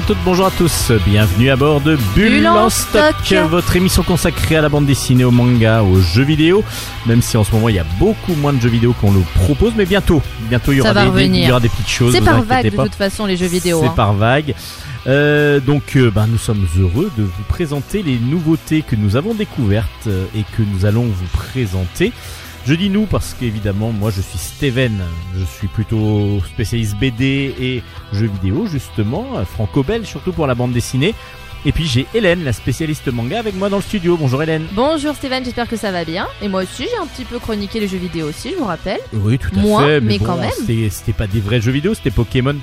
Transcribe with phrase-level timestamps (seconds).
[0.00, 3.14] Bonjour à toutes, bonjour à tous, bienvenue à bord de Bulle, en stock,
[3.50, 6.64] votre émission consacrée à la bande dessinée, au manga, aux jeux vidéo,
[7.04, 9.20] même si en ce moment il y a beaucoup moins de jeux vidéo qu'on le
[9.44, 11.42] propose, mais bientôt, bientôt il y aura, des, des- revenir.
[11.42, 12.14] il y aura des petites choses.
[12.14, 13.80] C'est par vague de toute façon les jeux vidéo.
[13.82, 13.92] C'est hein.
[13.94, 14.54] par vague.
[15.06, 19.34] Euh, donc, euh, bah, nous sommes heureux de vous présenter les nouveautés que nous avons
[19.34, 22.12] découvertes euh, et que nous allons vous présenter.
[22.66, 25.00] Je dis nous parce qu'évidemment, moi je suis Steven,
[25.36, 30.72] je suis plutôt spécialiste BD et jeux vidéo justement, euh, franco-belge surtout pour la bande
[30.72, 31.14] dessinée.
[31.66, 34.16] Et puis j'ai Hélène, la spécialiste manga, avec moi dans le studio.
[34.16, 34.66] Bonjour Hélène.
[34.72, 36.26] Bonjour Steven, j'espère que ça va bien.
[36.42, 39.00] Et moi aussi j'ai un petit peu chroniqué les jeux vidéo aussi, je vous rappelle.
[39.14, 40.00] Oui, tout à Moi, fait.
[40.00, 40.50] mais bon, quand même.
[40.90, 42.56] C'était pas des vrais jeux vidéo, c'était Pokémon.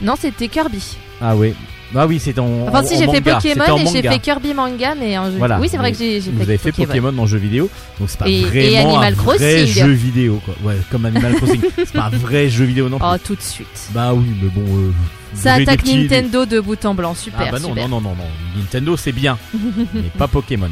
[0.00, 0.96] Non, c'était Kirby.
[1.20, 1.54] Ah oui.
[1.96, 2.66] Ah oui, c'est en.
[2.68, 5.30] Enfin en- si en j'ai fait Pokémon en et j'ai fait Kirby manga, mais un
[5.30, 5.36] jeu.
[5.38, 5.58] Voilà.
[5.60, 7.16] Oui, c'est vrai que j'ai j'ai Vous fait, avez fait Pokémon.
[7.18, 7.70] en jeu vidéo,
[8.00, 10.54] donc c'est pas Et- vraiment et Animal un vrai jeu vidéo quoi.
[10.64, 13.06] Ouais, comme Animal Crossing, c'est pas un vrai jeu vidéo non plus.
[13.08, 13.88] Oh, tout de suite.
[13.92, 14.62] Bah oui, mais bon.
[14.66, 14.90] euh,
[15.34, 17.88] Ça attaque petits- Nintendo de bout en blanc, super, Ah bah non, super.
[17.88, 18.60] non, non, non, non.
[18.60, 19.38] Nintendo c'est bien,
[19.94, 20.70] mais pas Pokémon.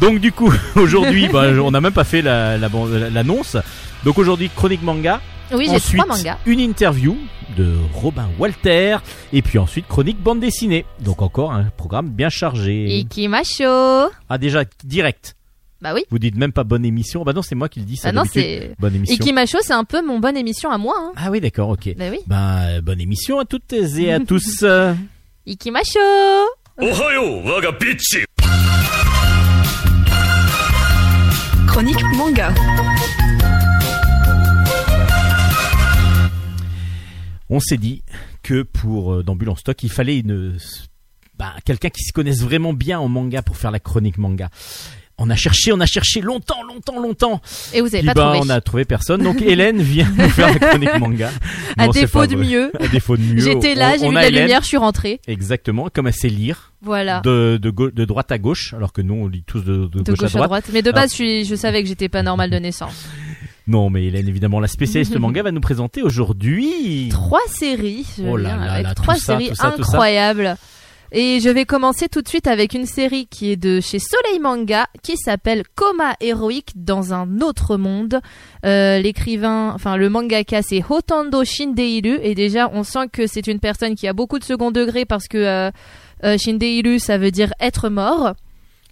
[0.00, 3.56] Donc du coup, aujourd'hui, bah, on n'a même pas fait la- la ban- l'annonce.
[4.04, 5.20] Donc aujourd'hui, chronique manga.
[5.52, 6.16] Oui, j'ai trois.
[6.46, 7.16] Une interview
[7.56, 8.98] de Robin Walter
[9.32, 10.84] et puis ensuite chronique bande dessinée.
[11.00, 12.98] Donc encore un programme bien chargé.
[12.98, 14.10] Ikimasho.
[14.28, 15.34] Ah déjà direct.
[15.80, 16.02] Bah oui.
[16.10, 17.22] Vous dites même pas bonne émission.
[17.22, 18.00] Bah non, c'est moi qui le dis.
[18.02, 19.14] Bah non, c'est bonne émission.
[19.14, 20.94] Ikimasho, c'est un peu mon bonne émission à moi.
[20.98, 21.12] Hein.
[21.16, 21.94] Ah oui, d'accord, ok.
[21.96, 22.18] Bah oui.
[22.26, 24.64] Bah bonne émission à toutes et à tous.
[25.46, 26.00] Ikimasho.
[26.80, 27.72] Ohayo, waga
[31.66, 32.52] Chronique manga.
[37.50, 38.02] On s'est dit
[38.42, 40.58] que pour euh, en stock, il fallait une
[41.38, 44.48] bah, quelqu'un qui se connaisse vraiment bien en manga pour faire la chronique manga.
[45.20, 47.40] On a cherché, on a cherché longtemps, longtemps, longtemps.
[47.74, 48.40] Et vous avez Puis pas bah, trouvé.
[48.46, 49.22] on a trouvé personne.
[49.24, 51.30] Donc Hélène vient nous faire la chronique manga.
[51.76, 52.70] À Non, défaut de mieux.
[52.80, 53.40] À défaut de mieux.
[53.42, 55.20] J'étais là, j'ai vu la Hélène, lumière, je suis rentrée.
[55.26, 57.20] Exactement, comme elle sait lire Voilà.
[57.20, 60.12] de, de, de droite à gauche, alors que nous on lit tous de, de de
[60.12, 60.70] gauche, à droite.
[60.72, 63.06] Mais de Alors- base, je, je savais que j'étais pas normale de naissance.
[63.68, 67.08] Non, mais Hélène, évidemment, la spécialiste manga va nous présenter aujourd'hui.
[67.10, 69.82] Trois séries, je Oh là viens là avec là, trois ça, séries tout ça, tout
[69.84, 69.90] ça.
[69.92, 70.56] incroyables.
[71.10, 74.40] Et je vais commencer tout de suite avec une série qui est de chez Soleil
[74.40, 78.20] Manga, qui s'appelle Coma héroïque dans un autre monde.
[78.66, 83.58] Euh, L'écrivain, enfin le mangaka, c'est Hotando Shindeiru, et déjà on sent que c'est une
[83.58, 85.70] personne qui a beaucoup de second degré parce que euh,
[86.24, 88.34] euh, Shindeiru, ça veut dire être mort.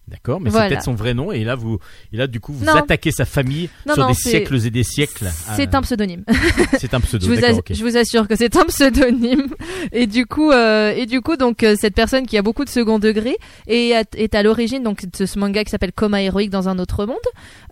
[0.08, 0.66] D'accord, mais Voilà.
[0.66, 1.32] c'est peut-être son vrai nom.
[1.32, 1.80] Et là, vous,
[2.12, 2.74] et là, du coup, vous Non.
[2.74, 5.26] attaquez sa famille Non, sur non, des siècles et des siècles.
[5.56, 6.24] C'est Ah, un pseudonyme.
[6.78, 7.26] C'est un pseudo.
[7.26, 9.46] Je vous, je assure que c'est un pseudonyme
[9.92, 12.68] et du coup euh, et du coup donc euh, cette personne qui a beaucoup de
[12.70, 13.36] second degré
[13.66, 16.78] et a- est à l'origine donc de ce manga qui s'appelle Coma héroïque dans un
[16.78, 17.16] autre monde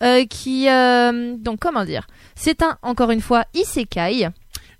[0.02, 2.06] euh, qui euh, donc comment dire?
[2.34, 4.28] C'est un encore une fois isekai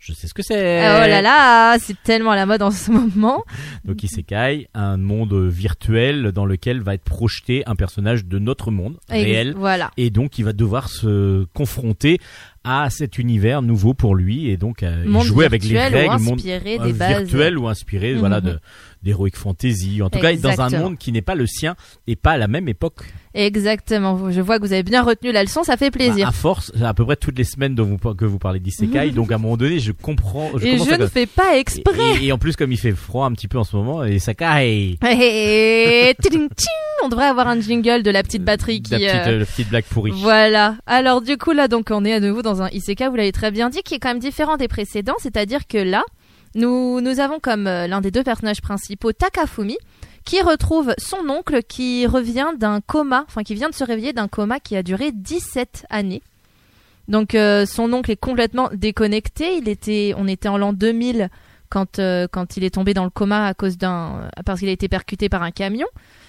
[0.06, 0.80] Je sais ce que c'est.
[0.80, 3.42] oh là là c'est tellement à la mode en ce moment
[3.86, 8.98] Donc, Isekai, un monde virtuel dans lequel va être projeté un personnage de notre monde
[9.10, 9.54] Et réel.
[9.56, 12.18] voilà Et donc, il va devoir se confronter
[12.64, 16.38] à cet univers nouveau pour lui et donc euh, jouer avec les règles, ou monde
[16.38, 18.18] inspiré euh, des bases virtuel ou inspiré, Mhm.
[18.18, 18.58] voilà, de
[19.02, 20.00] d'heroic fantasy.
[20.02, 21.76] En tout cas, dans un monde qui n'est pas le sien
[22.06, 23.02] et pas à la même époque.
[23.34, 26.32] Exactement je vois que vous avez bien retenu la leçon ça fait Bah, plaisir à
[26.32, 29.34] force, à peu près toutes les semaines dont vous, que vous parlez d'isekai, donc à
[29.34, 30.50] un moment donné, je comprends.
[30.56, 32.92] Je et je à- ne fais pas exprès Et, et en plus, comme il fait
[32.92, 36.68] froid un petit peu en ce moment, et Sakai, Et tiding, ting,
[37.04, 39.68] on devrait avoir un jingle de la petite batterie qui la petite, euh, la petite
[39.68, 40.12] blague pourrie.
[40.14, 40.76] Voilà.
[40.86, 43.50] Alors du coup là donc on est à nouveau dans un isekai, vous l'avez très
[43.50, 46.02] bien dit, qui est quand même différent des précédents, c'est-à-dire que là
[46.54, 49.76] nous nous avons comme euh, l'un des deux personnages principaux Takafumi
[50.24, 54.28] qui retrouve son oncle qui revient d'un coma, enfin qui vient de se réveiller d'un
[54.28, 56.22] coma qui a duré 17 années.
[57.08, 61.28] Donc euh, son oncle est complètement déconnecté, il était on était en l'an 2000
[61.68, 64.72] quand euh, quand il est tombé dans le coma à cause d'un parce qu'il a
[64.72, 65.86] été percuté par un camion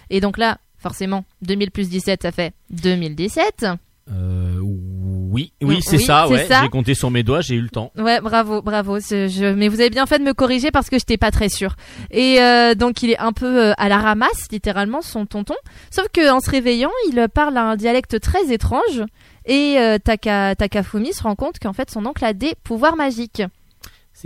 [0.09, 3.67] et donc là forcément 2000 plus 17 ça fait 2017.
[4.11, 6.45] Euh, oui, oui, Mm, c'est oui, ça, c'est ouais.
[6.45, 6.61] ça.
[6.61, 7.91] J'ai compté sur mes doigts, j'ai eu le temps.
[7.97, 8.99] Ouais, bravo, bravo.
[8.99, 9.53] Je...
[9.53, 11.75] Mais vous avez bien fait de me corriger parce que j'étais pas très sûre.
[12.11, 15.55] Et euh, donc il est un peu euh, à la ramasse, littéralement, son tonton.
[15.91, 19.03] Sauf que en se réveillant, il parle un dialecte très étrange.
[19.45, 20.55] Et euh, Taka...
[20.55, 23.43] Takafumi se rend compte qu'en fait son oncle a des pouvoirs magiques.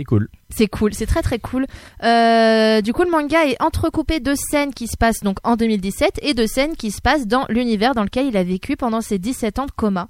[0.00, 0.28] C'est cool.
[0.48, 1.66] C'est cool, c'est très très cool.
[2.04, 6.20] Euh, du coup, le manga est entrecoupé de scènes qui se passent donc en 2017
[6.22, 9.18] et de scènes qui se passent dans l'univers dans lequel il a vécu pendant ses
[9.18, 10.08] 17 ans de coma.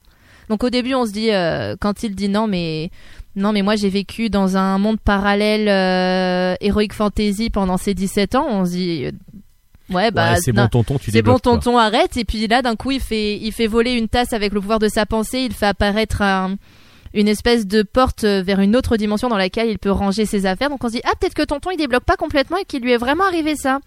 [0.49, 2.93] Donc au début, on se dit euh, quand il dit non mais
[3.35, 8.37] non mais moi j'ai vécu dans un monde parallèle euh, heroic fantasy pendant ces 17
[8.37, 9.13] ans, on se dit euh,
[9.93, 11.41] ouais bah ouais, c'est bon tonton, tu c'est bon quoi.
[11.41, 14.53] tonton arrête et puis là d'un coup il fait il fait voler une tasse avec
[14.53, 16.57] le pouvoir de sa pensée, il fait apparaître un
[17.15, 20.47] une espèce de porte euh, vers une autre dimension dans laquelle il peut ranger ses
[20.47, 20.71] affaires.
[20.71, 22.93] Donc on se dit ah peut-être que tonton il débloque pas complètement et qu'il lui
[22.93, 23.81] est vraiment arrivé ça.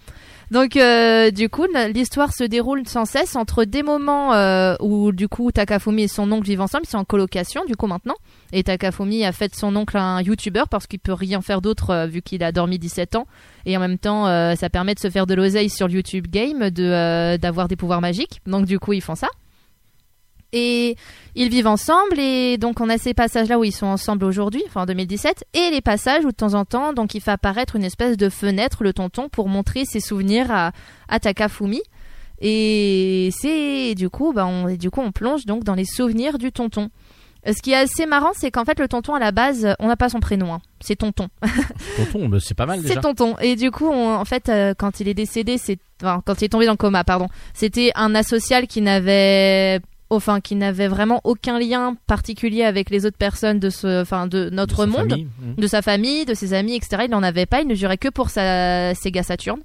[0.51, 5.27] Donc euh, du coup l'histoire se déroule sans cesse entre des moments euh, où du
[5.27, 8.15] coup Takafumi et son oncle vivent ensemble, ils sont en colocation du coup maintenant.
[8.51, 12.07] Et Takafumi a fait de son oncle un youtubeur parce qu'il peut rien faire d'autre
[12.07, 13.25] vu qu'il a dormi 17 ans.
[13.65, 16.69] Et en même temps ça permet de se faire de l'oseille sur le YouTube Game,
[16.69, 18.41] de d'avoir des pouvoirs magiques.
[18.45, 19.29] Donc du coup ils font ça.
[20.55, 20.95] Et
[21.35, 24.61] ils vivent ensemble et donc on a ces passages là où ils sont ensemble aujourd'hui,
[24.67, 27.75] enfin en 2017, et les passages où de temps en temps donc il fait apparaître
[27.75, 30.71] une espèce de fenêtre le tonton pour montrer ses souvenirs à,
[31.09, 31.81] à Takafumi.
[32.39, 36.51] Et c'est du coup bah on du coup on plonge donc dans les souvenirs du
[36.51, 36.89] tonton.
[37.45, 39.97] Ce qui est assez marrant, c'est qu'en fait le tonton à la base, on n'a
[39.97, 40.61] pas son prénom, hein.
[40.79, 41.27] c'est tonton.
[41.97, 43.01] Tonton, c'est pas mal C'est déjà.
[43.01, 43.35] tonton.
[43.41, 46.45] Et du coup, on- en fait, euh, quand il est décédé, c'est enfin, quand il
[46.45, 47.27] est tombé dans le coma, pardon.
[47.53, 49.81] C'était un asocial qui n'avait
[50.13, 54.49] enfin qui n'avait vraiment aucun lien particulier avec les autres personnes de ce enfin de
[54.51, 55.27] notre De monde, famille.
[55.41, 55.55] Mhm.
[55.57, 57.03] de sa famille, de ses amis, etc.
[57.05, 59.59] Il n'en avait pas, il ne jurait que pour sa Sega Saturn.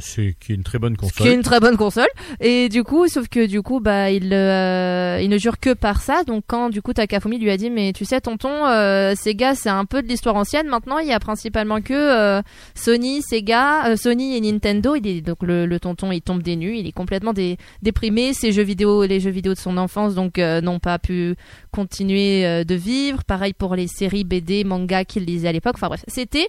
[0.00, 1.32] C'est une très bonne Ce qui est console.
[1.34, 2.06] une très bonne console.
[2.40, 6.00] Et du coup, sauf que du coup, bah, il, euh, il ne jure que par
[6.02, 6.24] ça.
[6.24, 9.68] Donc quand du coup Takafumi lui a dit, mais tu sais, tonton, euh, Sega, c'est
[9.68, 10.66] un peu de l'histoire ancienne.
[10.68, 12.42] Maintenant, il y a principalement que euh,
[12.74, 14.94] Sony, Sega, Sony et Nintendo.
[14.94, 16.52] Il est donc le, tonton, il tombe des.
[16.54, 18.32] Il est complètement dé- déprimé.
[18.32, 21.34] Ses jeux vidéo, les jeux vidéo de son enfance, donc n'ont pas pu
[21.72, 23.24] continuer de vivre.
[23.24, 25.74] Pareil pour les séries BD, manga qu'il lisait à l'époque.
[25.76, 26.46] Enfin bref, c'était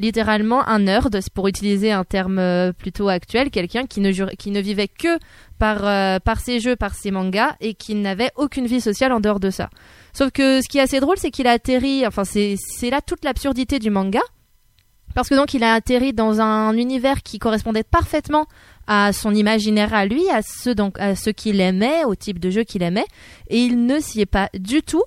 [0.00, 5.18] littéralement un nerd, pour utiliser un terme euh, plutôt actuel, quelqu'un qui ne, vivait que
[5.58, 9.40] par, euh, ses jeux, par ses mangas, et qui n'avait aucune vie sociale en dehors
[9.40, 9.68] de ça.
[10.12, 13.00] Sauf que ce qui est assez drôle, c'est qu'il a atterri, enfin c'est c'est là
[13.00, 14.20] toute l'absurdité du manga,
[15.14, 18.46] parce que donc il a atterri dans un univers qui correspondait parfaitement
[18.86, 22.50] à son imaginaire à lui, à ce donc à ce qu'il aimait, au type de
[22.50, 23.06] jeu qu'il aimait,
[23.48, 25.04] et il ne s'y est pas du tout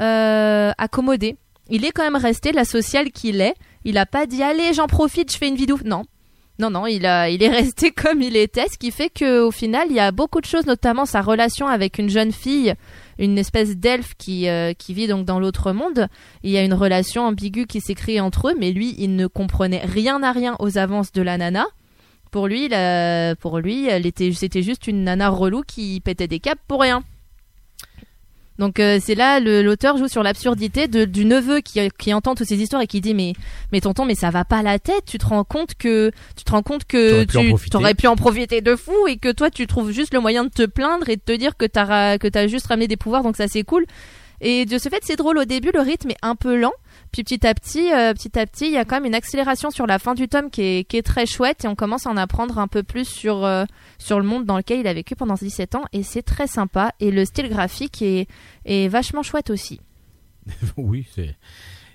[0.00, 1.36] euh, accommodé.
[1.68, 3.54] Il est quand même resté la sociale qu'il est.
[3.86, 5.78] Il a pas dit allez j'en profite, je fais une vidéo.
[5.84, 6.02] Non.
[6.58, 9.86] Non, non, il, a, il est resté comme il était, ce qui fait qu'au final,
[9.90, 12.74] il y a beaucoup de choses, notamment sa relation avec une jeune fille,
[13.18, 16.08] une espèce d'elfe qui, euh, qui vit donc dans l'autre monde.
[16.42, 19.28] Il y a une relation ambiguë qui s'est créée entre eux, mais lui, il ne
[19.28, 21.66] comprenait rien à rien aux avances de la nana.
[22.32, 22.68] Pour lui,
[23.40, 23.88] pour lui,
[24.34, 27.04] c'était juste une nana relou qui pétait des câbles pour rien.
[28.58, 32.34] Donc euh, c'est là le- l'auteur joue sur l'absurdité de- du neveu qui, qui entend
[32.34, 33.34] toutes ces histoires et qui dit mais
[33.72, 35.04] mais tonton mais ça va pas la tête.
[35.06, 37.24] Tu te rends compte que tu te rends compte que
[37.60, 40.44] tu t'aurais pu en profiter de fou et que toi tu trouves juste le moyen
[40.44, 43.22] de te plaindre et de te dire que t'as que t'as juste ramené des pouvoirs
[43.22, 43.84] donc ça c'est cool.
[44.40, 45.38] Et de ce fait c'est drôle.
[45.38, 46.72] Au début le rythme est un peu lent
[47.24, 49.70] puis petit à petit euh, petit à petit il y a quand même une accélération
[49.70, 52.10] sur la fin du tome qui est, qui est très chouette et on commence à
[52.10, 53.64] en apprendre un peu plus sur euh,
[53.98, 56.92] sur le monde dans lequel il a vécu pendant 17 ans et c'est très sympa
[57.00, 58.26] et le style graphique est
[58.64, 59.80] est vachement chouette aussi.
[60.76, 61.34] oui, c'est.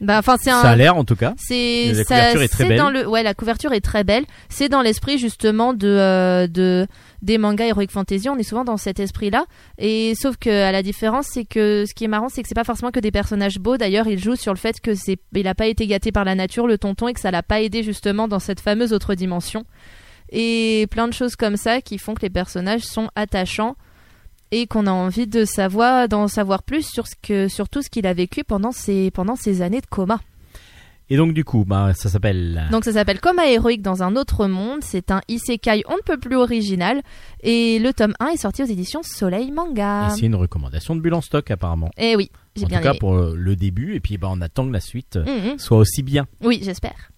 [0.02, 1.36] Bah enfin c'est un Ça a l'air en tout cas.
[1.38, 2.78] c'est La ça- couverture est très belle.
[2.80, 4.26] dans le ouais la couverture est très belle.
[4.50, 6.88] C'est dans l'esprit justement de euh, de
[7.22, 8.30] des mangas heroic fantasy.
[8.30, 9.46] On est souvent dans cet esprit-là.
[9.78, 12.56] Et sauf que à la différence, c'est que ce qui est marrant, c'est que c'est
[12.56, 13.78] pas forcément que des personnages beaux.
[13.78, 16.36] D'ailleurs, il joue sur le fait que c'est il a pas été gâté par la
[16.36, 19.66] nature le tonton et que ça l'a pas aidé justement dans cette fameuse autre dimension.
[20.32, 23.76] Et plein de choses comme ça qui font que les personnages sont attachants
[24.52, 28.08] et qu'on a envie de savoir d'en savoir plus sur ce sur tout ce qu'il
[28.08, 30.20] a vécu pendant ces années de coma.
[31.14, 32.70] Et donc du coup, bah, ça s'appelle.
[32.72, 34.80] Donc ça s'appelle Coma héroïque dans un autre monde.
[34.82, 37.02] C'est un isekai on ne peut plus original.
[37.44, 40.08] Et le tome 1 est sorti aux éditions Soleil Manga.
[40.08, 41.92] Et c'est une recommandation de Bulle en stock apparemment.
[41.98, 44.40] Eh oui, j'ai En bien tout cas pour euh, le début et puis bah, on
[44.40, 45.60] attend que la suite euh, Mhm.
[45.60, 46.28] soit aussi bien.
[46.42, 47.11] Oui, j'espère.「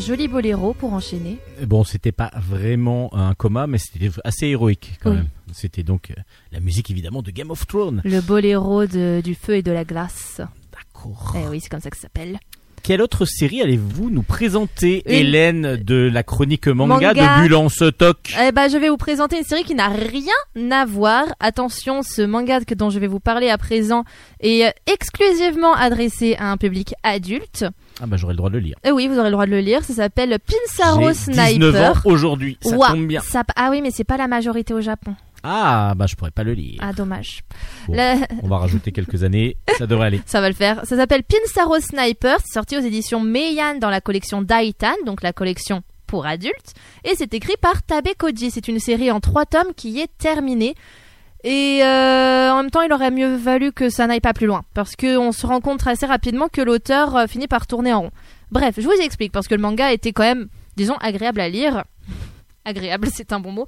[0.00, 1.38] joli boléro pour enchaîner.
[1.66, 5.16] Bon, c'était pas vraiment un coma, mais c'était assez héroïque quand Oui.
[5.16, 5.28] même.
[5.52, 6.20] C'était donc euh,
[6.52, 8.00] la musique évidemment de Game of Thrones.
[8.04, 10.40] Le boléro de- du feu et de la glace.
[10.72, 11.34] D'accord.
[11.36, 12.38] Eh oui, c'est comme ça que ça s'appelle.
[12.82, 17.36] Quelle autre série allez-vous nous présenter, Une- Hélène, de la chronique manga, Manga.
[17.36, 20.86] de Bulan Stock Eh ben, je vais vous présenter une série qui n'a rien à
[20.86, 21.26] voir.
[21.40, 24.04] Attention, ce manga dont je vais vous parler à présent
[24.40, 27.66] est euh, exclusivement adressé à un public adulte.
[28.02, 28.76] Ah bah j'aurais le droit de le lire.
[28.84, 29.84] Eh oui, vous aurez le droit de le lire.
[29.84, 32.06] Ça s'appelle Pinsaro J'ai 19 ans Sniper.
[32.06, 33.20] aujourd'hui, ça Ouah, tombe bien.
[33.20, 35.14] ça- ah oui, mais c'est pas la majorité au Japon.
[35.42, 36.78] Ah bah je pourrais pas le lire.
[36.82, 37.42] Ah, dommage.
[37.86, 37.94] Bon.
[37.94, 40.20] La- On va rajouter quelques années, ça devrait aller.
[40.26, 40.80] Ça va le faire.
[40.84, 42.36] Ça s'appelle Pinsaro Sniper.
[42.44, 46.74] C'est sorti aux éditions Meian dans la collection Daitan, donc la collection pour adultes.
[47.04, 48.50] Et c'est écrit par Tabe Koji.
[48.50, 50.74] C'est une série en trois tomes qui est terminée.
[51.42, 54.62] Et euh, en même temps, il aurait mieux valu que ça n'aille pas plus loin.
[54.74, 58.10] Parce qu'on se rend compte assez rapidement que l'auteur euh, finit par tourner en rond.
[58.50, 59.32] Bref, je vous explique.
[59.32, 61.84] Parce que le manga était quand même, disons, agréable à lire.
[62.66, 63.66] Agréable, c'est un bon mot.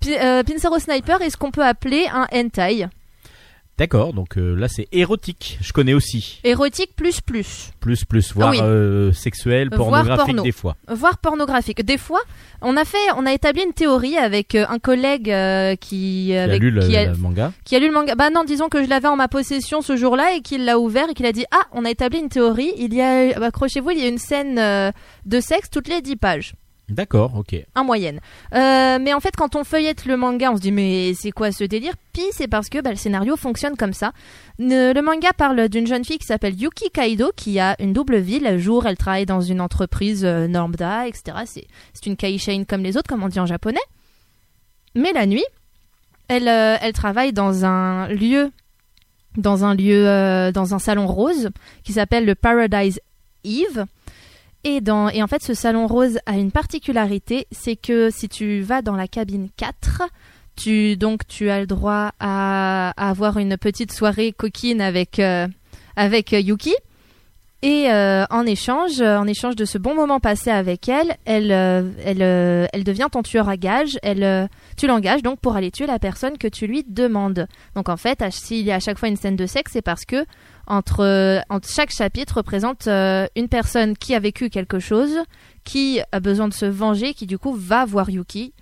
[0.00, 2.86] Pi- euh, Pinsaro Sniper est ce qu'on peut appeler un hentai.
[3.76, 6.40] D'accord, donc euh, là c'est érotique, je connais aussi.
[6.44, 7.72] Érotique plus plus.
[7.80, 8.58] Plus, plus, voire Ah oui.
[8.62, 10.42] euh, sexuel, Voire pornographique porno.
[10.44, 10.76] des fois.
[10.88, 11.84] voire pornographique.
[11.84, 12.20] Des fois,
[12.62, 16.36] on a fait, on a établi une théorie avec euh, un collègue euh, qui, Qui
[16.36, 17.52] a lu le, qui, a, le manga.
[17.64, 18.14] qui a lu le manga.
[18.14, 21.10] Bah non, disons que je l'avais en ma possession ce jour-là et qu'il l'a ouvert
[21.10, 22.72] et qu'il a dit ah, on a établi une théorie.
[22.78, 24.92] Il y a, accrochez-vous, il y a une scène euh,
[25.26, 26.54] de sexe toutes les 10 pages.
[26.88, 27.56] D'accord, ok.
[27.74, 28.20] en moyenne.
[28.54, 31.50] Euh, mais en fait, quand on feuillette le manga, on se dit mais c'est quoi
[31.50, 31.94] ce délire?
[32.12, 34.12] Puis c'est parce que bah, le scénario fonctionne comme ça.
[34.58, 38.38] Le manga parle d'une jeune fille qui s'appelle Yuki Kaido, qui a une double vie.
[38.38, 41.38] Le jour, elle travaille dans une entreprise euh, lambda, etc.
[41.46, 43.80] C'est c'est une kaishain comme les autres, comme on dit en japonais.
[44.94, 45.44] Mais la nuit,
[46.28, 48.52] elle, euh, elle travaille dans un lieu,
[49.36, 51.50] dans un lieu, euh, dans un salon rose
[51.82, 53.00] qui s'appelle le Paradise
[53.44, 53.86] Eve.
[54.64, 58.96] Et, en fait, ce salon rose a une particularité, c'est que si tu vas dans
[58.96, 60.02] la cabine 4,
[60.56, 65.46] tu, donc, tu as le droit à, à avoir une petite soirée coquine avec, euh,
[65.96, 66.74] avec euh, Yuki.
[67.66, 71.50] Et euh, en échange, euh, en échange de ce bon moment passé avec elle, elle,
[71.50, 72.20] euh, elle,
[72.74, 73.98] elle devient ton tueur à gage.
[74.02, 77.46] Elle, tu l'engages donc pour aller tuer la personne que tu lui demandes.
[77.74, 80.04] Donc en fait, s'il y a à chaque fois une scène de sexe, c'est parce
[80.04, 80.26] que
[80.66, 85.20] entre, entre chaque chapitre représente euh, une personne qui a vécu quelque chose,
[85.64, 88.52] qui a besoin de se venger, qui du coup va voir Yuki.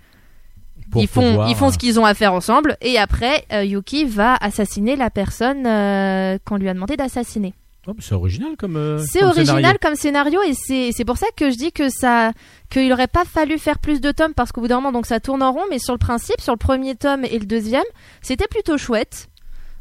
[0.91, 3.65] Pour ils font, pouvoir, ils font ce qu'ils ont à faire ensemble, et après euh,
[3.65, 7.53] Yuki va assassiner la personne euh, qu'on lui a demandé d'assassiner.
[7.87, 8.75] Oh, mais c'est original comme.
[8.77, 9.77] euh, C'est original scénario.
[9.81, 12.31] comme scénario et c'est c'est pour ça que je dis que ça
[12.69, 15.19] qu'il aurait pas fallu faire plus de tomes parce qu'au bout d'un moment donc ça
[15.19, 17.83] tourne en rond mais sur le principe sur le premier tome et le deuxième
[18.21, 19.27] c'était plutôt chouette.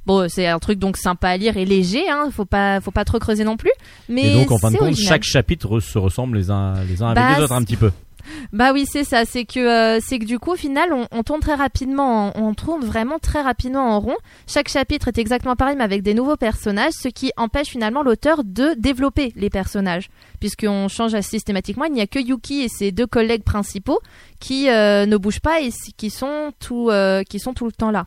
[0.04, 3.04] Bon c'est un truc donc sympa à lire et léger hein faut pas faut pas
[3.04, 3.70] trop creuser non plus
[4.08, 5.08] mais Et donc en fin de compte, original.
[5.14, 7.92] chaque chapitre se ressemble les uns, les uns avec Bah, les autres un petit peu.
[8.52, 9.24] Bah oui, c'est ça.
[9.24, 12.28] C'est que euh, c'est que du coup, au final, on, on tourne très rapidement.
[12.28, 14.16] en- on tourne vraiment très rapidement en rond.
[14.46, 18.42] Chaque chapitre est exactement pareil, mais avec des nouveaux personnages, ce qui empêche finalement l'auteur
[18.44, 20.10] de développer les personnages,
[20.40, 21.84] puisqu'on change systématiquement.
[21.84, 24.00] Il n'y a que Yuki et ses deux collègues principaux
[24.40, 27.90] qui euh, ne bougent pas et qui sont tout euh, qui sont tout le temps
[27.90, 28.06] là.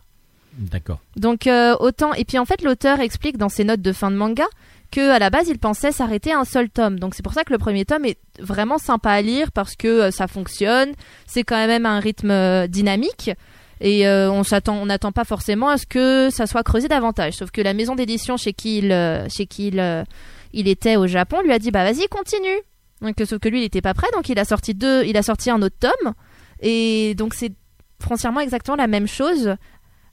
[0.58, 1.00] D'accord.
[1.18, 4.46] Donc autant et puis en fait l'auteur explique dans ses notes de fin de manga
[4.96, 7.00] que à la base il pensait s'arrêter un seul tome.
[7.00, 9.88] Donc c'est pour ça que le premier tome est vraiment sympa à lire parce que
[9.88, 10.94] euh, ça fonctionne,
[11.28, 13.32] c'est quand même un rythme euh, dynamique
[13.82, 17.34] et euh, on s'attend on n'attend pas forcément à ce que ça soit creusé davantage.
[17.34, 20.06] Sauf que la maison d'édition chez qui il chez qui il,
[20.54, 22.62] il était au Japon lui a dit bah vas-y continue.
[23.02, 25.24] Donc sauf que lui il était pas prêt donc il a sorti deux il a
[25.24, 26.14] sorti un autre tome
[26.62, 27.52] et donc c'est
[28.02, 29.56] foncièrement exactement la même chose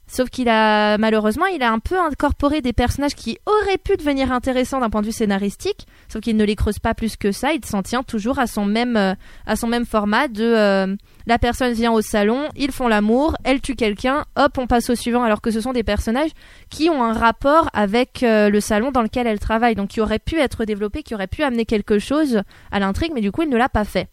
[0.05, 4.31] Sauf qu'il a malheureusement, il a un peu incorporé des personnages qui auraient pu devenir
[4.31, 7.53] intéressants d'un point de vue scénaristique, sauf qu'il ne les creuse pas plus que ça.
[7.53, 10.95] Il s'en tient toujours à son même euh, à son même format de euh,
[11.25, 14.95] la personne vient au salon, ils font l'amour, elle tue quelqu'un, hop, on passe au
[14.95, 15.23] suivant.
[15.23, 16.31] Alors que ce sont des personnages
[16.69, 20.19] qui ont un rapport avec euh, le salon dans lequel elle travaille, donc qui aurait
[20.19, 22.41] pu être développé, qui aurait pu amener quelque chose
[22.71, 24.09] à l'intrigue, mais du coup il ne l'a pas fait.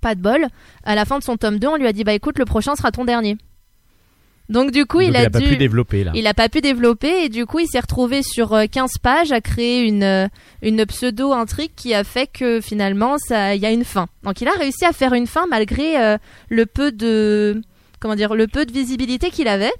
[0.00, 0.46] Pas de bol.
[0.84, 2.76] À la fin de son tome 2, on lui a dit bah écoute, le prochain
[2.76, 3.36] sera ton dernier.
[4.50, 6.10] Donc du coup, Donc, il a, pas dû pu développer là.
[6.12, 9.30] il a pas pu développer et du coup il s'est retrouvé sur euh, 15 pages
[9.30, 10.26] à créer une euh,
[10.60, 14.08] une pseudo intrigue qui a fait que finalement ça il y a une fin.
[14.24, 17.62] Donc il a réussi à faire une fin malgré euh, le peu de
[18.00, 19.72] comment dire le peu de visibilité qu'il avait.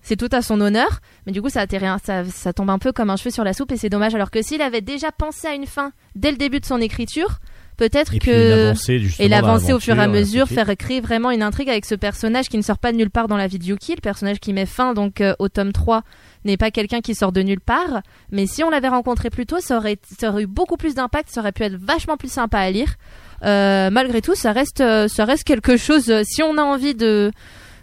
[0.00, 2.92] C'est tout à son honneur, mais du coup ça, atterrit ça ça tombe un peu
[2.92, 5.48] comme un cheveu sur la soupe et c'est dommage alors que s'il avait déjà pensé
[5.48, 7.40] à une fin dès le début de son écriture,
[7.78, 8.74] peut-être que
[9.22, 12.48] et l'avancer au fur et à mesure, faire créer vraiment une intrigue avec ce personnage
[12.50, 14.52] qui ne sort pas de nulle part dans la vie de Yuki, le personnage qui
[14.52, 16.02] met fin donc euh, au tome 3
[16.44, 19.60] n'est pas quelqu'un qui sort de nulle part, mais si on l'avait rencontré plus tôt,
[19.60, 22.58] ça aurait, ça aurait eu beaucoup plus d'impact, ça aurait pu être vachement plus sympa
[22.58, 22.94] à lire.
[23.44, 26.12] euh, malgré tout, ça reste, euh, ça reste quelque chose.
[26.24, 27.30] Si on a envie de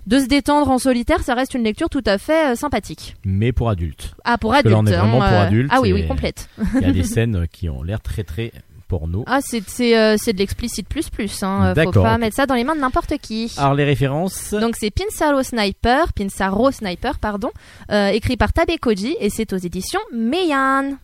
[0.07, 3.15] de se détendre en solitaire, ça reste une lecture tout à fait euh, sympathique.
[3.25, 4.13] Mais pour adultes.
[4.23, 4.71] Ah pour adultes.
[4.71, 6.47] là, on est vraiment hein, pour euh, adultes Ah oui, oui, complète.
[6.75, 8.51] Il y a des scènes qui ont l'air très très
[8.87, 9.23] porno.
[9.27, 11.43] Ah c'est c'est euh, c'est de l'explicite plus plus.
[11.43, 11.69] Hein.
[11.69, 13.53] Faut D'accord, pas mettre ça dans les mains de n'importe qui.
[13.57, 14.53] Alors les références.
[14.53, 17.49] Donc c'est Pinsaro Sniper, Pinsaro Sniper, pardon,
[17.91, 20.97] euh, écrit par Tabe Koji et c'est aux éditions Meian.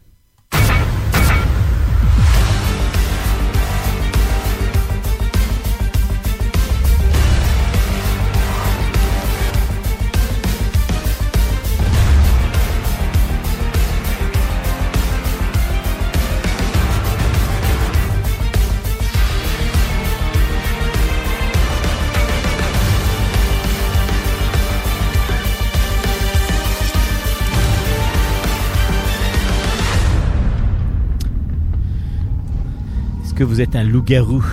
[33.42, 34.44] Que vous êtes un loup-garou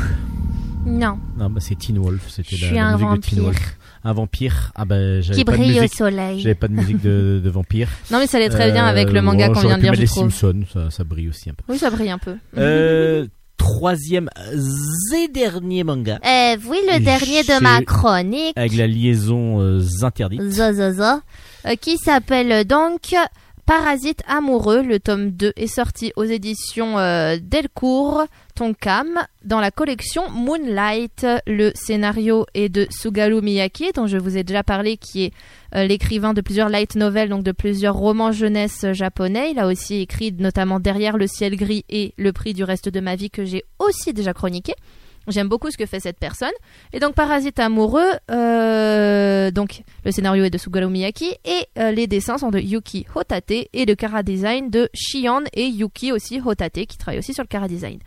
[0.86, 2.22] Non, Non, bah c'est Teen Wolf.
[2.28, 3.76] C'était je la, suis la un musique de Teen vampire Wolf.
[4.04, 4.72] Un vampire?
[4.76, 5.94] Ah bah j'avais qui pas de brille au musique.
[5.94, 6.40] soleil.
[6.40, 7.88] J'avais pas de musique de, de vampire.
[8.10, 10.00] Non mais ça allait très bien avec le Euh, manga qu'on vient de lire, je
[10.00, 10.30] les trouve.
[10.30, 11.64] Simpsons, ça, ça brille aussi un peu.
[11.68, 12.36] Oui, ça brille un peu.
[12.56, 13.26] Euh,
[13.58, 14.30] troisième
[15.14, 18.54] et dernier manga Eh oui, le dernier de ma chronique.
[18.56, 20.40] avec la liaison euh, interdite.
[20.40, 23.14] Euh, qui s'appelle donc
[23.68, 24.82] Parasite amoureux.
[24.82, 29.08] Le tome 2 est sorti aux éditions euh, Delcourt Tonkam
[29.44, 31.26] dans la collection Moonlight.
[31.46, 35.32] Le scénario est de Sugaru Miyake, dont je vous ai déjà parlé, qui est
[35.74, 39.50] euh, l'écrivain de plusieurs light novels, donc de plusieurs romans jeunesse japonais.
[39.50, 43.00] Il a aussi écrit notamment Derrière le ciel gris et Le prix du reste de
[43.00, 44.72] ma vie que j'ai aussi déjà chroniqué.
[45.28, 46.52] J'aime beaucoup ce que fait cette personne.
[46.92, 52.06] Et donc Parasite amoureux, euh, donc le scénario est de Sugaru Miyake et euh, les
[52.06, 56.86] dessins sont de Yuki Hotate et le chara design de Shion et Yuki aussi Hotate
[56.86, 57.98] qui travaille aussi sur le chara design.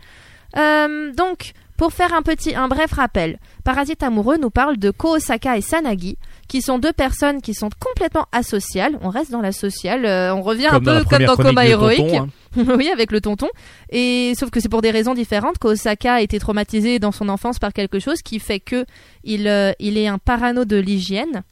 [0.56, 5.16] Euh, donc pour faire un petit, un bref rappel, Parasite amoureux nous parle de Ko
[5.16, 6.16] Osaka et Sanagi,
[6.52, 8.98] qui sont deux personnes qui sont complètement asociales.
[9.00, 11.96] On reste dans la sociale, euh, on revient Comme un peu comme dans Coma héroïque.
[11.96, 12.74] Tonton, hein.
[12.76, 13.48] oui, avec le tonton.
[13.88, 17.58] Et sauf que c'est pour des raisons différentes qu'Osaka a été traumatisé dans son enfance
[17.58, 18.84] par quelque chose qui fait que
[19.24, 21.42] il, euh, il est un parano de l'hygiène.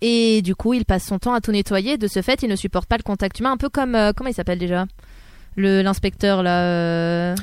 [0.00, 1.98] Et du coup, il passe son temps à tout nettoyer.
[1.98, 4.30] De ce fait, il ne supporte pas le contact humain, un peu comme euh, comment
[4.30, 4.86] il s'appelle déjà?
[5.56, 7.34] Le l'inspecteur là,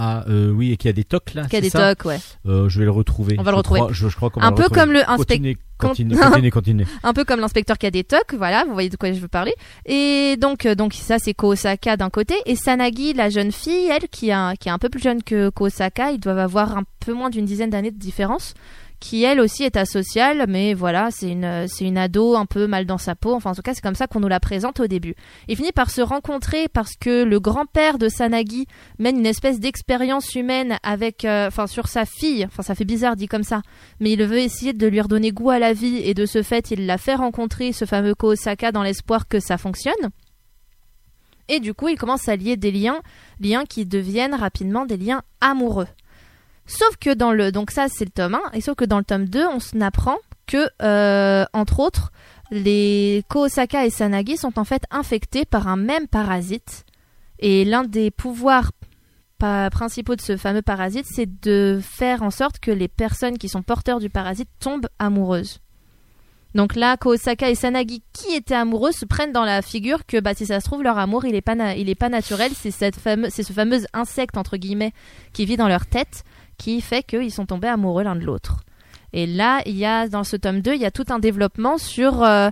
[0.00, 1.46] Ah euh, oui, et qui a des tocs là.
[1.46, 2.18] qui a des ça tocs, ouais.
[2.46, 3.34] Euh, je vais le retrouver.
[3.38, 3.80] On va le retrouver.
[3.80, 4.80] crois- je, je crois qu'on Un va le peu retrouver.
[4.80, 5.54] comme le inspecteur.
[7.02, 9.28] Un peu comme l'inspecteur qui a des tocs, voilà, vous voyez de quoi je veux
[9.28, 9.54] parler.
[9.86, 14.08] Et donc, euh, donc ça c'est Koosaka d'un côté et Sanagi, la jeune fille, elle
[14.08, 17.12] qui, a, qui est un peu plus jeune que Koosaka, ils doivent avoir un peu
[17.12, 18.54] moins d'une dizaine d'années de différence,
[19.00, 22.98] qui elle aussi est asociale, mais voilà, c'est une, c'est ado un peu mal dans
[22.98, 23.34] sa peau.
[23.34, 25.14] Enfin, en tout cas, c'est comme ça qu'on nous la présente au début.
[25.48, 28.66] Ils finissent par se rencontrer parce que le grand-père de Sanagi
[28.98, 32.44] mène une espèce d'expérience humaine avec, euh, enfin, sur sa fille.
[32.44, 33.62] Enfin, ça fait bizarre dit comme ça
[34.00, 36.70] mais il veut essayer de lui redonner goût à la vie et de ce fait
[36.70, 40.10] il l'a fait rencontrer ce fameux Ko Osaka dans l'espoir que ça fonctionne.
[41.48, 43.00] Et du coup il commence à lier des liens,
[43.40, 45.88] liens qui deviennent rapidement des liens amoureux.
[46.68, 49.04] Sauf que dans le donc ça c'est le tome 1 et sauf que dans le
[49.04, 52.12] tome 2 on apprend que euh, entre autres
[52.50, 56.84] les Ko Osaka et Sanagi sont en fait infectés par un même parasite
[57.38, 58.70] et l'un des pouvoirs
[59.38, 63.48] pa- principaux de ce fameux parasite, c'est de faire en sorte que les personnes qui
[63.48, 65.60] sont porteurs du parasite tombent amoureuses.
[66.54, 70.32] Donc là, Koosaka et Sanagi, qui étaient amoureux, se prennent dans la figure que, bah,
[70.34, 72.50] si ça se trouve, leur amour, il est pas, pas naturel.
[72.58, 74.92] C'est c'est ce fameux insecte entre guillemets
[75.34, 76.24] qui vit dans leur tête,
[76.58, 78.64] qui fait qu'ils sont tombés amoureux l'un de l'autre.
[79.12, 81.78] Et là, il y a dans ce tome 2, il y a tout un développement
[81.78, 82.50] sur euh,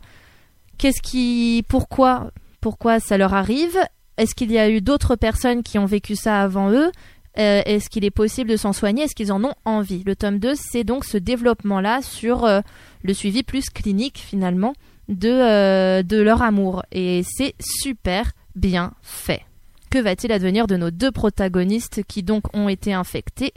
[0.79, 3.79] qu'est-ce qui, pourquoi, pourquoi ça leur arrive?
[4.17, 6.91] Est-ce qu'il y a eu d'autres personnes qui ont vécu ça avant eux?
[7.39, 9.03] Euh, Est-ce qu'il est possible de s'en soigner?
[9.03, 10.03] Est-ce qu'ils en ont envie?
[10.05, 12.61] Le tome 2, c'est donc ce développement-là sur euh,
[13.03, 14.73] le suivi plus clinique finalement
[15.09, 16.83] de, de leur amour.
[16.93, 19.43] Et c'est super bien fait.
[19.91, 23.53] Que va-t-il advenir de nos deux protagonistes qui donc ont été infectés?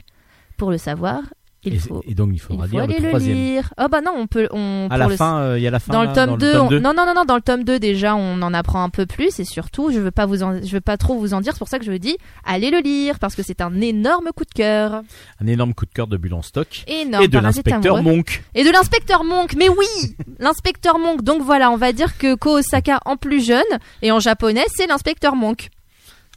[0.60, 1.22] Pour le savoir,
[1.62, 3.74] il et, faut, et donc il il faudra faut dire aller le lire.
[3.78, 4.46] Oh bah non, on peut...
[4.50, 5.92] On, À la le- fin, euh, il y a la fin.
[5.92, 6.78] dans le tome dans 2, tome on- 2.
[6.80, 9.38] non non non non, dans le tome 2 déjà, on en apprend un peu plus
[9.40, 11.58] et surtout, je veux pas vous en- je veux pas trop vous en dire, c'est
[11.58, 14.44] pour ça que je vous dis allez le lire parce que c'est un énorme coup
[14.44, 15.02] de cœur.
[15.42, 16.84] Un énorme coup de cœur de bulle en stock.
[16.86, 18.02] Énorme et de l'inspecteur.
[18.02, 18.42] Monk.
[18.54, 22.58] Et de l'inspecteur Monk, mais oui L'inspecteur Monk, donc voilà, on va dire que Ko
[22.58, 23.62] Osaka en plus jeune,
[24.02, 25.68] et en japonais, c'est l'inspecteur Monk.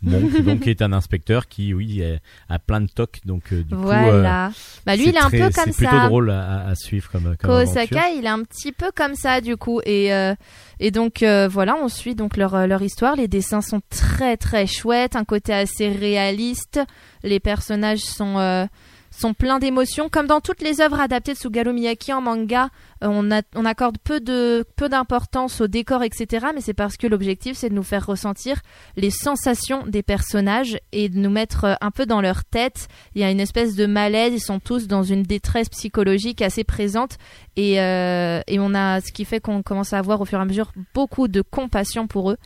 [0.03, 2.03] Monk, donc qui est un inspecteur qui, oui,
[2.49, 4.51] a plein de tocs, donc euh, du coup, euh, Voilà.
[4.85, 6.07] bah lui, il est un très- peu comme C'est plutôt ça.
[6.07, 7.73] drôle à, à suivre comme, comme aventure.
[7.73, 10.35] Kosaka, il est un petit peu comme ça du coup et euh,
[10.79, 13.15] et donc voilà, on suit donc leur leur histoire.
[13.15, 16.79] Les dessins sont très très chouettes, un côté assez réaliste.
[17.23, 18.67] Les personnages sont
[19.15, 22.69] sont pleins d'émotions, comme dans toutes les œuvres adaptées de Sugaro Miyake en manga.
[23.03, 26.47] euh, on, on accorde peu de peu d'importance au décor, etc.
[26.53, 28.61] Mais c'est parce que l'objectif c'est de nous faire ressentir
[28.95, 32.87] les sensations des personnages et de nous mettre euh, un peu dans leur tête.
[33.15, 34.33] Il y a une espèce de malaise.
[34.33, 37.17] Ils sont tous dans une détresse psychologique assez présente
[37.55, 40.41] et, euh, et on a ce qui fait qu'on commence à avoir au fur et
[40.41, 42.37] à mesure beaucoup de compassion pour eux.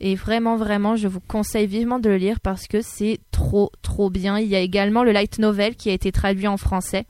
[0.00, 4.10] Et vraiment, vraiment, je vous conseille vivement de le lire parce que c'est trop, trop
[4.10, 4.38] bien.
[4.38, 7.06] Il y a également le light novel qui a été traduit en français.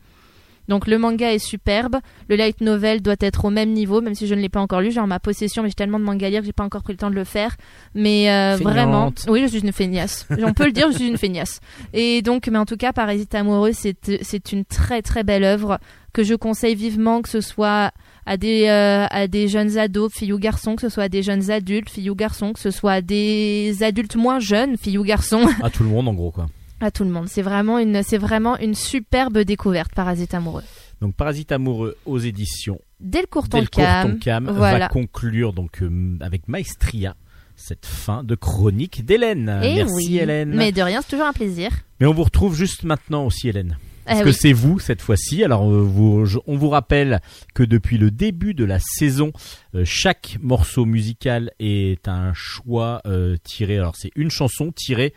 [0.68, 1.96] Donc le manga est superbe.
[2.28, 4.80] Le light novel doit être au même niveau, même si je ne l'ai pas encore
[4.80, 4.90] lu.
[4.90, 6.82] J'ai en ma possession, mais j'ai tellement de manga à lire que j'ai pas encore
[6.82, 7.56] pris le temps de le faire.
[7.94, 10.26] Mais euh, vraiment, oui, je suis une feignasse.
[10.42, 11.60] On peut le dire, je suis une feignasse.
[11.92, 15.78] Et donc, mais en tout cas, Parasite amoureux, c'est c'est une très très belle œuvre
[16.12, 17.92] que je conseille vivement, que ce soit
[18.26, 21.22] à des euh, à des jeunes ados, filles ou garçons, que ce soit à des
[21.22, 25.04] jeunes adultes, filles ou garçons, que ce soit à des adultes moins jeunes, filles ou
[25.04, 26.48] garçons, À tout le monde, en gros, quoi.
[26.80, 27.28] à tout le monde.
[27.28, 30.64] C'est vraiment une c'est vraiment une superbe découverte, Parasite amoureux.
[31.00, 34.88] Donc, Parasite amoureux aux éditions Delcourt Tonkam, Delcourt Tonkam va voilà.
[34.88, 37.14] conclure donc euh, avec maestria
[37.54, 39.60] cette fin de chronique d'Hélène.
[39.62, 40.18] Et Merci oui.
[40.18, 40.54] Hélène.
[40.54, 41.70] Mais de rien, c'est toujours un plaisir.
[42.00, 43.78] Mais on vous retrouve juste maintenant aussi Hélène.
[44.06, 44.34] Parce Eh que oui.
[44.38, 45.42] c'est vous cette fois-ci.
[45.44, 47.20] Alors euh, vous- je- on vous rappelle
[47.54, 49.32] que depuis le début de la saison,
[49.74, 53.78] euh, chaque morceau musical est un choix euh, tiré.
[53.78, 55.12] Alors c'est une chanson tirée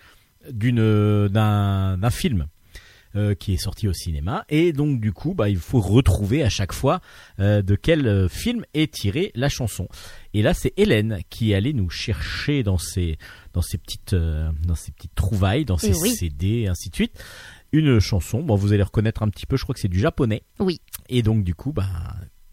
[0.52, 2.48] d'une d'un d'un film.
[3.16, 6.50] euh, qui est sorti au cinéma et donc du coup bah, il faut retrouver à
[6.50, 7.02] chaque fois
[7.40, 9.88] euh, de quel film est tirée la chanson
[10.36, 13.18] et là c'est Hélène qui est allée nous chercher dans ses
[13.56, 16.12] dans ses petites euh, dans ses petites trouvailles dans ses oui.
[16.12, 17.20] CD et ainsi de suite
[17.72, 18.42] une chanson.
[18.42, 20.44] Bon, vous allez reconnaître un petit peu, je crois que c'est du japonais.
[20.60, 20.82] Oui.
[21.10, 21.88] Et donc, du coup, bah,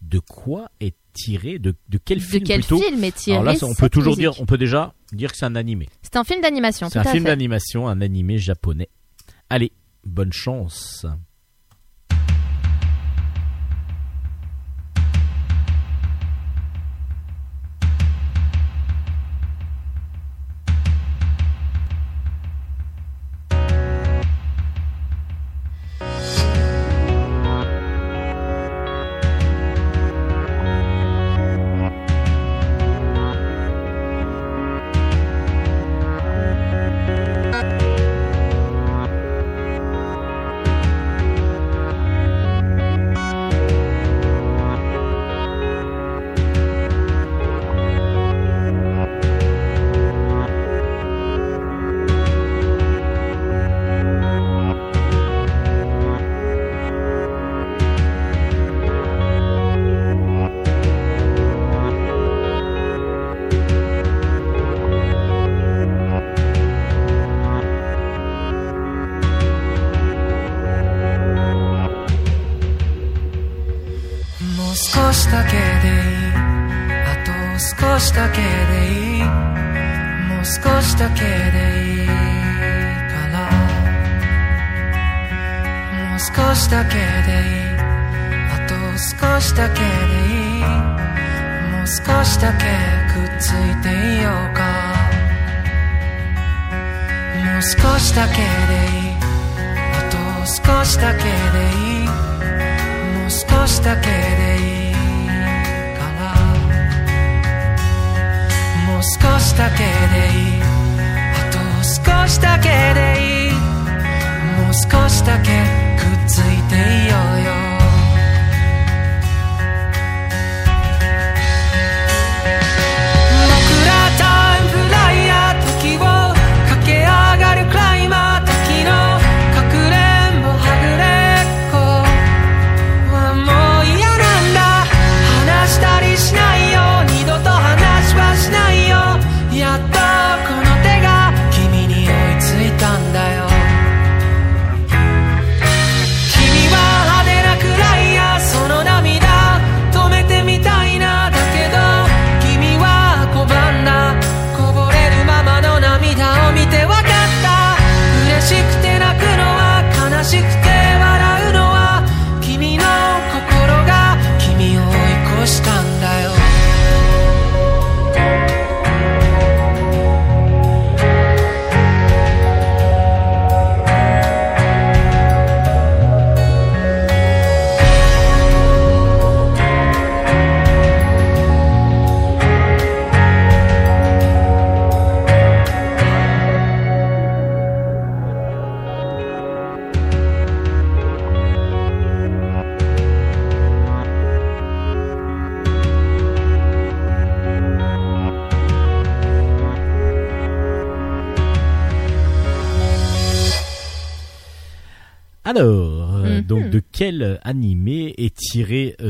[0.01, 3.53] de quoi est tiré, de, de quel De film quel plutôt film est tiré Alors
[3.53, 5.87] là, on peut toujours musique dire, on peut déjà dire que c'est un animé.
[6.01, 8.89] C'est un film d'animation, C'est un film d'animation, un animé japonais.
[9.49, 9.71] Allez,
[10.03, 11.05] bonne chance.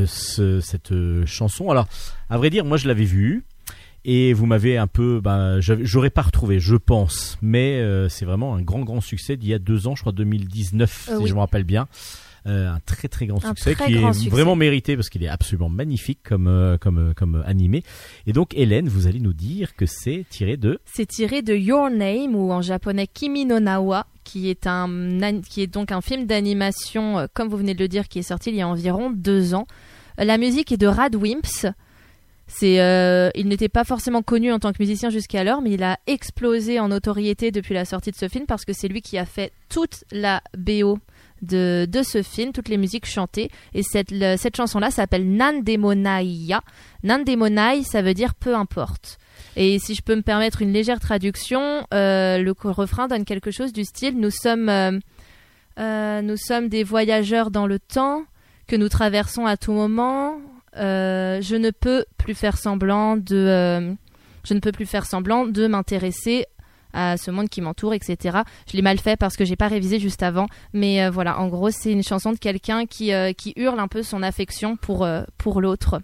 [0.06, 1.88] Ce- cette euh, chanson Alors,
[2.30, 3.44] à vrai dire, moi je l'avais vue
[4.06, 8.56] et vous m'avez un peu, ben, j'aurais pas retrouvé, je pense, mais euh, c'est vraiment
[8.56, 11.30] un grand grand succès d'il y a deux ans, je crois 2019, Euh, si oui.
[11.30, 11.88] je me rappelle bien.
[12.46, 14.30] Euh, un très très grand Un succès très qui grand est succès.
[14.30, 17.84] vraiment mérité parce qu'il est absolument magnifique comme euh, comme euh, comme animé.
[18.26, 21.90] Et donc Hélène, vous allez nous dire que c'est tiré de C'est tiré de Your
[21.90, 27.48] Name ou en japonais Kimi no Nawa, qui est donc un film d'animation, euh, comme
[27.48, 29.68] vous venez de le dire, qui est sorti il y a environ deux ans.
[30.20, 31.66] Euh, La musique est de Rad Wimps.
[32.50, 36.00] C'est, euh, il n'était pas forcément connu en tant que musicien jusqu'alors, mais il a
[36.08, 39.26] explosé en notoriété depuis la sortie de ce film parce que c'est lui qui a
[39.26, 40.98] fait toute la BO
[41.42, 43.52] de, ce film, toutes les musiques chantées.
[43.74, 46.62] Et cette chanson-là s'appelle Nandemonaiya.
[47.04, 49.20] Nandemonai, ça veut dire peu importe.
[49.60, 53.74] Et si je peux me permettre une légère traduction, euh, le refrain donne quelque chose
[53.74, 55.00] du style Nous sommes, euh,
[55.80, 58.22] euh, nous sommes des voyageurs dans le temps
[58.68, 60.40] que nous traversons à tout moment.
[60.76, 63.96] Je ne peux plus faire semblant de,
[64.44, 66.46] je ne peux plus faire semblant de m'intéresser
[66.94, 68.40] à ce monde qui m'entoure, etc.
[68.72, 71.72] Je l'ai mal fait parce que j'ai pas révisé juste avant, mais voilà, en gros,
[71.72, 75.08] c'est une chanson de quelqu'un qui, qui hurle un peu son affection pour,
[75.40, 76.00] pour l'autre.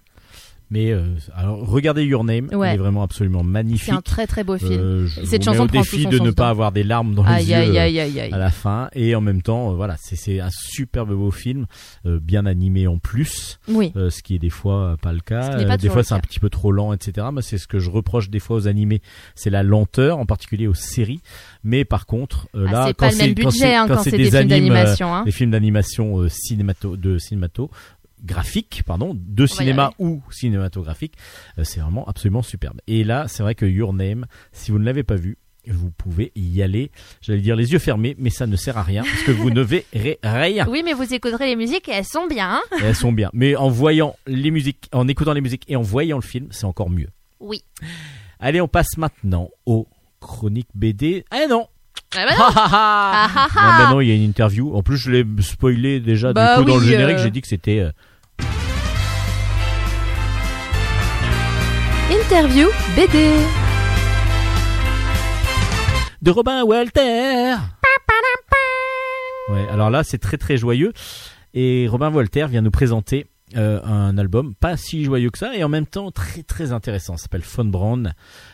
[0.74, 1.04] Mais euh,
[1.36, 2.72] alors regardez Your Name, Ouais.
[2.72, 3.86] il est vraiment absolument magnifique.
[3.86, 4.72] C'est un très très beau film.
[4.74, 6.44] Euh, je Cette vous mets chanson au prend tout défi de ne pas dedans.
[6.46, 9.72] avoir des larmes dans les Aïe yeux aïe à la fin et en même temps
[9.72, 11.68] euh, voilà c'est un superbe beau film
[12.08, 13.94] euh, bien animé en plus Oui.
[13.96, 16.50] ce qui est des fois pas le cas pas des fois c'est un petit peu
[16.50, 19.02] trop lent etc moi c'est ce que je reproche des fois aux animés
[19.36, 21.22] c'est la lenteur en particulier aux séries
[21.64, 23.24] mais par contre Ah, là quand c'est
[23.76, 25.14] hein, c'est des, films d'animation.
[25.14, 25.24] hein.
[25.24, 27.70] des films d'animation cinémato de cinémato
[28.24, 31.14] graphique pardon de cinéma ou cinématographique
[31.58, 34.86] euh, c'est vraiment absolument superbe et là c'est vrai que Your Name si vous ne
[34.86, 38.56] l'avez pas vu vous pouvez y aller j'allais dire les yeux fermés mais ça ne
[38.56, 41.88] sert à rien parce que vous ne verrez rien Oui, mais vous écouterez les musiques
[41.90, 42.56] et elles sont bien.
[42.56, 42.62] hein.
[42.82, 45.82] Et elles sont bien mais en voyant les musiques en écoutant les musiques et en
[45.82, 47.10] voyant le film c'est encore mieux
[47.40, 47.64] oui.
[48.40, 49.88] allez on passe maintenant aux
[50.22, 51.68] chroniques BD ah non
[52.16, 52.44] Ah bah non.
[52.46, 53.30] Ah, ah, ah.
[53.36, 53.78] Ah, ah, Non, ah.
[53.86, 54.76] bah non, il y a une interview.
[54.76, 57.18] En plus, je l'ai spoilé déjà Bah du coup dans le générique.
[57.18, 57.24] euh.
[57.24, 57.92] J'ai dit que c'était euh,
[62.12, 63.30] Interview BD.
[66.24, 67.56] de Robin Walter.
[69.50, 70.94] Ouais, alors là, c'est très très joyeux.
[71.54, 75.64] Et Robin Walter vient nous présenter euh, un album pas si joyeux que ça et
[75.64, 77.18] en même temps très très intéressant.
[77.18, 78.06] S'appelle Von.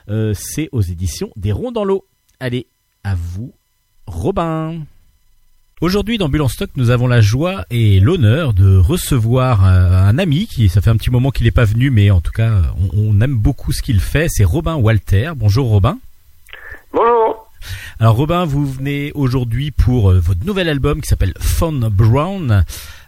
[0.09, 2.05] Euh, c'est aux éditions des Ronds dans l'eau.
[2.39, 2.67] Allez,
[3.03, 3.53] à vous,
[4.07, 4.79] Robin.
[5.81, 10.17] Aujourd'hui dans Bulle en Stock, nous avons la joie et l'honneur de recevoir euh, un
[10.17, 12.63] ami qui, ça fait un petit moment qu'il n'est pas venu, mais en tout cas,
[12.93, 14.27] on, on aime beaucoup ce qu'il fait.
[14.27, 15.31] C'est Robin Walter.
[15.37, 15.97] Bonjour Robin.
[16.91, 17.49] Bonjour.
[17.97, 22.65] Alors Robin, vous venez aujourd'hui pour euh, votre nouvel album qui s'appelle Von Brown.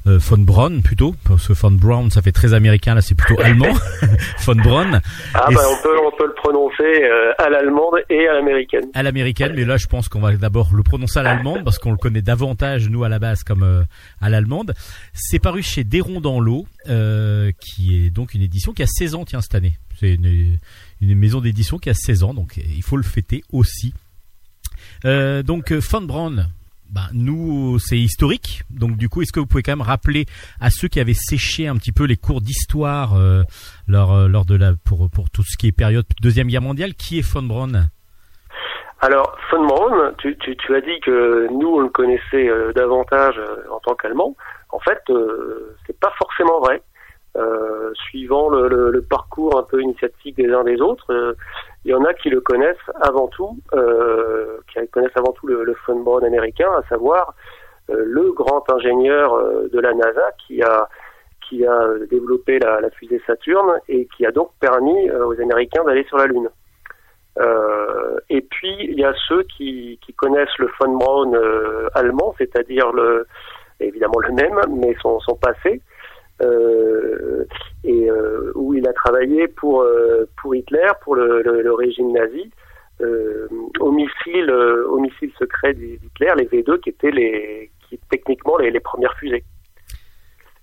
[0.07, 3.39] Euh, Von Braun plutôt, parce que Von Brown ça fait très américain, là c'est plutôt
[3.43, 3.73] allemand.
[4.39, 5.01] Von Braun
[5.33, 8.85] Ah bah on peut on peut le prononcer euh, à l'allemande et à l'américaine.
[8.93, 11.91] à l'américaine, mais là je pense qu'on va d'abord le prononcer à l'allemande parce qu'on
[11.91, 13.83] le connaît davantage nous à la base comme euh,
[14.21, 14.73] à l'allemande.
[15.13, 19.25] C'est paru chez Déron dans l'eau, qui est donc une édition qui a 16 ans
[19.25, 19.73] tiens cette année.
[19.99, 20.57] C'est une,
[21.01, 23.93] une maison d'édition qui a 16 ans, donc il faut le fêter aussi.
[25.05, 26.47] Euh, donc Von Braun,
[26.91, 30.25] bah, nous c'est historique, donc du coup est-ce que vous pouvez quand même rappeler
[30.59, 33.43] à ceux qui avaient séché un petit peu les cours d'histoire euh,
[33.87, 36.93] lors, euh, lors de la pour pour tout ce qui est période deuxième guerre mondiale,
[36.93, 37.89] qui est Von Braun?
[38.99, 43.35] Alors Von Braun, tu, tu, tu as dit que nous on le connaissait euh, davantage
[43.37, 44.35] euh, en tant qu'allemand.
[44.69, 46.81] En fait, euh, c'est pas forcément vrai.
[47.37, 51.37] Euh, suivant le, le, le parcours un peu initiatique des uns des autres,
[51.85, 55.63] il y en a qui le connaissent avant tout, euh, qui connaissent avant tout le,
[55.63, 57.33] le Von Braun américain, à savoir
[57.89, 60.87] euh, le grand ingénieur euh, de la NASA qui a
[61.49, 65.83] qui a développé la, la fusée Saturne et qui a donc permis euh, aux Américains
[65.83, 66.49] d'aller sur la Lune.
[67.39, 72.33] Euh, et puis il y a ceux qui, qui connaissent le von Braun euh, allemand,
[72.37, 73.25] c'est-à-dire le
[73.79, 75.81] évidemment le même, mais son, son passé,
[77.83, 82.51] et euh, où il a travaillé pour euh, pour Hitler, pour le, régime nazi,
[83.01, 83.47] euh,
[83.79, 88.79] au missile euh, au missile secret d'Hitler, les V2 qui étaient les qui techniquement les,
[88.79, 89.43] premières fusées.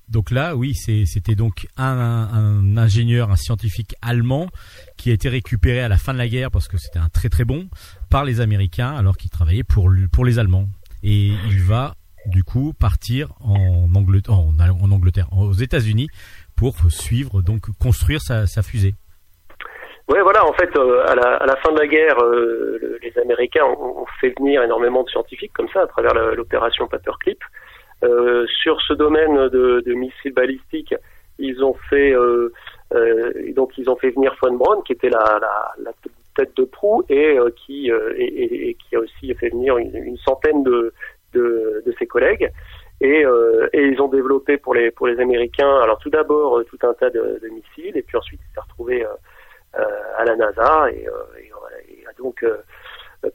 [0.08, 4.46] Donc là, oui, c'était donc un, un ingénieur, un scientifique allemand
[4.96, 7.28] qui a été récupéré à la fin de la guerre parce que c'était un très
[7.28, 7.68] très bon
[8.08, 10.68] par les Américains alors qu'il travaillait pour, pour les Allemands.
[11.02, 11.94] Et il va
[12.28, 16.08] du coup partir en Angleterre, aux États-Unis
[16.58, 18.94] pour suivre donc construire sa, fusée.
[20.08, 23.64] Ouais, voilà, en fait, euh, à, la, fin de la guerre, euh, le- les Américains
[23.64, 27.38] ont, fait venir énormément de scientifiques comme ça à travers l'opération Paperclip.
[28.02, 30.94] Euh, sur ce domaine de, missiles balistiques,
[31.38, 32.14] ils ont fait
[33.54, 35.40] donc ils ont fait venir von Braun, qui était la,
[36.36, 40.92] tête de proue et qui a aussi fait venir une centaine de,
[41.32, 42.50] de, ses collègues.
[43.00, 46.64] Et, euh, et ils ont développé pour les pour les Américains, alors tout d'abord euh,
[46.64, 49.08] tout un tas de, missiles, et puis ensuite il s'est retrouvé euh,
[49.78, 49.84] euh,
[50.16, 52.44] à la NASA et, a donc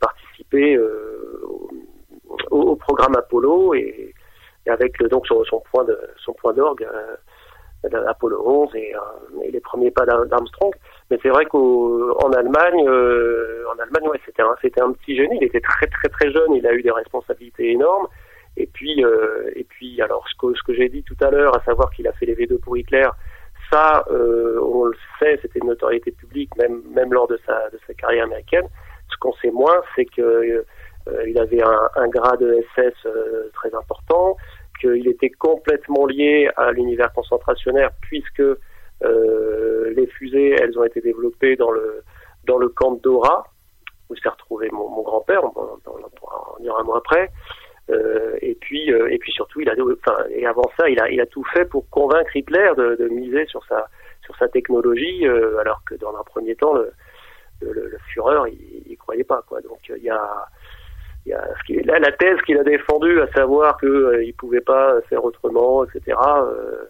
[0.02, 1.70] participé au,
[2.52, 4.14] au- programme Apollo et,
[4.68, 6.86] avec donc son, son point de son point d'orgue
[7.84, 8.94] d'Apollo 11 et,
[9.52, 10.74] les premiers pas d'Ar- d'Armstrong.
[11.12, 15.38] Mais c'est vrai qu'en Allemagne, euh, en Allemagne, ouais, c'était un, c'était un petit génie.
[15.42, 16.54] Il était très très très jeune.
[16.54, 18.08] Il a eu des responsabilités énormes.
[18.56, 21.56] Et puis, euh, et puis, alors ce que ce que j'ai dit tout à l'heure,
[21.58, 23.08] à savoir qu'il a fait les V2 pour Hitler,
[23.72, 27.80] ça, euh, on le sait, c'était une notoriété publique, même même lors de sa de
[27.88, 28.68] sa carrière américaine.
[29.12, 30.66] Ce qu'on sait moins, c'est que
[31.08, 32.44] euh, il avait un, un grade
[32.76, 34.38] SS euh, très important,
[34.80, 38.44] qu'il était complètement lié à l'univers concentrationnaire, puisque
[39.02, 42.04] les fusées, elles ont été développées dans le
[42.46, 43.46] dans le camp Dora,
[44.10, 45.54] où s'est retrouvé mon, mon grand-père, on,
[45.86, 46.00] on,
[46.58, 47.30] on dire un mot après.
[47.90, 51.10] Euh, et puis euh, et puis surtout, il a enfin et avant ça, il a
[51.10, 53.88] il a tout fait pour convaincre Hitler de, de miser sur sa
[54.24, 56.92] sur sa technologie, euh, alors que dans un premier temps, le
[57.62, 59.60] le, le, Führer, il, il croyait pas quoi.
[59.62, 60.48] Donc il y a
[61.26, 64.24] il y a ce qui, la, la thèse qu'il a défendue, à savoir que euh,
[64.24, 66.18] il pouvait pas faire autrement, etc.
[66.18, 66.86] euh, euh,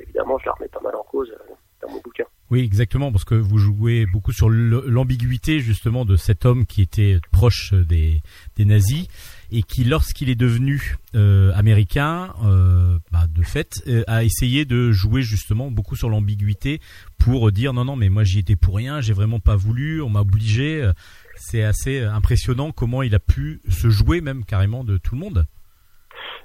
[0.00, 2.24] évidemment, je la remets pas mal en cause euh, dans mon bouquin.
[2.50, 7.18] Oui, exactement, parce que vous jouez beaucoup sur l'ambiguïté justement de cet homme qui était
[7.32, 8.22] proche des,
[8.56, 9.06] des nazis
[9.52, 14.90] et qui, lorsqu'il est devenu euh, américain, euh, bah, de fait, euh, a essayé de
[14.90, 16.80] jouer justement beaucoup sur l'ambiguïté
[17.18, 20.08] pour dire non, non, mais moi j'y étais pour rien, j'ai vraiment pas voulu, on
[20.08, 20.82] m'a obligé.
[20.82, 20.92] Euh,
[21.36, 25.46] C'est assez impressionnant comment il a pu se jouer même carrément de tout le monde.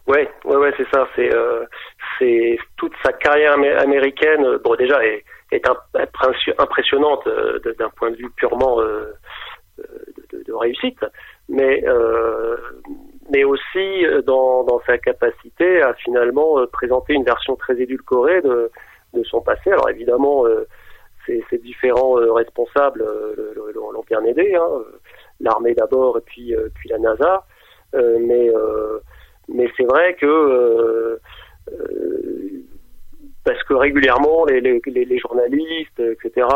[0.07, 1.07] Ouais, ouais, ouais, c'est ça.
[1.15, 1.29] C'est
[2.19, 4.43] c'est toute sa carrière amé- américaine.
[4.45, 9.13] euh, Bon, déjà, est, est imp- impressi- impressionnante euh, d'un point de vue purement euh,
[9.77, 11.03] de, réussite,
[11.49, 11.83] mais
[13.31, 18.71] mais aussi dans, sa capacité à finalement présenter une version très édulcorée de,
[19.23, 19.71] son passé.
[19.71, 20.65] Alors évidemment, euh,
[21.25, 23.03] ces, différents responsables
[23.37, 24.69] le- le- l'ont bien aidé, hein,
[25.41, 27.43] l'armée d'abord et puis puis la NASA,
[27.93, 28.49] mais
[29.49, 31.19] mais c'est vrai que
[33.45, 36.47] parce que régulièrement les, les, les, journalistes, etc.,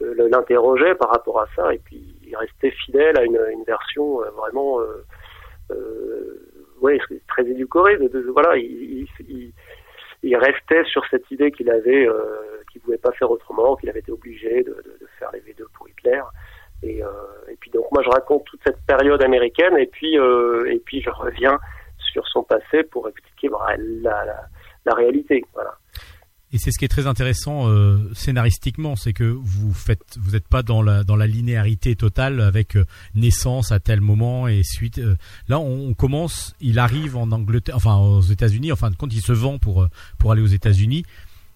[0.00, 4.30] l'interrogeaient par rapport à ça, et puis il restait fidèle à une, une version euh,
[4.30, 5.04] vraiment, euh,
[5.72, 6.40] euh,
[6.80, 7.96] ouais, très édulcorée.
[7.96, 9.52] De, de- voilà, il, il,
[10.22, 14.00] il- restait sur cette idée qu'il avait, euh, qu'il pouvait pas faire autrement, qu'il avait
[14.00, 16.20] été obligé de, de, faire les V2 pour Hitler.
[16.82, 17.08] Et, euh,
[17.50, 21.00] et puis donc moi je raconte toute cette période américaine, et puis euh, et puis
[21.02, 21.58] je reviens
[22.12, 23.48] sur son passé pour expliquer
[24.02, 25.44] la, réalité.
[25.54, 25.72] Voilà.
[26.50, 30.48] Et c'est ce qui est très intéressant euh, scénaristiquement, c'est que vous faites, vous n'êtes
[30.48, 34.98] pas dans la dans la linéarité totale avec euh, naissance à tel moment et suite.
[34.98, 35.16] euh,
[35.48, 38.72] là, on, commence, il arrive en Angleterre, enfin aux États-Unis.
[38.72, 39.86] En fin de compte, il se vend pour
[40.18, 41.04] pour aller aux États-Unis.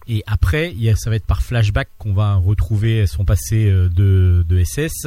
[0.09, 5.07] Et après, ça va être par flashback qu'on va retrouver son passé de SS.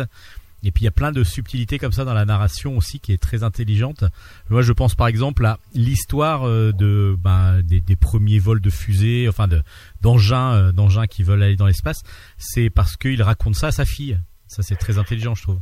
[0.65, 3.13] Et puis il y a plein de subtilités comme ça dans la narration aussi qui
[3.13, 4.03] est très intelligente.
[4.49, 9.47] Moi, je pense par exemple à l'histoire euh, ben, des, premiers vols de fusées, enfin
[9.47, 9.61] de
[10.01, 12.01] d'engins, euh, d'engins qui veulent aller dans l'espace.
[12.39, 14.17] C'est parce qu'il raconte ça à sa fille.
[14.47, 15.59] Ça, c'est très intelligent, je trouve.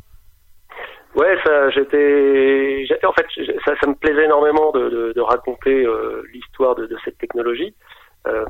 [1.15, 3.27] Ouais, ça, j'étais, en fait,
[3.65, 7.75] ça, me plaisait énormément de, raconter euh, l'histoire de, cette technologie.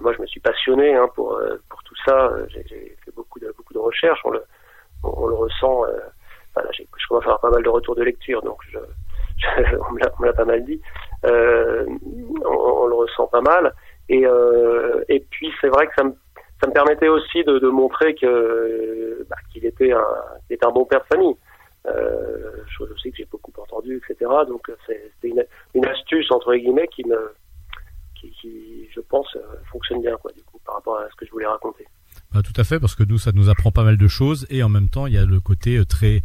[0.01, 1.36] Moi, je me suis passionné hein, pour
[1.68, 2.30] pour tout ça.
[2.49, 4.22] J'ai, fait beaucoup de beaucoup de recherches.
[4.24, 5.82] On le ressent.
[6.72, 8.62] Je commence à avoir pas mal de retours de lecture, donc
[9.89, 10.82] on me l'a pas mal dit.
[11.26, 11.86] Euh,
[12.45, 13.74] on, le ressent pas mal.
[14.10, 16.14] Et euh, et puis c'est vrai que ça me
[16.62, 20.06] ça me permettait aussi de, montrer que bah, qu'il était un
[20.49, 21.36] était un bon père de famille.
[21.86, 24.32] Euh, chose aussi que j'ai beaucoup entendu, etc.
[24.47, 27.34] Donc c'est- une, astuce entre guillemets qui me
[28.16, 29.38] qui, je pense
[29.70, 31.86] fonctionne bien quoi du coup par rapport à ce que je voulais raconter.
[32.34, 34.64] Bah, tout à fait, parce que nous, ça nous apprend pas mal de choses, et
[34.64, 36.22] en même temps, il y a le côté euh, très.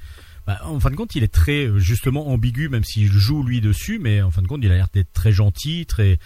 [0.47, 3.61] Bah, en fin de compte, il est très euh, justement ambigu, même s'il joue lui
[3.61, 6.19] dessus, mais en fin de compte, il a l'air d'être très gentil, très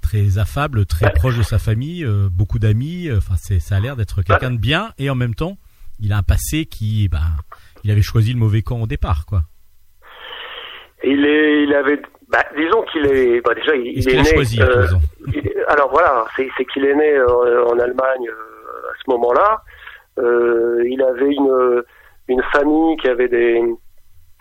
[0.00, 3.10] très affable, très proche de sa famille, euh, beaucoup d'amis.
[3.14, 5.58] Enfin, c'est ça a l'air d'être quelqu'un de bien, et en même temps,
[6.00, 7.22] il a un passé qui, bah,
[7.84, 9.42] il avait choisi le mauvais camp au départ, quoi.
[11.04, 14.60] Il est il avait bah, disons qu'il est bah, déjà il, il est né choisi,
[14.60, 14.86] euh,
[15.28, 18.26] il- alors voilà c'est qu'il est né euh, en Allemagne
[19.06, 19.62] ce moment-là.
[20.18, 21.34] Euh, il avait
[22.28, 23.62] une famille qui avait des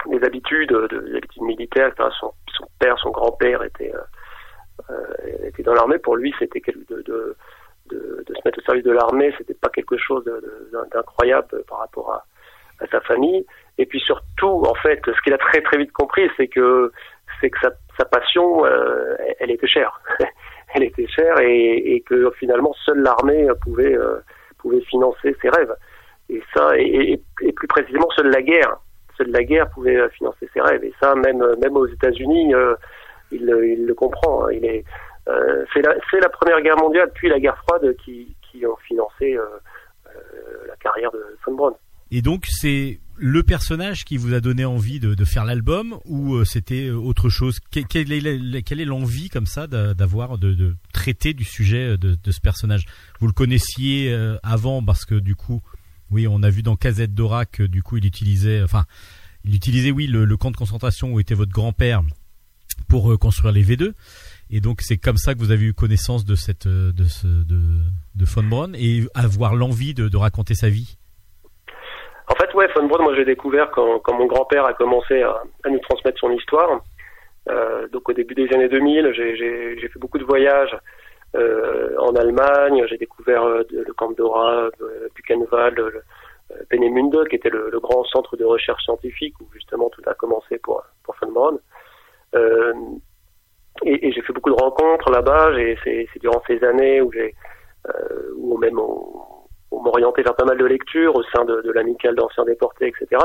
[0.07, 1.91] des habitudes, de, des habitudes militaires.
[2.19, 2.31] Son,
[2.79, 5.97] père, son grand-père était euh, euh, était dans l'armée.
[5.97, 7.35] Pour lui, c'était de,
[7.89, 10.23] se mettre au service de l'armée, c'était pas quelque chose
[10.93, 12.25] d'incroyable par rapport à,
[12.91, 13.45] sa famille.
[13.77, 16.91] Et puis surtout, en fait, ce qu'il a très très vite compris, c'est que
[17.41, 18.65] sa, passion,
[19.39, 20.01] elle- était chère.
[20.73, 23.97] elle était chère et, que finalement seule l'armée pouvait
[24.65, 25.75] pouvait financer ses rêves.
[26.29, 28.77] Et ça, et, et- plus précisément seule la guerre,
[29.17, 30.83] seule la guerre pouvait euh, financer ses rêves.
[30.83, 32.73] Et ça, même même aux États-Unis, euh,
[33.31, 34.45] il, le- il le comprend.
[34.45, 34.51] hein.
[34.51, 34.83] Il est
[35.27, 39.35] euh, c'est la la première guerre mondiale puis la guerre froide qui qui ont financé
[39.37, 39.43] euh,
[40.07, 41.75] euh, la carrière de Von Braun.
[42.11, 46.45] Et donc c'est le personnage qui vous a donné envie de, faire l'album ou euh,
[46.45, 47.59] c'était euh, autre chose?
[47.71, 52.39] Que- quelle est, l'envie comme ça d'a- d'avoir de, traiter du sujet de, de ce
[52.41, 52.85] personnage?
[53.19, 55.61] Vous le connaissiez euh, avant parce que du coup,
[56.11, 58.85] oui, on a vu dans Casette Dora que du coup il utilisait, enfin,
[59.43, 62.01] il utilisait oui le, camp de concentration où était votre grand-père
[62.87, 63.93] pour euh, construire les V2.
[64.49, 68.43] Et donc c'est comme ça que vous avez eu connaissance de cette euh, de Von
[68.43, 70.97] Braun et avoir l'envie de raconter sa vie?
[72.55, 76.31] Ouais, Von Braun, moi j'ai découvert quand, mon grand-père a commencé à, nous transmettre son
[76.31, 76.79] histoire.
[77.49, 80.73] Euh, donc au début des années 2000, j'ai- fait beaucoup de voyages
[81.35, 82.85] euh, en Allemagne.
[82.87, 84.69] J'ai découvert euh, le Camp Dora,
[85.15, 90.57] Buchenwald, le, qui était le, grand centre de recherche scientifique où justement tout a commencé
[90.59, 91.15] pour, pour
[93.83, 95.51] et et j'ai fait beaucoup de rencontres là-bas.
[95.83, 97.35] C'est durant ces années où j'ai
[98.57, 98.79] même
[99.75, 103.21] on m'orientait vers pas mal de lectures au sein de, l'amicale d'anciens déportés, etc.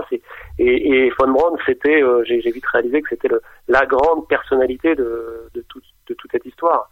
[0.58, 3.28] Et, et Von Braun, c'était, euh, j'ai vite réalisé que c'était
[3.68, 6.90] la grande personnalité de, de, tout- de toute cette histoire.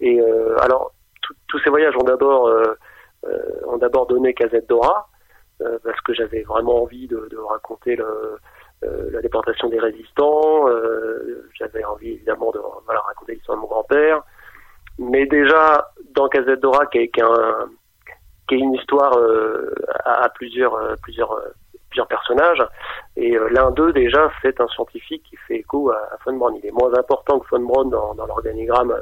[0.00, 0.92] Et euh, alors,
[1.48, 5.08] tous ces voyages ont d'abord euh, donné Casette Dora,
[5.82, 7.98] parce que j'avais vraiment envie de, raconter
[8.82, 10.66] la déportation des résistants.
[11.58, 14.22] j'avais envie évidemment de raconter l'histoire de mon grand-père.
[14.98, 17.68] Mais déjà, dans Casette Dora, qui est, qui est un,
[18.48, 19.74] qui est une histoire euh,
[20.04, 21.48] à, plusieurs, euh, plusieurs, euh,
[21.90, 22.64] plusieurs personnages.
[23.16, 26.56] Et l'un d'eux, déjà, c'est un scientifique qui fait écho à, à Von Braun.
[26.56, 28.94] Il est moins important que Von Braun dans, l'organigramme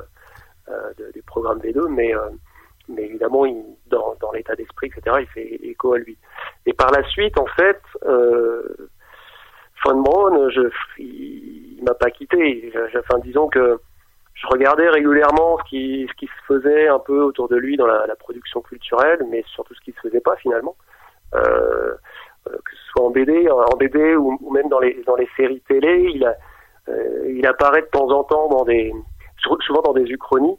[1.14, 2.12] du programme V2, mais,
[2.88, 3.44] mais évidemment,
[3.86, 6.18] dans, l'état d'esprit, etc., il fait écho à lui.
[6.66, 8.76] Et par la suite, en fait, euh,
[9.84, 10.50] Von Braun,
[10.98, 12.72] il, il m'a pas quitté.
[12.98, 13.78] Enfin, disons que
[14.38, 17.86] je regardais régulièrement ce qui, ce qui se faisait un peu autour de lui dans
[17.86, 20.76] la, la production culturelle, mais surtout ce qui se faisait pas finalement,
[21.34, 21.94] euh,
[22.48, 25.62] euh, que ce soit en BD, en BD ou, même dans les dans les séries
[25.66, 26.34] télé, il a,
[26.90, 28.92] euh, il apparaît de temps en temps dans des
[29.38, 30.58] sou- souvent dans des uchronies,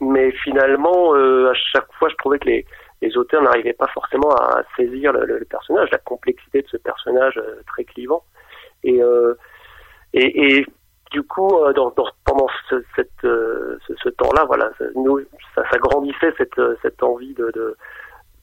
[0.00, 2.66] mais finalement euh, à chaque fois je trouvais que les
[3.02, 6.76] les auteurs n'arrivaient pas forcément à saisir le, le- le personnage, la complexité de ce
[6.76, 8.24] personnage euh, très clivant,
[8.82, 9.34] et euh,
[10.12, 10.66] et, et
[11.10, 15.20] du coup, euh, dans, dans- pendant ce, cette, euh, ce, ce temps-là, voilà, ça, nous,
[15.54, 17.76] ça, ça grandissait cette, euh, cette envie de, de,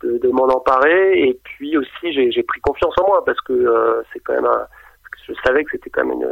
[0.04, 1.20] de, de m'en emparer.
[1.28, 4.68] Et puis aussi, j'ai pris confiance en moi parce que euh, c'est quand même un,
[5.28, 6.28] je savais que c'était quand même une,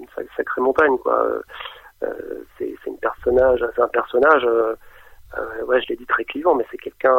[0.00, 1.26] une sac- sacrée montagne, quoi.
[2.04, 4.44] Euh, c'est une personnage, c'est un personnage.
[4.44, 4.74] euh,
[5.66, 7.16] ouais, je l'ai dit très clivant, mais c'est quelqu'un,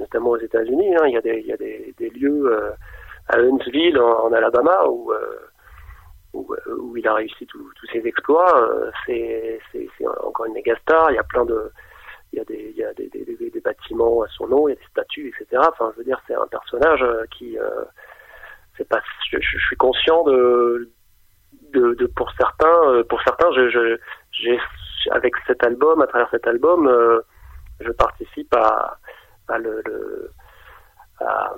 [0.00, 0.94] notamment aux États-Unis.
[0.96, 2.72] Hein, il y a des, il y a des, des lieux
[3.28, 5.38] à Huntsville, en, en Alabama, où euh,
[6.32, 8.56] où, où il a réussi tous ses exploits.
[8.62, 9.60] euh, c'est
[10.24, 11.10] encore une méga star.
[11.10, 11.70] Il y a plein de
[12.32, 14.72] il y a des il y a des, des, des- bâtiments à son nom, il
[14.72, 15.62] y a des statues, etc.
[15.68, 17.84] Enfin, je veux dire, c'est un personnage euh, qui euh,
[18.76, 19.00] c'est pas.
[19.30, 20.90] Je, je- suis conscient de
[21.74, 23.98] de, de pour certains euh, pour certains je
[24.32, 24.58] j'ai
[25.10, 27.20] avec cet album à travers cet album euh,
[27.80, 28.98] je participe à
[29.48, 30.30] à le, le-
[31.20, 31.54] à,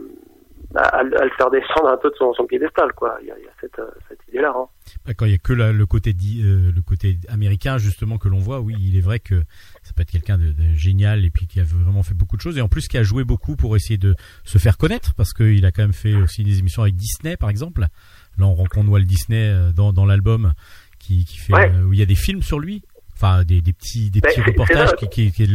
[0.77, 3.39] à, à le faire descendre un peu de son, son piédestal quoi il y a,
[3.39, 4.66] il y a cette, euh, cette idée là hein.
[5.07, 8.18] Bah, Quand il y a que la- le côté di- euh, le côté américain justement
[8.18, 9.43] que l'on voit, oui, il est vrai que
[9.83, 12.43] ça peut être quelqu'un de, de génial et puis qui a vraiment fait beaucoup de
[12.43, 14.14] choses et en plus qui a joué beaucoup pour essayer de
[14.45, 17.51] se faire connaître parce qu'il a quand même fait aussi des émissions avec Disney par
[17.51, 17.83] exemple.
[18.37, 20.53] Là, on rencontre Walt Disney euh, dans, dans l'album
[20.99, 21.70] qui, qui fait Ouais.
[21.72, 22.83] euh, où il y a des films sur lui,
[23.14, 25.47] enfin des, des petits des Bah, petits reportages qui, qui, qui,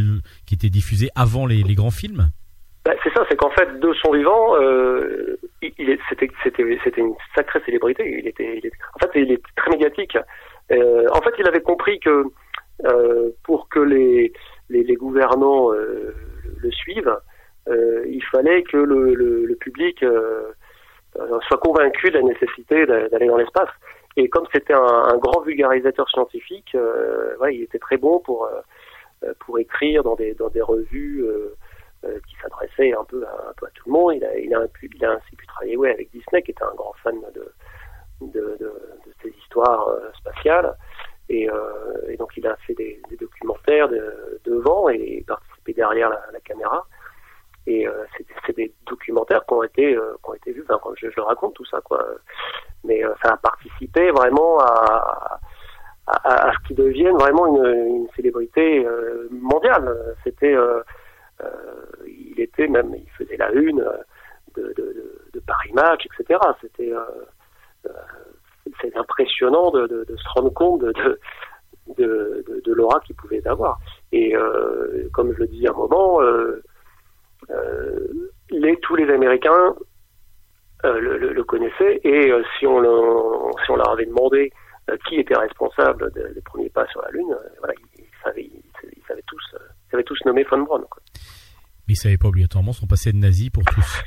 [0.46, 2.30] qui étaient diffusés avant les, les grands films.
[2.90, 6.28] Bah, c'est ça, c'est qu'en fait, de son vivant, euh, il, c'était,
[6.96, 8.26] une sacrée célébrité.
[8.26, 10.18] Était, était- en fait, il est très médiatique.
[10.72, 12.24] Euh, en fait, il avait compris que
[12.86, 14.32] euh, pour que les,
[14.70, 17.16] les, gouvernants le suivent,
[17.68, 20.04] il fallait que le, public
[21.46, 23.70] soit convaincu de la nécessité d'a- d'aller dans l'espace.
[24.16, 26.76] Et comme c'était un, grand vulgarisateur scientifique,
[27.52, 28.48] il était très bon pour
[29.40, 31.24] pour écrire dans des dans des revues.
[32.02, 34.14] Qui s'adressait un peu à, tout le monde.
[34.14, 36.64] Il a, il a, pu, il a ainsi pu travailler ouais, avec Disney, qui était
[36.64, 37.52] un grand fan de,
[38.20, 38.66] de, de,
[39.06, 40.74] de ces histoires euh, spatiales.
[41.28, 46.10] Et, euh, et donc il a fait des, des documentaires de- devant et participé derrière
[46.10, 46.86] la, la caméra.
[47.66, 48.04] Et euh,
[48.46, 50.64] c'est des documentaires qui ont été euh, qui ont été vus.
[50.68, 52.04] Enfin, je, je raconte tout ça, quoi.
[52.82, 55.38] Mais euh, ça a participé vraiment à,
[56.06, 60.16] à, à ce qu'il devienne vraiment une, une célébrité euh, mondiale.
[60.24, 60.82] C'était, euh, euh,
[62.06, 64.72] il était même, il faisait la une euh,
[65.32, 66.38] de, Paris Match, etc.
[66.60, 67.00] C'était, euh,
[67.86, 67.92] euh,
[68.80, 71.18] c'est impressionnant de, se rendre compte de,
[71.98, 73.78] de, l'aura qu'il pouvait avoir.
[74.12, 76.62] Et euh, comme je le dis à un moment, euh,
[77.50, 78.06] euh,
[78.82, 79.74] tous les Américains
[80.84, 84.52] euh, le, connaissaient et euh, si on, leur avait demandé
[84.88, 88.44] euh, qui était responsable de- des premiers pas sur la Lune, euh, voilà, ils, savaient,
[88.44, 89.58] ils, savaient tous, euh,
[89.90, 90.82] ils avaient tous nommé von Braun.
[90.90, 91.02] quoi.
[91.88, 94.02] Mais ils savaient pas obligatoirement son passé de nazi pour tous.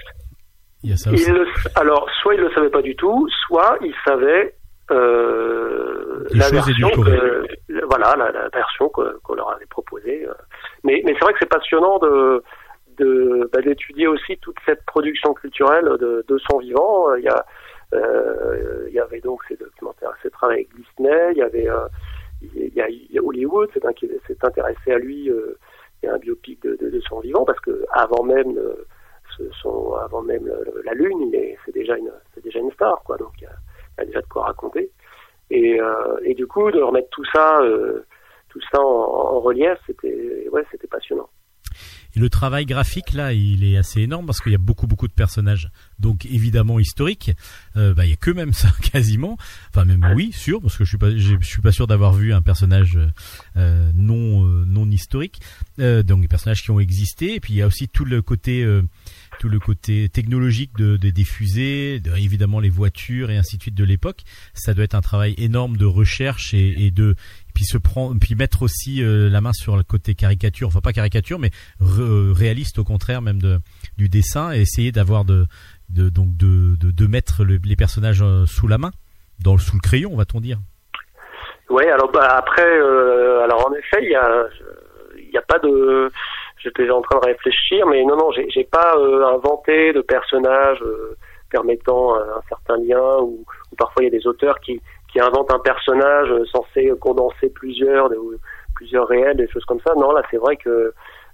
[0.83, 1.25] Il y a ça aussi.
[1.27, 4.55] Ils le- alors, soit ils le savaient pas du tout, soit ils savaient
[4.91, 10.25] euh, la version, que- voilà, la, la version que- qu'on leur avait proposée.
[10.27, 10.33] euh.
[10.83, 12.43] Mais, mais c'est vrai que c'est passionnant de
[13.51, 17.09] bah, d'étudier aussi toute cette production culturelle de, de son vivant.
[17.09, 17.45] Euh, Il y a
[17.95, 21.87] euh, il y avait donc ces documentaires, ces travaux avec Disney, il y avait euh,
[22.41, 25.29] il y a, il y a Hollywood c'est un qui s'est intéressé à lui.
[25.29, 25.57] euh,
[26.07, 28.87] un biopic de, son vivant parce que avant même euh,
[30.03, 31.31] avant même le- la lune,
[31.65, 33.17] c'est déjà une c'est déjà une star quoi.
[33.17, 34.91] Donc il y a, déjà de quoi raconter.
[35.49, 38.05] Et euh, et du coup de remettre tout ça euh,
[38.49, 41.29] tout ça en, en relief, c'était ouais c'était passionnant.
[42.15, 45.13] Le travail graphique là, il est assez énorme parce qu'il y a beaucoup beaucoup de
[45.13, 47.31] personnages, donc évidemment historiques.
[47.75, 49.37] Euh, bah, il y a que même ça quasiment.
[49.69, 51.09] Enfin même oui, sûr, parce que je suis pas,
[51.41, 52.99] suis pas sûr d'avoir vu un personnage
[53.57, 55.41] euh, non euh, non historique.
[55.79, 57.35] Euh, donc des personnages qui ont existé.
[57.35, 58.83] Et puis il y a aussi tout le côté euh,
[59.39, 63.61] tout le côté technologique de, de des fusées, de, évidemment les voitures et ainsi de
[63.63, 64.21] suite de l'époque.
[64.53, 67.15] Ça doit être un travail énorme de recherche et, et de
[67.53, 70.93] puis se prendre, puis mettre aussi euh, la main sur le côté caricature, enfin pas
[70.93, 71.51] caricature, mais
[71.81, 73.59] re- réaliste au contraire même de
[73.97, 75.45] du dessin et essayer d'avoir de,
[75.89, 78.91] donc de, de, mettre le- les personnages euh, sous la main,
[79.57, 80.57] sous le crayon, va-t-on dire.
[81.69, 86.09] Ouais, alors bah, après, euh, alors en effet, il y a, pas de,
[86.61, 90.81] j'étais en train de réfléchir, mais non, non, j'ai j'ai pas euh, inventé de personnages
[90.81, 91.15] euh,
[91.49, 93.43] permettant euh, un certain lien, ou
[93.77, 94.81] parfois il y a des auteurs qui,
[95.13, 98.33] qui inventent un personnage euh, censé condenser plusieurs, ou
[98.75, 99.93] plusieurs réels, des choses comme ça.
[99.95, 100.69] Non, là, c'est vrai que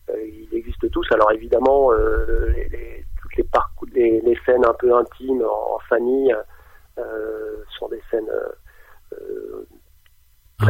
[0.09, 1.07] euh, ils existent tous.
[1.11, 5.75] Alors évidemment, euh, les, les- toutes les parcours, les, les scènes un peu intimes en,
[5.75, 6.35] en famille
[6.97, 8.29] euh, sont des scènes.
[8.29, 8.49] euh,
[9.13, 9.65] euh,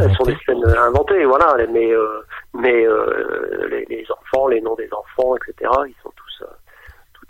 [0.00, 2.20] elles sont des scènes euh, inventées, voilà, mais euh,
[2.54, 5.68] mais euh, les, les enfants, les noms des enfants, etc.
[5.88, 6.29] Ils sont tous, euh,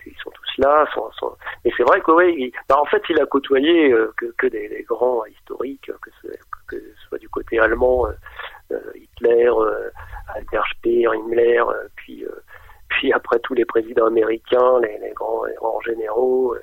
[0.07, 0.87] ils sont tous là.
[0.95, 1.37] Sont, sont...
[1.65, 4.85] Et c'est vrai que oui, il- bah, en fait, il a côtoyé euh, que, des,
[4.89, 6.29] grands historiques, que ce,
[6.69, 6.77] que
[7.09, 8.13] soit du côté allemand, euh,
[8.73, 9.51] euh, Hitler,
[10.35, 11.63] Albert Speer, Himmler,
[11.97, 12.25] puis
[12.89, 16.57] puis après tous les présidents américains, les, grands, les grands généraux,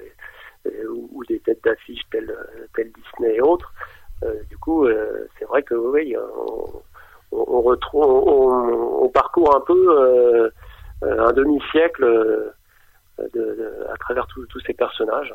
[0.65, 2.35] ou, des têtes d'affiche telles,
[2.75, 3.73] telles Disney et autres.
[4.49, 4.88] Du coup,
[5.39, 6.15] c'est vrai que oui,
[7.31, 10.51] on, retrouve, on, parcourt un peu
[11.01, 12.53] un demi-siècle
[13.34, 15.34] de, de- à travers tous ces personnages.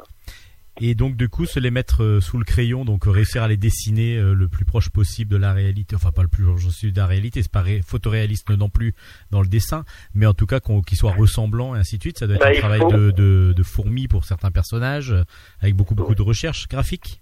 [0.81, 3.49] Et donc du coup se les mettre euh, sous le crayon, donc euh, réussir à
[3.49, 6.65] les dessiner euh, le plus proche possible de la réalité, enfin pas le plus proche
[6.83, 8.95] de la réalité, c'est pas ré- photoréaliste non plus
[9.31, 12.27] dans le dessin, mais en tout cas qu'ils soient ressemblants et ainsi de suite, ça
[12.27, 15.15] doit être Bah, un il travail faut- de, de, de fourmi pour certains personnages,
[15.61, 17.21] avec beaucoup beaucoup de recherche graphique.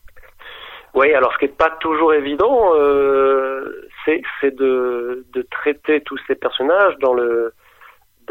[0.94, 6.18] Oui, alors ce qui n'est pas toujours évident, euh, c'est c'est de, de traiter tous
[6.28, 7.52] ces personnages dans le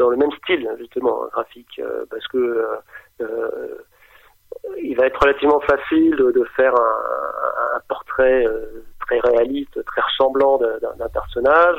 [0.00, 2.64] dans le même style justement graphique, euh, parce que euh,
[3.20, 3.78] euh,
[4.82, 8.44] il va être relativement facile de, faire un, portrait
[9.00, 11.78] très réaliste, très ressemblant d'un personnage.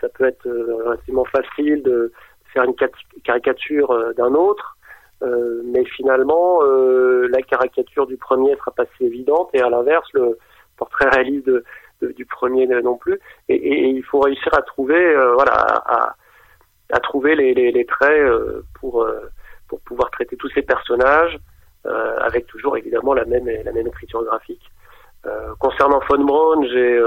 [0.00, 2.12] Ça peut être relativement facile de
[2.52, 2.74] faire une
[3.22, 4.76] caricature d'un autre.
[5.22, 10.38] Mais finalement, la caricature du premier sera pas si évidente, et à l'inverse, le
[10.76, 11.50] portrait réaliste
[12.02, 13.18] du premier non plus.
[13.48, 15.54] Et, il faut réussir à trouver, voilà,
[15.86, 16.16] à,
[16.96, 19.30] à- trouver les, les, les traits euh, pour euh,
[19.68, 21.38] pour pouvoir traiter tous ces personnages
[21.86, 24.70] euh, avec toujours évidemment la même la même écriture graphique.
[25.58, 27.00] Concernant Von Braun, j'ai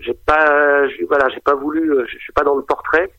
[0.00, 3.10] j'ai pas voilà j'ai pas voulu je suis pas dans le portrait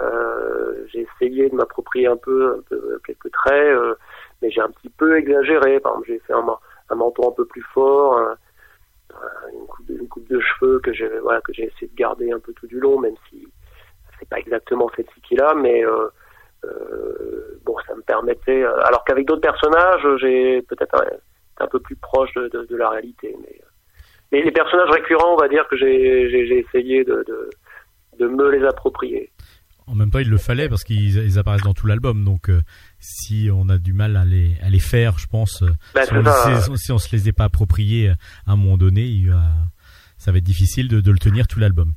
[0.00, 3.94] euh, j'ai essayé de m'approprier un peu, un peu quelques traits, euh,
[4.40, 5.80] mais j'ai un petit peu exagéré.
[5.80, 6.46] Par exemple, j'ai fait un,
[6.90, 8.36] un menton un peu plus fort, un-
[9.14, 11.96] un- une, coupe de, une coupe de cheveux que j'ai voilà que j'ai essayé de
[11.96, 13.48] garder un peu tout du long, même si
[14.18, 16.08] c'est pas exactement celle-ci qu'il a, mais euh,
[16.64, 18.62] euh, bon, ça me permettait.
[18.64, 22.76] euh, alors qu'avec d'autres personnages, j'ai peut-être un, un peu plus proche de, de- de
[22.76, 23.60] la réalité, mais
[24.32, 27.50] les, les personnages récurrents, on va dire que j'ai essayé de, de,
[28.18, 29.30] de me les approprier.
[29.86, 32.22] En même temps, il le fallait parce qu'ils ils apparaissent dans tout l'album.
[32.22, 32.60] Donc, euh,
[32.98, 35.62] si on a du mal à les, à les faire, je pense,
[35.94, 38.10] Bah, si, on, si- on se les est pas appropriés
[38.46, 39.44] à un moment donné, il va,
[40.18, 41.92] ça va être difficile de, de le tenir tout l'album.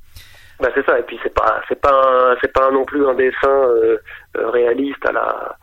[0.61, 0.99] Bah c'est ça.
[0.99, 3.97] Et puis c'est pas c'est pas un- c'est pas non plus un dessin euh,
[4.37, 5.57] euh, réaliste à la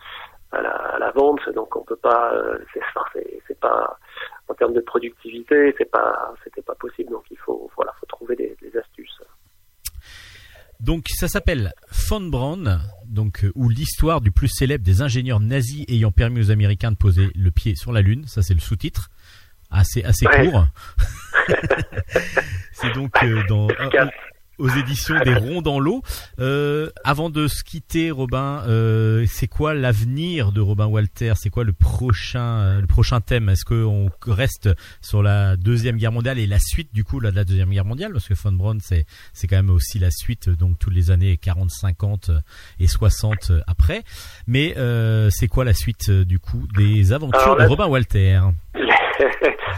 [0.52, 1.40] à la, à la vente.
[1.54, 2.32] Donc on peut pas.
[2.34, 2.58] euh,
[3.46, 3.96] c'est pas
[4.48, 7.10] en termes de productivité, c'est pas c'était pas possible.
[7.10, 9.20] Donc il faut voilà, faut trouver des, des astuces.
[10.80, 11.72] Donc, ça s'appelle
[12.08, 16.50] Von Braun, donc euh, ou l'histoire du plus célèbre des ingénieurs nazis ayant permis aux
[16.52, 18.26] Américains de poser le pied sur la Lune.
[18.28, 19.08] Ça, c'est le sous-titre,
[19.72, 20.46] assez assez Ouais.
[20.48, 20.66] court.
[22.72, 24.10] c'est donc euh, dans Efficace.
[24.58, 26.02] Aux éditions des Ronds dans l'eau.
[26.38, 31.32] Euh, avant de se quitter, Robin, euh, c'est quoi l'avenir de Robin Walter?
[31.36, 33.48] C'est quoi le prochain, euh, le prochain thème?
[33.48, 34.68] Est-ce qu'on reste
[35.00, 37.84] sur la deuxième guerre mondiale et la suite du coup là, de la deuxième guerre
[37.84, 38.12] mondiale?
[38.12, 41.36] Parce que Von Braun, c'est c'est quand même aussi la suite, donc toutes les années
[41.36, 42.30] 40, 50
[42.80, 44.02] et 60 après.
[44.46, 48.40] Mais euh, c'est quoi la suite euh, du coup des aventures Alors de Robin Walter?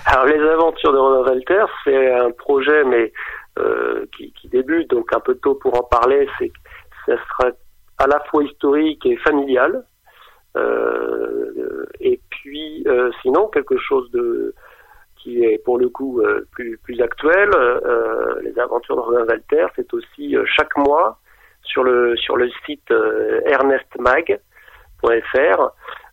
[0.06, 3.08] Alors les aventures de Romain Walter, c'est un projet mais euh,
[4.16, 6.28] qui, qui débute donc un peu tôt pour en parler.
[6.38, 6.58] C'est que
[7.06, 7.50] ça sera
[7.98, 9.84] à la fois historique et familial.
[10.56, 14.52] Euh, et puis euh, sinon quelque chose de
[15.16, 17.50] qui est pour le coup euh, plus plus actuel.
[17.54, 21.18] Euh, les aventures de Romain Walter, c'est aussi euh, chaque mois
[21.62, 24.40] sur le sur le site euh, ernestmag.fr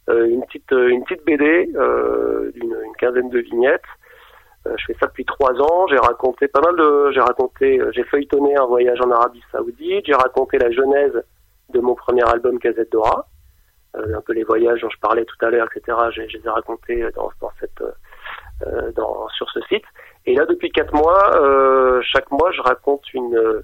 [0.10, 3.82] euh, une petite euh, une petite BD euh, d'une une quinzaine de vignettes.
[4.68, 5.88] Euh, je fais ça depuis trois ans.
[5.88, 10.06] J'ai raconté pas mal de j'ai raconté euh, j'ai feuilletonné un voyage en Arabie Saoudite.
[10.06, 11.24] J'ai raconté la genèse
[11.70, 13.28] de mon premier album Casette Dora.
[13.96, 15.98] Euh, un peu les voyages dont je parlais tout à l'heure, etc.
[16.14, 17.84] Je, les ai racontés dans, cette
[18.96, 19.86] dans sur ce site.
[20.26, 23.64] Et là depuis quatre mois, chaque mois je raconte une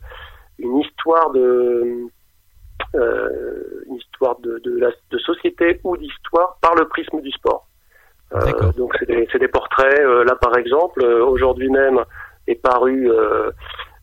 [0.59, 2.07] une histoire de
[2.93, 7.67] une histoire de, de société ou d'histoire par le prisme du sport.
[8.35, 9.99] Euh, donc c'est des, portraits.
[9.99, 11.99] euh, là par exemple, euh, aujourd'hui même
[12.47, 13.09] est paru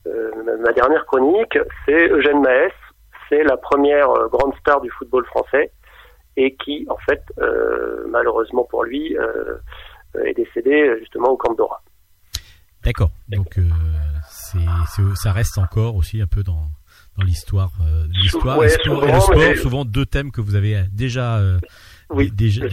[0.07, 2.71] ma dernière chronique, c'est Eugène Maes.
[3.29, 5.71] C'est la première grande star du football français
[6.37, 7.23] et qui en fait
[8.09, 9.17] malheureusement pour lui
[10.25, 11.83] est décédé justement au Camp Dora.
[12.85, 13.11] D'accord.
[13.29, 13.63] Donc euh,
[15.15, 16.67] ça reste encore aussi un peu dans
[17.19, 20.31] dans l'histoire, euh, l'histoire Ouais, et, sport- et souvent, le sport, mais- souvent deux thèmes
[20.31, 21.59] que vous avez déjà euh,
[22.11, 22.67] Oui, déjà,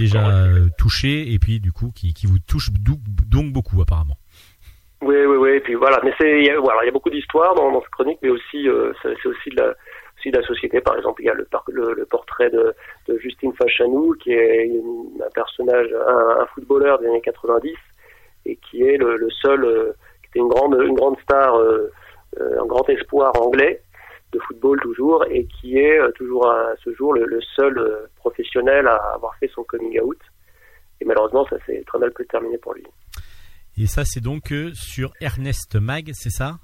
[0.77, 4.17] touchés et puis du coup qui, qui vous touchent dou- donc beaucoup apparemment.
[5.01, 5.49] Oui, oui, oui.
[5.51, 7.71] Et puis voilà, mais c'est il y a, voilà, il y a beaucoup d'histoires dans,
[7.71, 9.73] dans cette chronique, mais aussi euh, c'est c'est aussi de la
[10.17, 10.81] aussi de la société.
[10.81, 12.73] Par exemple, il y a le, par- le, le portrait de,
[13.07, 17.71] de Justine Fachanou, qui est une- un personnage, un, un footballeur des années 90,
[18.47, 19.91] et qui est le, le seul, euh,
[20.23, 21.91] qui était une grande une grande star, euh,
[22.39, 23.81] un grand espoir anglais
[24.33, 28.07] de football toujours, et qui est euh, toujours à ce jour le, le seul euh,
[28.15, 30.17] professionnel à avoir fait son coming out.
[30.99, 32.83] Et malheureusement, ça s'est très mal terminé pour lui.
[33.77, 36.55] Et ça c'est donc euh, sur Ernest Mag, c'est ça?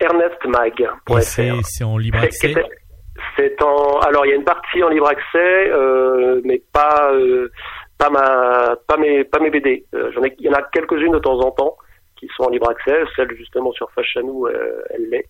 [0.00, 1.18] Ernestmag.fr.
[1.18, 2.52] Et c'est, c'est en libre accès?
[2.54, 2.64] C'est-
[3.36, 7.50] C'est en alors il y a une partie en libre accès, euh, mais pas euh,
[7.98, 9.84] pas ma pas mes pas mes BD.
[9.94, 11.76] Euh, J'en ai il y en a quelques-unes de temps en temps
[12.16, 13.02] qui sont en libre accès.
[13.16, 15.26] Celle justement sur Fachanou, euh, elle l'est.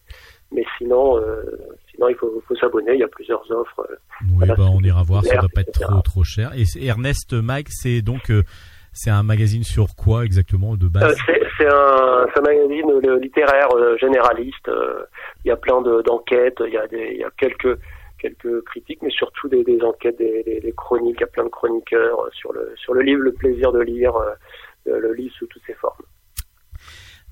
[0.53, 1.43] Mais sinon euh,
[1.93, 2.95] sinon il faut faut s'abonner.
[2.95, 3.81] Il y a plusieurs offres.
[3.91, 3.95] euh.
[4.37, 6.53] Oui, bah, on ira voir, ça populaire, doit pas être trop trop cher.
[6.57, 8.43] Et Ernest Mag, c'est donc euh,
[8.93, 12.91] c'est un magazine sur quoi exactement de Euh, base c'est c'est un, c'est un magazine
[12.91, 14.69] euh, littéraire euh, généraliste.
[14.69, 15.05] euh,
[15.45, 17.79] Il y a plein de- d'enquêtes, il y a des, il y a quelques
[18.19, 21.17] quelques critiques, mais surtout des, des enquêtes, des, des- des chroniques.
[21.19, 23.81] Il y a plein de chroniqueurs euh, sur le sur le livre, le plaisir de
[23.81, 26.03] lire, euh, le livre sous toutes ses formes.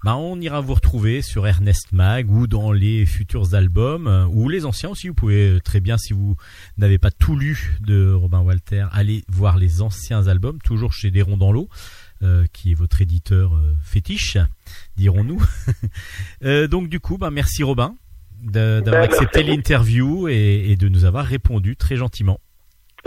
[0.04, 4.48] Bah, on ira vous retrouver sur Ernest Mag ou dans les futurs albums euh, ou
[4.48, 5.08] les anciens aussi.
[5.08, 6.36] Vous pouvez euh, très bien, si vous
[6.76, 11.22] n'avez pas tout lu de Robin Walter, aller voir les anciens albums, toujours chez Des
[11.22, 11.68] Ronds dans l'eau,
[12.22, 14.38] euh, qui est votre éditeur euh, fétiche,
[14.96, 15.40] dirons-nous.
[16.44, 17.94] Euh, donc du coup, bah, merci Robin
[18.40, 22.38] d'avoir Ben, accepté l'interview et, et de nous avoir répondu très gentiment.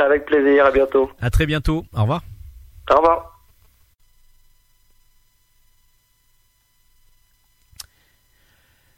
[0.02, 0.66] Avec plaisir.
[0.66, 1.10] À bientôt.
[1.22, 1.86] À très bientôt.
[1.94, 2.24] Au revoir.
[2.90, 3.41] Au revoir.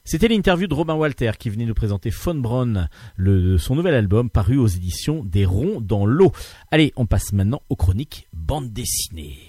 [0.05, 4.29] C'était l'interview de Robin Walter qui venait nous présenter Von Braun, le, son nouvel album
[4.29, 6.33] paru aux éditions des Ronds dans l'eau.
[6.71, 9.39] Allez, on passe maintenant aux chroniques bande dessinée.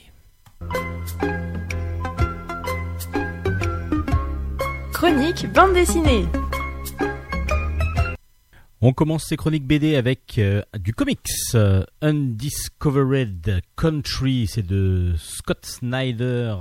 [4.92, 6.24] Chronique bande dessinée.
[8.80, 11.18] On commence ces chroniques BD avec euh, du comics.
[11.54, 16.54] euh, Undiscovered Country, c'est de Scott Snyder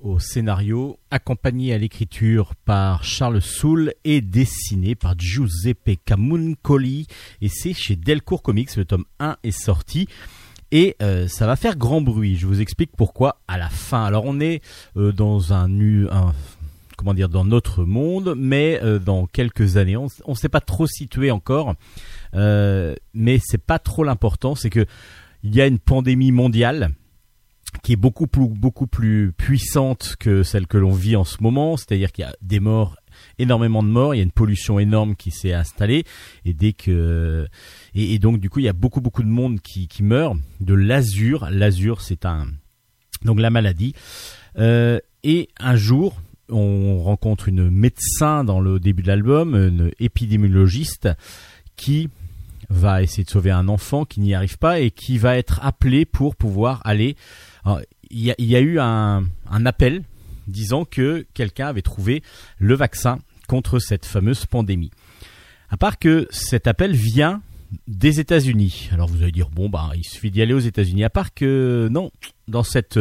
[0.00, 7.06] au scénario, accompagné à l'écriture par Charles Soule et dessiné par Giuseppe Camuncoli.
[7.40, 10.06] Et c'est chez Delcourt Comics, le tome 1 est sorti.
[10.72, 12.36] Et euh, ça va faire grand bruit.
[12.36, 14.04] Je vous explique pourquoi à la fin.
[14.04, 14.62] Alors on est
[14.96, 16.32] euh, dans un, nu- un
[16.96, 20.86] comment dire dans notre monde, mais euh, dans quelques années, on ne s'est pas trop
[20.86, 21.74] situé encore.
[22.34, 24.54] Mais c'est pas trop l'important.
[24.54, 24.86] C'est que
[25.42, 26.90] il y a une pandémie mondiale
[27.82, 31.76] qui est beaucoup plus beaucoup plus puissante que celle que l'on vit en ce moment.
[31.76, 32.96] C'est-à-dire qu'il y a des morts
[33.38, 36.04] énormément de morts, il y a une pollution énorme qui s'est installée
[36.44, 37.46] et dès que
[37.94, 40.36] et, et donc du coup il y a beaucoup beaucoup de monde qui, qui meurt
[40.60, 41.48] de l'azur.
[41.50, 42.46] L'azur c'est un
[43.24, 43.94] donc la maladie.
[44.58, 51.08] Euh, et un jour on rencontre une médecin dans le début de l'album, une épidémiologiste
[51.76, 52.08] qui
[52.68, 56.04] va essayer de sauver un enfant qui n'y arrive pas et qui va être appelé
[56.04, 57.16] pour pouvoir aller.
[58.10, 59.24] Il y, a, eu un,
[59.64, 60.02] appel
[60.46, 62.22] disant que quelqu'un avait trouvé
[62.58, 64.90] le vaccin contre cette fameuse pandémie.
[65.68, 67.42] À part que cet appel vient
[67.86, 68.90] des États-Unis.
[68.92, 71.04] Alors vous allez dire bon bah il suffit d'y aller aux États-Unis.
[71.04, 72.10] À part que non,
[72.48, 72.98] dans cette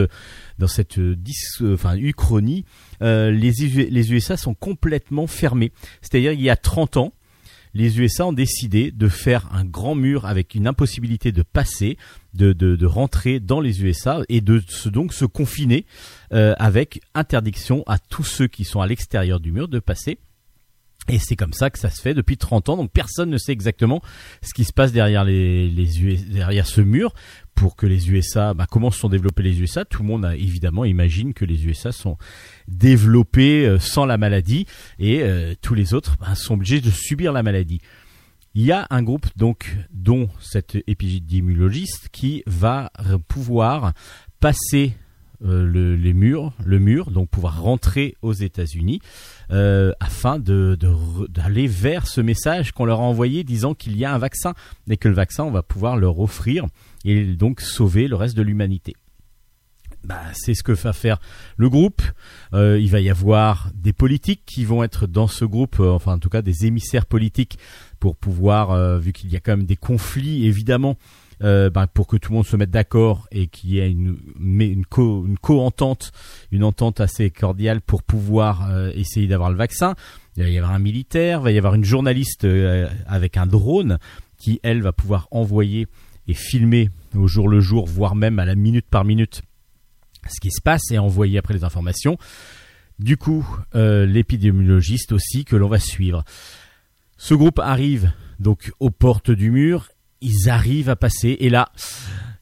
[0.60, 1.34] dans cette dis,
[1.64, 2.66] enfin uchronie,
[3.02, 3.52] euh, les,
[3.90, 5.72] les USA sont complètement fermés.
[6.02, 7.14] C'est-à-dire il y a 30 ans,
[7.74, 11.98] les USA ont décidé de faire un grand mur avec une impossibilité de passer,
[12.34, 15.86] de, de, rentrer dans les USA et de se, donc se confiner
[16.34, 20.20] euh, avec interdiction à tous ceux qui sont à l'extérieur du mur de passer.
[21.08, 22.78] Et c'est comme ça que ça se fait depuis 30 ans.
[22.78, 24.02] Donc personne ne sait exactement
[24.44, 25.70] ce qui se passe derrière les,
[26.30, 27.14] derrière ce mur
[27.56, 29.86] pour que les USA, bah, comment se sont développés les USA.
[29.86, 32.18] Tout le monde a, évidemment imagine que les USA sont
[32.68, 34.66] développés euh, sans la maladie
[35.00, 37.82] et euh, tous les autres bah, sont obligés de subir la maladie.
[38.54, 42.92] Il y a un groupe donc dont cet épidémiologiste qui va
[43.28, 43.94] pouvoir
[44.40, 44.96] passer
[45.46, 49.00] euh, le, les murs, le mur, donc pouvoir rentrer aux États-Unis
[49.52, 50.78] euh, afin de
[51.30, 54.54] d'aller vers ce message qu'on leur a envoyé disant qu'il y a un vaccin
[54.90, 56.66] et que le vaccin on va pouvoir leur offrir
[57.06, 58.96] et donc sauver le reste de l'humanité.
[60.04, 61.20] Bah, c'est ce que va faire
[61.56, 62.02] le groupe.
[62.54, 66.20] Euh, il va y avoir des politiques qui vont être dans ce groupe, enfin en
[66.20, 67.58] tout cas des émissaires politiques
[68.02, 70.98] pour pouvoir, vu qu'il y a quand même des conflits évidemment,
[71.42, 74.86] euh, bah, pour que tout le monde se mette d'accord et qu'il y ait une,
[74.90, 76.12] co, une co-entente,
[76.52, 79.96] une entente assez cordiale pour pouvoir euh, essayer d'avoir le vaccin.
[80.36, 83.46] Il va y avoir un militaire, il va y avoir une journaliste euh, avec un
[83.46, 84.00] drone
[84.38, 85.88] qui, elle, va pouvoir envoyer
[86.28, 89.42] et filmer au jour le jour, voire même à la minute par minute,
[90.30, 92.18] ce qui se passe et envoyer après les informations.
[93.00, 96.24] Du coup, l'épidémiologiste aussi que l'on va suivre.
[97.18, 99.90] Ce groupe arrive donc aux portes du mur,
[100.22, 101.70] ils arrivent à passer et là,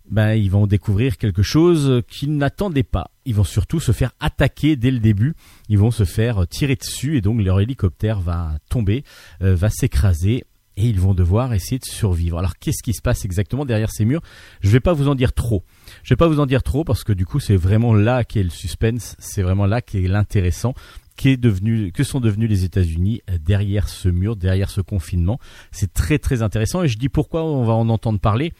[0.09, 3.11] ben, ils vont découvrir quelque chose qu'ils n'attendaient pas.
[3.25, 5.35] Ils vont surtout se faire attaquer dès le début.
[5.67, 9.03] Ils vont se faire tirer dessus et donc leur hélicoptère va tomber,
[9.41, 10.45] euh, va s'écraser
[10.77, 12.37] et ils vont devoir essayer de survivre.
[12.37, 14.21] Alors qu'est-ce qui se passe exactement derrière ces murs?
[14.61, 15.63] Je vais pas vous en dire trop.
[16.03, 18.43] Je vais pas vous en dire trop parce que du coup c'est vraiment là qu'est
[18.43, 20.73] le suspense, c'est vraiment là qu'est l'intéressant,
[21.17, 25.39] que sont devenus les États-Unis euh, derrière ce mur, derrière ce confinement.
[25.71, 28.53] C'est très très intéressant et je dis pourquoi on va en entendre parler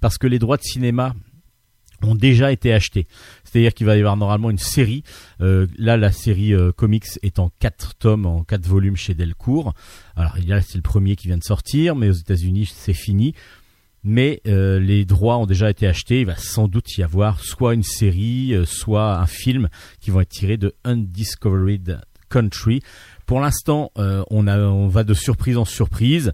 [0.00, 1.14] parce que les droits de cinéma
[2.02, 3.06] ont déjà été achetés.
[3.44, 5.04] C'est-à-dire qu'il va y avoir normalement une série.
[5.40, 9.72] Euh, là, la série euh, comics est en quatre tomes, en quatre volumes chez Delcourt.
[10.16, 13.34] Alors, a c'est le premier qui vient de sortir, mais aux États-Unis c'est fini.
[14.04, 16.20] Mais euh, les droits ont déjà été achetés.
[16.20, 19.68] Il va sans doute y avoir soit une série, euh, soit un film
[20.00, 22.82] qui vont être tirés de Undiscovered Country.
[23.26, 26.32] Pour l'instant, euh, on, on va de surprise en surprise,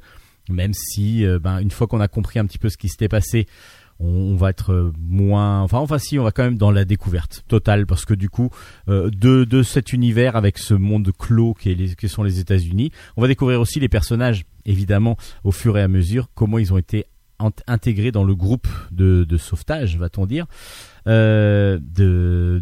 [0.49, 3.47] même si, ben, une fois qu'on a compris un petit peu ce qui s'était passé,
[4.01, 5.61] on, va être moins.
[5.61, 8.49] Enfin, enfin, si, on va quand même dans la découverte totale, parce que du coup,
[8.87, 12.93] de, de cet univers avec ce monde clos qui, est les, qui sont les États-Unis,
[13.19, 16.79] on va découvrir aussi les personnages, évidemment, au fur et à mesure, comment ils ont
[16.79, 17.05] été
[17.41, 20.47] int- intégrés dans le groupe de, sauvetage, va-t-on dire.
[21.07, 21.79] Euh,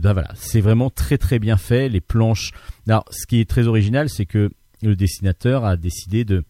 [0.02, 1.88] voilà, c'est vraiment très très bien fait.
[1.88, 2.52] Les planches.
[2.88, 4.50] Alors, ce qui est très original, c'est que
[4.82, 6.44] le dessinateur a décidé de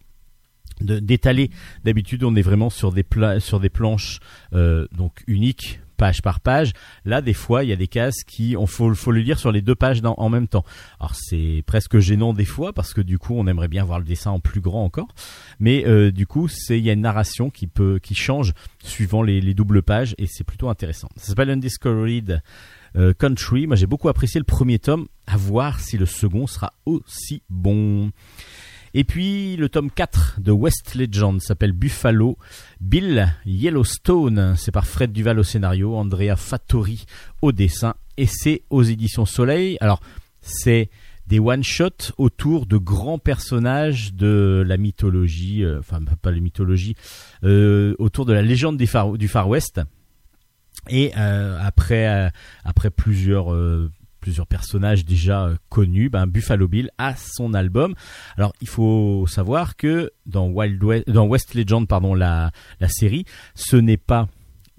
[0.81, 1.51] d'étaler.
[1.85, 4.20] D'habitude, on est vraiment sur des pla- sur des planches
[4.53, 6.72] euh, donc uniques, page par page.
[7.05, 9.62] Là, des fois, il y a des cases qui, on faut le lire sur les
[9.62, 10.64] deux pages en même temps.
[11.01, 14.05] Alors, c'est presque gênant des fois parce que du coup, on aimerait bien voir le
[14.05, 15.09] dessin en plus grand encore.
[15.59, 19.22] Mais euh, du coup, c'est il y a une narration qui peut qui change suivant
[19.22, 21.09] les, les doubles pages et c'est plutôt intéressant.
[21.16, 22.42] Ça s'appelle Undiscovered
[22.97, 23.66] euh, Country.
[23.66, 25.07] Moi, j'ai beaucoup apprécié le premier tome.
[25.26, 28.12] À voir si le second sera aussi bon.
[28.99, 32.38] Et puis le tome 4 de West Legend s'appelle Buffalo
[32.80, 34.55] Bill Yellowstone.
[34.57, 37.05] C'est par Fred Duval au scénario, Andrea Fattori
[37.42, 39.76] au dessin et c'est aux éditions Soleil.
[39.82, 40.01] Alors
[40.40, 40.88] c'est
[41.26, 46.97] des one-shots autour de grands personnages de la mythologie, euh, enfin pas la mythologie,
[47.44, 49.78] euh, autour de la légende du Far West.
[50.88, 52.32] Et euh, après,
[52.64, 53.55] après plusieurs,
[54.27, 57.95] plusieurs personnages déjà euh, connus, ben, Buffalo Bill a son album.
[58.37, 62.51] Alors il faut savoir que dans Wild West, dans West Legend, pardon, la,
[62.89, 63.24] série,
[63.55, 64.27] ce n'est pas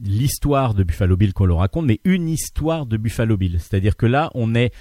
[0.03, 3.57] l'histoire de Buffalo Bill qu'on le raconte, mais une histoire de Buffalo Bill.
[3.61, 4.73] C'est-à-dire que là, on est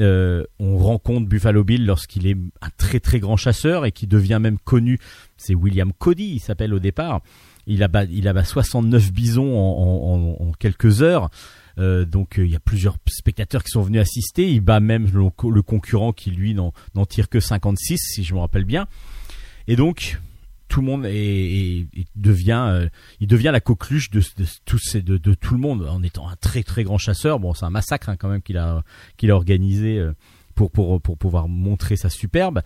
[0.00, 4.38] euh, on rencontre Buffalo Bill lorsqu'il est un très très grand chasseur et qui devient
[4.40, 5.00] même connu.
[5.36, 7.20] C'est William Cody, il s'appelle au départ.
[7.66, 11.30] Il abat, il abat 69 bisons en quelques heures.
[11.78, 14.50] Euh, donc euh, il y a plusieurs spectateurs qui sont venus assister.
[14.50, 16.72] Il bat même le, concurrent qui lui n'en
[17.08, 18.86] tire que 56 si je me rappelle bien.
[19.66, 20.20] Et donc
[20.68, 22.88] tout le monde est, devient, euh,
[23.20, 26.62] il devient la coqueluche de, de, de, de tout le monde en étant un très
[26.62, 27.38] très grand chasseur.
[27.38, 28.82] Bon, c'est un massacre hein, quand même qu'il a
[29.22, 30.04] a organisé
[30.54, 32.60] pour pour pour pouvoir montrer sa superbe.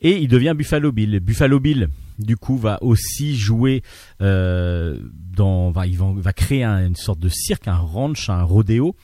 [0.00, 1.20] Et il devient Buffalo Bill.
[1.20, 3.82] Buffalo Bill, du coup, va aussi jouer
[4.20, 8.96] euh, dans, va, il va, créer un- une sorte de cirque, un ranch, un rodéo.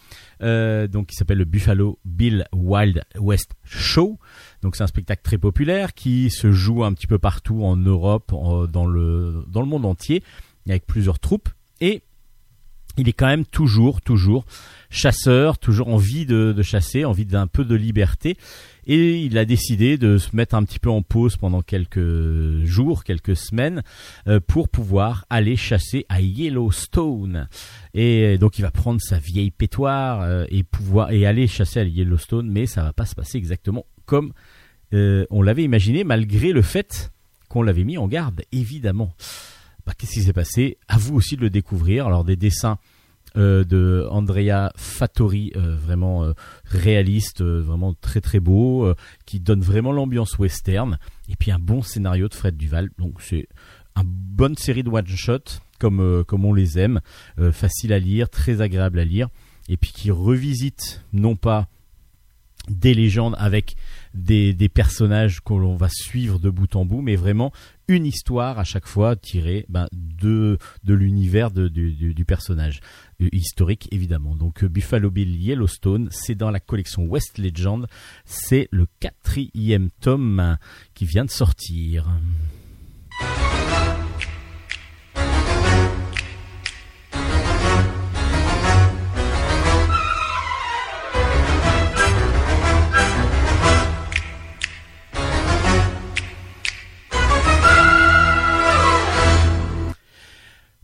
[0.42, 4.18] Euh, donc qui s'appelle le Buffalo Bill Wild West Show.
[4.62, 8.32] Donc c'est un spectacle très populaire qui se joue un petit peu partout en Europe,
[8.70, 10.22] dans le dans le monde entier,
[10.68, 11.48] avec plusieurs troupes.
[11.80, 12.02] Et
[12.96, 14.44] il est quand même toujours, toujours
[14.90, 18.36] chasseur, toujours envie de, de chasser, envie d'un peu de liberté.
[18.86, 23.02] Et il a décidé de se mettre un petit peu en pause pendant quelques jours,
[23.02, 23.82] quelques semaines,
[24.28, 27.48] euh, pour pouvoir aller chasser à Yellowstone.
[27.94, 31.84] Et donc il va prendre sa vieille pétoire euh, et pouvoir et aller chasser à
[31.84, 34.32] Yellowstone, mais ça va pas se passer exactement comme
[34.92, 37.10] euh, on l'avait imaginé, malgré le fait
[37.48, 39.14] qu'on l'avait mis en garde, évidemment.
[39.86, 42.06] Bah, Qu'est-ce qui s'est passé À vous aussi de le découvrir.
[42.06, 42.78] Alors des dessins
[43.36, 46.34] euh, de Andrea Fattori, euh, vraiment euh,
[46.66, 48.94] réaliste, vraiment très très beau,
[49.26, 50.98] qui donne vraiment l'ambiance western.
[51.28, 52.90] Et puis un bon scénario de Fred Duval.
[52.98, 53.48] Donc c'est
[53.96, 55.40] une bonne série de one shot
[55.80, 57.00] comme on les aime,
[57.52, 59.28] facile à lire, très agréable à lire,
[59.68, 61.68] et puis qui revisite non pas
[62.68, 63.76] des légendes avec
[64.14, 67.52] des, des personnages que l'on va suivre de bout en bout, mais vraiment
[67.88, 72.80] une histoire à chaque fois tirée ben, de, de l'univers du- personnage
[73.20, 74.34] Euh, historique évidemment.
[74.34, 77.86] Donc euh, Buffalo Bill Yellowstone, c'est dans la collection West Legend,
[78.24, 80.56] c'est le quatrième tome
[80.94, 82.08] qui vient de sortir.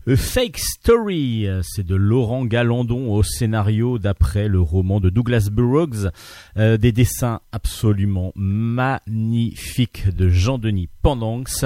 [0.07, 6.09] A Fake Story, c'est de Laurent Galandon au scénario d'après le roman de Douglas Burroughs,
[6.57, 11.65] Euh, des dessins absolument magnifiques de Jean-Denis Pendanx,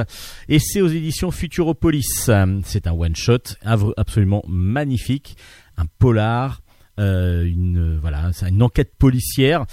[0.49, 2.29] et c'est aux éditions Futuropolis.
[2.65, 5.37] C'est un one-shot absolument magnifique,
[5.77, 6.61] un polar,
[6.99, 9.65] euh, une, voilà, une enquête policière.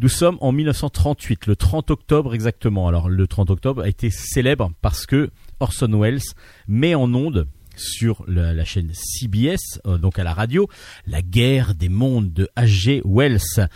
[0.00, 2.88] Nous sommes en 1938, le 30 octobre exactement.
[2.88, 5.30] Alors le 30 octobre a été célèbre parce que
[5.60, 6.22] Orson Welles
[6.68, 7.46] met en onde
[7.78, 10.68] sur la, chaîne CBS, euh, donc à la radio,
[11.06, 13.02] la guerre des mondes de H.G.
[13.04, 13.68] Wells,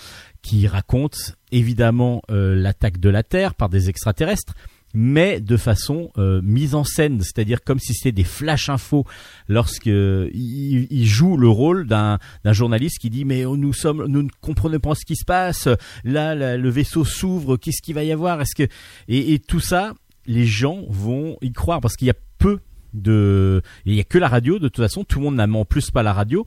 [0.42, 4.54] qui raconte évidemment euh, l'attaque de la Terre par des extraterrestres,
[4.94, 9.06] mais de façon euh, mise en scène, c'est-à-dire comme si c'était des flash infos
[9.48, 14.28] lorsque il, joue le rôle d'un journaliste qui dit mais oh, nous sommes nous ne
[14.42, 15.68] comprenons pas ce qui se passe
[16.04, 18.42] là, le vaisseau s'ouvre qu'est-ce qu'il va y avoir?
[18.42, 18.70] Est-ce que
[19.08, 19.94] et tout ça
[20.26, 22.58] les gens vont y croire parce qu'il y a peu
[22.92, 25.64] de il y a que la radio de toute façon tout le monde n'a en
[25.64, 26.46] plus pas la radio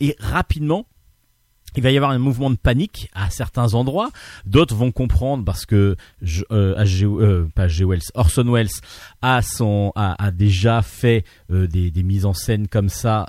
[0.00, 0.86] et rapidement
[1.76, 4.10] il va y avoir un mouvement de panique à certains endroits.
[4.44, 5.96] D'autres vont comprendre parce que
[6.50, 7.68] euh, euh, pas.
[7.68, 8.68] Wells, Orson Welles
[9.22, 13.26] a déjà fait euh, des, mises en scène comme ça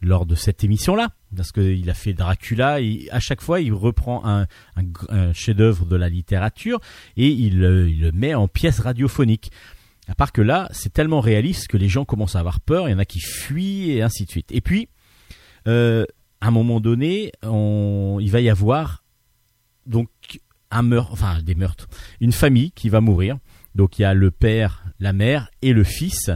[0.00, 2.80] lors de cette émission-là, parce qu'il a fait Dracula.
[2.80, 4.46] Et à chaque fois, il reprend un,
[5.34, 6.80] chef-d'œuvre de la littérature
[7.16, 9.50] et il, il le met en pièce radiophonique.
[10.08, 12.88] À part que là, c'est tellement réaliste que les gens commencent à avoir peur.
[12.88, 14.50] Il y en a qui fuient et ainsi de suite.
[14.50, 14.88] Et puis,
[15.66, 16.04] euh,
[16.40, 19.04] à un moment donné, on, il va y avoir
[19.86, 20.08] donc
[20.70, 21.88] un meurtre, enfin des meurtres,
[22.20, 23.38] une famille qui va mourir.
[23.74, 26.30] Donc il y a le père, la mère et le fils.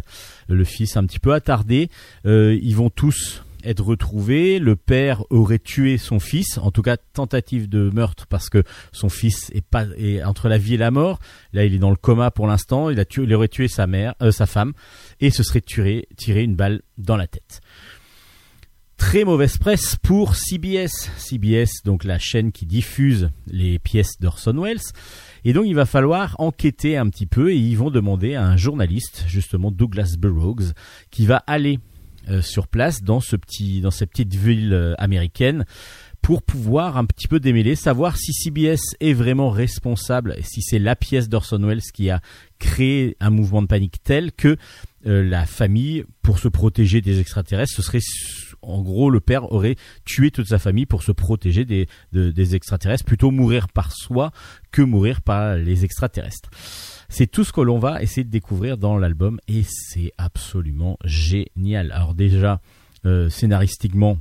[0.49, 1.89] Le fils un petit peu attardé.
[2.27, 4.59] Euh, ils vont tous être retrouvé.
[4.59, 9.09] Le père aurait tué son fils, en tout cas tentative de meurtre parce que son
[9.09, 11.19] fils est entre la vie et la mort.
[11.53, 12.91] Là, il est dans le coma pour l'instant.
[12.91, 14.73] Il aurait tué sa mère, euh, sa femme,
[15.21, 17.61] et se serait tiré, tiré une balle dans la tête.
[19.03, 21.11] Très mauvaise presse pour CBS.
[21.17, 24.81] CBS, donc la chaîne qui diffuse les pièces d'Orson Welles.
[25.45, 28.57] Et donc il va falloir enquêter un petit peu et ils vont demander à un
[28.57, 30.73] journaliste, justement Douglas Burroughs,
[31.11, 31.81] qui va aller
[32.43, 35.64] sur place dans ce petit, dans cette petite ville euh, américaine
[36.20, 40.95] pour pouvoir un petit peu démêler, savoir si CBS est vraiment responsable, si c'est la
[40.95, 42.20] pièce d'Orson Welles qui a
[42.61, 44.57] créé un mouvement de panique tel que
[45.07, 47.99] euh, la famille, pour se protéger des extraterrestres, ce serait
[48.62, 52.55] en gros le père aurait tué toute sa famille pour se protéger des, de- des
[52.55, 54.31] extraterrestres, plutôt mourir par soi
[54.70, 56.51] que mourir par les extraterrestres.
[57.13, 61.93] C'est tout ce que l'on va essayer de découvrir dans l'album et c'est absolument génial.
[61.93, 62.63] Alors déjà,
[63.05, 64.17] euh, scénaristiquement,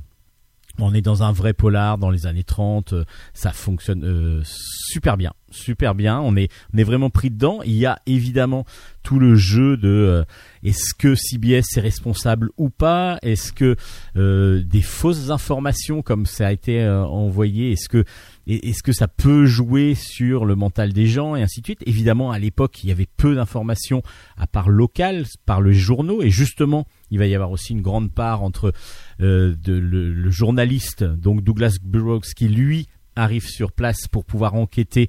[0.78, 5.16] on est dans un vrai polar dans les années 30, euh, ça fonctionne euh, super
[5.16, 7.60] bien, super bien, on est, vraiment pris dedans.
[7.64, 8.66] Il y a évidemment
[9.02, 10.26] tout le jeu de
[10.62, 13.74] est-ce que CBS est responsable ou pas, est-ce que
[14.14, 18.04] des fausses informations comme ça a été envoyé, est-ce que
[18.46, 21.82] est-ce que ça peut jouer sur le mental des gens et ainsi de suite?
[21.86, 24.02] Évidemment, à l'époque, il y avait peu d'informations
[24.36, 28.12] à part locales, par le journaux, et justement, il va y avoir aussi une grande
[28.12, 28.72] part entre
[29.20, 35.08] euh, le, journaliste, donc Douglas Burroughs, qui lui arrive sur place pour pouvoir enquêter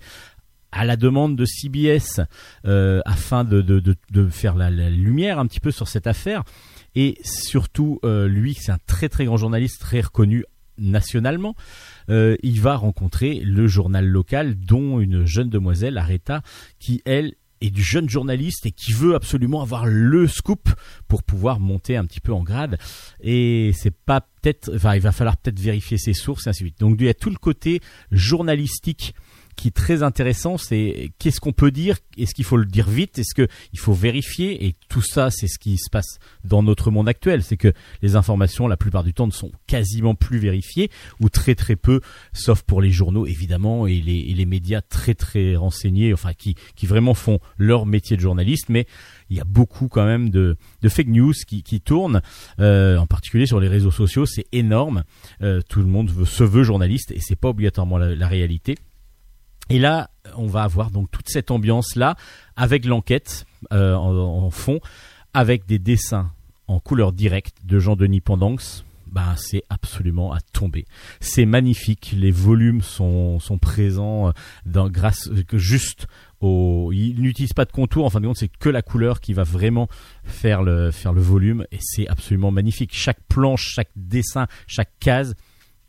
[0.71, 2.21] à la demande de CBS
[2.65, 3.91] euh, afin de,
[4.29, 6.43] faire la, la lumière un petit peu sur cette affaire.
[6.95, 10.45] Et surtout, euh, lui, c'est un très très grand journaliste, très reconnu
[10.77, 11.55] nationalement.
[12.09, 16.41] Euh, il va rencontrer le journal local, dont une jeune demoiselle, Aretha,
[16.79, 20.69] qui elle est du jeune journaliste et qui veut absolument avoir le scoop
[21.07, 22.77] pour pouvoir monter un petit peu en grade.
[23.21, 26.67] Et c'est pas peut-être, enfin, il va falloir peut-être vérifier ses sources et ainsi de
[26.67, 26.79] suite.
[26.79, 27.79] Donc il y a tout le côté
[28.11, 29.15] journalistique
[29.55, 33.19] qui est très intéressant, c'est qu'est-ce qu'on peut dire, est-ce qu'il faut le dire vite,
[33.19, 36.91] est-ce que il faut vérifier et tout ça c'est ce qui se passe dans notre
[36.91, 40.89] monde actuel, c'est que les informations la plupart du temps ne sont quasiment plus vérifiées
[41.19, 42.01] ou très très peu,
[42.33, 46.85] sauf pour les journaux évidemment et les, les médias très très renseignés, enfin qui qui
[46.85, 48.87] vraiment font leur métier de journaliste, mais
[49.29, 52.21] il y a beaucoup quand même de, de fake news qui, qui tournent,
[52.59, 55.03] euh, en particulier sur les réseaux sociaux, c'est énorme.
[55.41, 58.75] Euh, tout le monde se veut journaliste et c'est pas obligatoirement la réalité.
[59.69, 62.15] Et là, on va avoir donc toute cette ambiance là
[62.55, 64.79] avec l'enquête euh, en, fond,
[65.33, 66.31] avec des dessins
[66.67, 68.83] en couleur directe de Jean-Denis Pendanx.
[69.07, 70.85] Ben, c'est absolument à tomber.
[71.19, 72.15] C'est magnifique.
[72.17, 74.31] Les volumes sont, présents euh,
[74.65, 76.07] dans, grâce euh, juste
[76.41, 76.89] au.
[76.91, 78.05] Il n'utilise pas de contour.
[78.05, 79.87] En fin de compte, c'est que la couleur qui va vraiment
[80.23, 80.89] faire le
[81.21, 82.89] volume et c'est absolument magnifique.
[82.91, 85.35] Chaque planche, chaque dessin, chaque case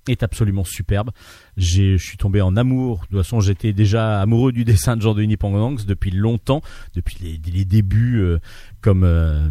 [0.08, 1.10] est absolument superbe.
[1.56, 3.00] Je suis tombé en amour.
[3.10, 6.62] De toute façon, j'étais déjà amoureux du dessin de Jean-Denis Pendanx depuis longtemps,
[6.94, 8.38] depuis les, les débuts euh,
[8.80, 9.48] comme euh,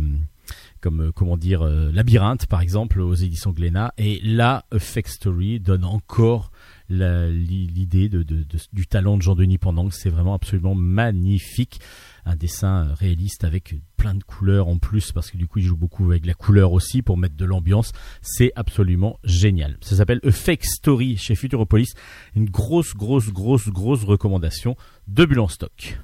[0.81, 3.93] comme euh, comment dire euh, Labyrinthe par exemple aux éditions Glénat.
[3.97, 6.51] Et là, A Fake Story donne encore
[6.89, 9.97] l'idée de, de- de- du talent de Jean-Denis Pendanx.
[9.97, 11.79] C'est vraiment absolument magnifique.
[12.25, 15.65] Un dessin euh, réaliste avec plein de couleurs en plus parce que du coup il
[15.65, 17.91] joue beaucoup avec la couleur aussi pour mettre de l'ambiance.
[18.21, 19.77] C'est absolument génial.
[19.81, 21.93] Ça s'appelle A Fake Story chez Futuropolis.
[22.35, 24.75] Une grosse, grosse, grosse, grosse recommandation
[25.07, 25.97] de Bulle en stock.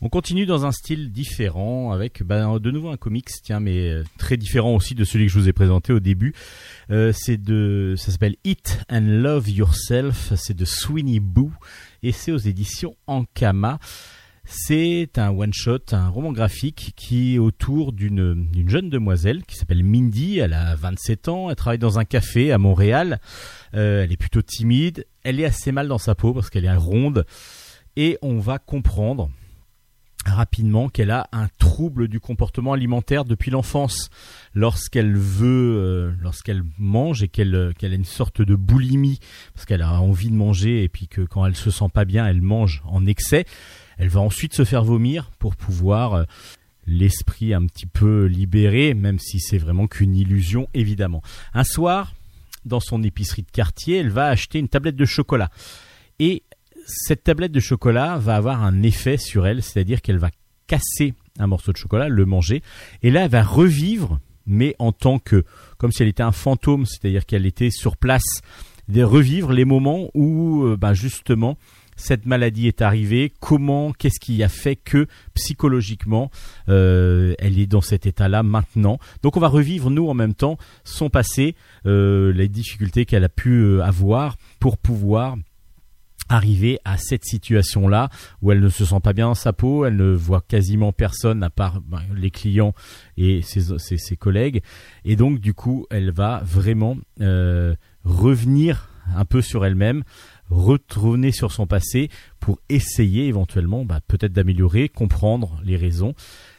[0.00, 4.04] On continue dans un style différent avec ben, de nouveau un comics, tiens, mais euh,
[4.18, 6.34] très différent aussi de celui que je vous ai présenté au début.
[6.90, 10.34] Euh, c'est de, ça s'appelle Eat and Love Yourself.
[10.36, 11.52] C'est de Sweeney Boo
[12.02, 13.78] et c'est aux éditions Ankama.
[14.46, 20.38] C'est un one-shot, un roman graphique qui est autour d'une jeune demoiselle qui s'appelle Mindy.
[20.38, 23.20] Elle a 27 ans, elle travaille dans un café à Montréal.
[23.74, 26.76] Euh, elle est plutôt timide, elle est assez mal dans sa peau parce qu'elle est
[26.76, 27.24] ronde.
[27.96, 29.30] Et on va comprendre
[30.26, 34.10] rapidement qu'elle a un trouble du comportement alimentaire depuis l'enfance.
[34.54, 39.20] Lorsqu'elle veut, euh, lorsqu'elle mange et qu'elle qu'elle a une sorte de boulimie
[39.54, 42.26] parce qu'elle a envie de manger et puis que quand elle se sent pas bien,
[42.26, 43.46] elle mange en excès.
[43.98, 46.24] Elle va ensuite se faire vomir pour pouvoir euh,
[46.86, 51.22] l'esprit un petit peu libéré, même si c'est vraiment qu'une illusion évidemment.
[51.52, 52.14] Un soir,
[52.64, 55.50] dans son épicerie de quartier, elle va acheter une tablette de chocolat
[56.18, 56.42] et
[56.86, 60.30] cette tablette de chocolat va avoir un effet sur elle, c'est-à-dire qu'elle va
[60.66, 62.62] casser un morceau de chocolat, le manger,
[63.02, 65.44] et là elle va revivre, mais en tant que,
[65.78, 68.40] comme si elle était un fantôme, c'est-à-dire qu'elle était sur place,
[68.88, 71.56] de revivre les moments où, bah, justement,
[71.96, 76.30] cette maladie est arrivée, comment, qu'est-ce qui a fait que psychologiquement
[76.68, 78.98] euh, elle est dans cet état-là maintenant.
[79.22, 81.54] Donc on va revivre nous en même temps son passé,
[81.86, 85.36] euh, les difficultés qu'elle a pu euh, avoir pour pouvoir
[86.30, 88.08] arriver à cette situation-là
[88.40, 91.42] où elle ne se sent pas bien dans sa peau, elle ne voit quasiment personne
[91.42, 92.72] à part ben, les clients
[93.18, 94.62] et ses, collègues,
[95.04, 96.96] et donc du coup elle va vraiment
[98.04, 100.02] revenir un peu sur elle-même,
[100.50, 106.14] retourner sur son passé pour essayer éventuellement bah, peut-être d'améliorer, comprendre les raisons.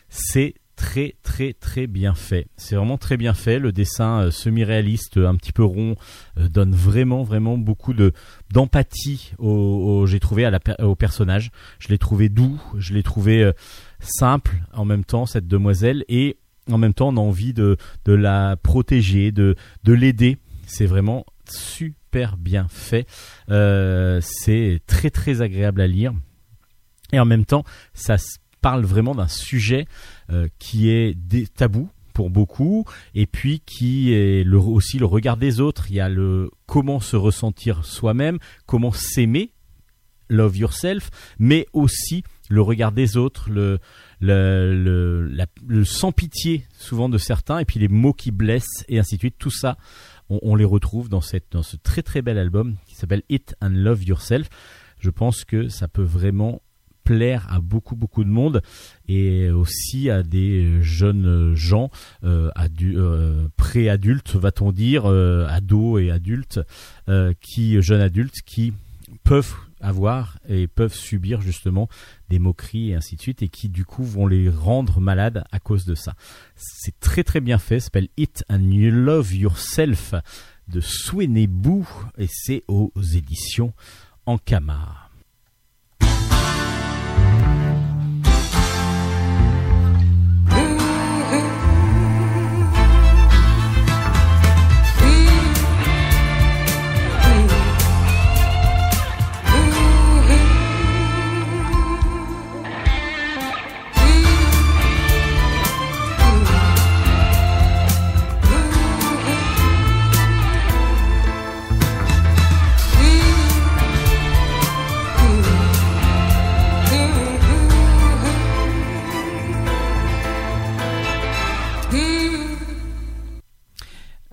[0.10, 2.48] C'est très très très bien fait.
[2.58, 3.60] C'est vraiment très bien fait.
[3.60, 5.96] Le dessin euh, semi-réaliste, un petit peu rond,
[6.38, 8.14] euh, donne vraiment vraiment beaucoup de
[8.52, 11.52] d'empathie au, j'ai trouvé au personnage.
[11.80, 13.52] Je l'ai trouvé doux, je l'ai trouvé euh,
[14.00, 16.38] simple en même temps cette demoiselle et
[16.70, 20.38] en même temps on a envie de de la protéger, de de l'aider.
[20.68, 22.05] C'est vraiment super
[22.38, 23.08] bien fait.
[23.50, 26.14] Euh, c'est très très agréable à lire
[27.12, 27.64] et en même temps
[27.94, 28.16] ça
[28.62, 29.86] parle vraiment d'un sujet
[30.32, 35.38] euh, qui est des tabou pour beaucoup et puis qui est le, aussi le regard
[35.38, 35.88] des autres.
[35.90, 39.52] Il y a le comment se ressentir soi-même, comment s'aimer,
[40.30, 43.80] love yourself, mais aussi le regard des autres, le,
[44.22, 45.30] le,
[45.68, 49.20] le sans pitié souvent de certains et puis les mots qui blessent et ainsi de
[49.20, 49.36] suite.
[49.38, 49.78] Tout ça,
[50.30, 51.38] on, les retrouve dans, ce
[51.84, 54.48] très très bel album qui s'appelle It and Love Yourself.
[55.00, 56.62] Je pense que ça peut vraiment
[57.04, 58.62] plaire à beaucoup beaucoup de monde
[59.08, 61.92] et aussi à des jeunes gens
[62.24, 62.50] euh,
[62.82, 66.60] euh, pré-adultes va-t-on dire euh, ados et adultes
[67.08, 68.74] euh, qui jeunes adultes qui
[69.24, 71.88] peuvent avoir et peuvent subir justement
[72.30, 75.60] des moqueries et ainsi de suite et qui du coup vont les rendre malades à
[75.60, 76.16] cause de ça.
[76.56, 80.16] C'est très très bien fait, s'appelle It and You Love Yourself
[80.68, 81.86] de Sweeney Boo
[82.18, 83.74] et c'est aux éditions
[84.26, 85.05] Ankama.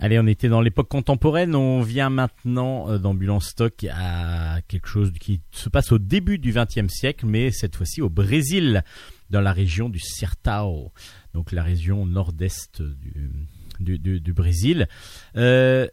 [0.05, 5.13] Allez, on était dans l'époque contemporaine, on vient maintenant euh, d'Ambulance Stock à quelque chose
[5.21, 8.83] qui se passe au début du XXe siècle, mais cette fois-ci au Brésil,
[9.31, 10.91] dans la région du Sertão,
[11.35, 12.83] donc la région nord-est
[13.79, 14.89] du, Brésil.
[15.37, 15.87] Euh,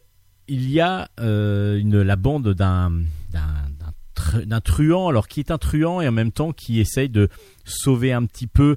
[0.48, 2.90] il y a euh, une, la bande d'un
[3.30, 6.80] d'un- d'un tr- d'un truand, alors qui est un truand et en même temps qui
[6.80, 7.28] essaye de
[7.64, 8.76] sauver un petit peu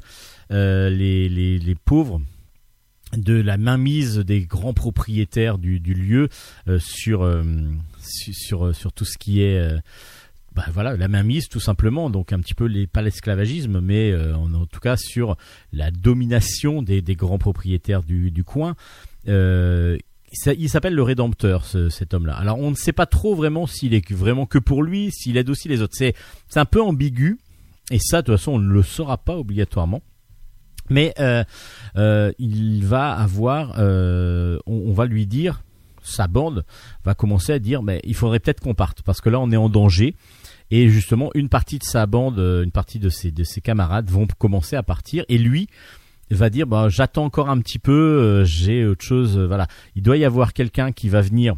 [0.52, 2.22] les pauvres
[3.16, 6.30] de la mainmise des grands propriétaires du, du lieu
[6.68, 7.44] euh, sur, euh,
[8.02, 9.78] su- sur, euh, sur tout ce qui est euh,
[10.56, 14.36] bah voilà la mainmise tout simplement donc un petit peu les pas l'esclavagisme mais euh,
[14.36, 15.36] en, en tout cas sur
[15.72, 18.76] la domination des, des grands propriétaires du, du coin
[19.28, 19.98] Euh,
[20.58, 22.34] il s'appelle le Rédempteur, ce- cet homme-là.
[22.36, 25.48] Alors, on ne sait pas trop vraiment s'il est vraiment que pour lui, s'il aide
[25.48, 25.94] aussi les autres.
[25.96, 26.16] C'est
[26.56, 27.38] un peu ambigu,
[27.92, 30.02] et ça, de toute façon, on ne le saura pas obligatoirement.
[30.90, 31.44] Mais euh,
[31.96, 35.64] euh, il va avoir, euh, on, va lui dire,
[36.04, 36.66] sa bande
[37.06, 39.58] va commencer à dire, mais il faudrait peut-être qu'on parte parce que là, on est
[39.58, 40.16] en danger.
[40.72, 44.28] Et justement, une partie de sa bande, une partie de ses, de ses camarades vont
[44.38, 45.68] commencer à partir, et lui
[46.32, 49.68] va dire, bah, j'attends encore un petit peu, j'ai autre chose, voilà.
[49.96, 51.56] Il doit y avoir quelqu'un qui va venir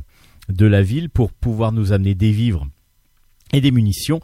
[0.49, 2.67] de la ville pour pouvoir nous amener des vivres
[3.61, 4.19] des munitions.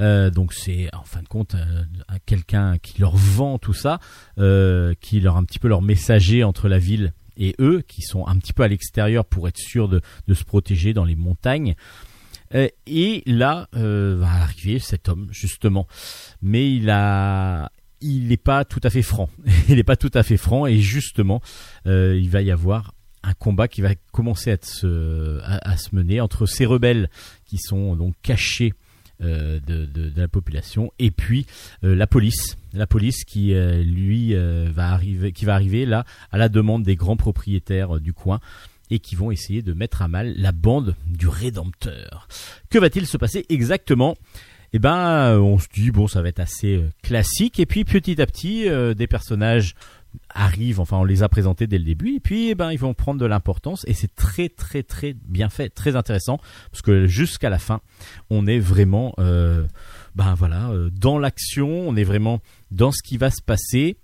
[0.00, 3.98] Euh, donc c'est en fin de compte euh, un- quelqu'un qui leur vend tout ça,
[4.38, 8.26] euh, qui leur un petit peu leur messager entre la ville et eux, qui sont
[8.26, 11.74] un petit peu à l'extérieur pour être sûr de, de se protéger dans les montagnes.
[12.86, 15.86] Et là va arriver cet homme justement,
[16.40, 19.28] mais il a il n'est pas tout à fait franc.
[19.68, 21.42] il n'est pas tout à fait franc et justement
[21.86, 22.94] il va y avoir
[23.26, 27.10] un combat qui va commencer à, se, mener entre ces rebelles
[27.44, 28.72] qui sont donc cachés
[29.22, 31.46] euh, de, la population et puis
[31.82, 32.56] euh, la police.
[32.72, 36.96] La police qui euh, lui va arriver qui va arriver là à la demande des
[36.96, 38.40] grands propriétaires du coin
[38.90, 42.28] et qui vont essayer de mettre à mal la bande du rédempteur.
[42.70, 44.16] Que va-t-il se passer exactement?
[44.72, 48.26] Eh ben on se dit bon ça va être assez classique et puis petit à
[48.26, 49.74] petit des personnages
[50.36, 52.94] arrivent, enfin on les a présentés dès le début, et puis eh ben ils vont
[52.94, 56.38] prendre de l'importance, et c'est très très très bien fait, très intéressant,
[56.70, 57.80] parce que jusqu'à la fin,
[58.30, 59.66] on est vraiment, euh,
[60.14, 62.40] ben voilà, euh, dans l'action, on est vraiment
[62.70, 63.96] dans ce qui va se passer,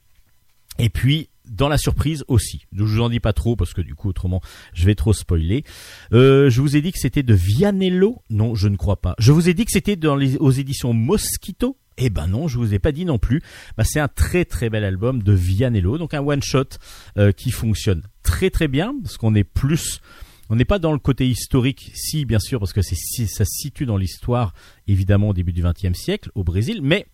[0.79, 2.67] et puis dans la surprise aussi.
[2.75, 4.41] Je vous en dis pas trop parce que du coup autrement
[4.73, 5.65] je vais trop spoiler.
[6.13, 8.23] Euh, je vous ai dit que c'était de Vianello?
[8.31, 9.15] Non, je ne crois pas.
[9.19, 11.77] Je vous ai dit que c'était dans les, aux éditions Mosquito?
[11.99, 13.43] Eh ben non, je vous ai pas dit non plus.
[13.77, 16.65] Bah, c'est un très très bel album de Vianello, donc un one shot
[17.19, 20.01] euh, qui fonctionne très très bien parce qu'on est plus
[20.53, 23.87] on n'est pas dans le côté historique, si bien sûr, parce que ça se situe
[23.87, 24.53] dans l'histoire,
[24.87, 27.07] évidemment au début du XXe siècle au Brésil, mais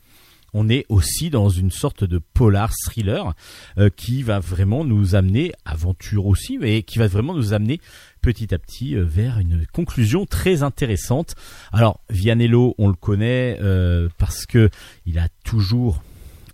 [0.54, 3.34] on est aussi dans une sorte de polar thriller
[3.78, 7.80] euh, qui va vraiment nous amener, aventure aussi, mais qui va vraiment nous amener
[8.22, 11.34] petit à petit euh, vers une conclusion très intéressante.
[11.72, 14.70] Alors Vianello, on le connaît euh, parce que
[15.06, 16.02] il a toujours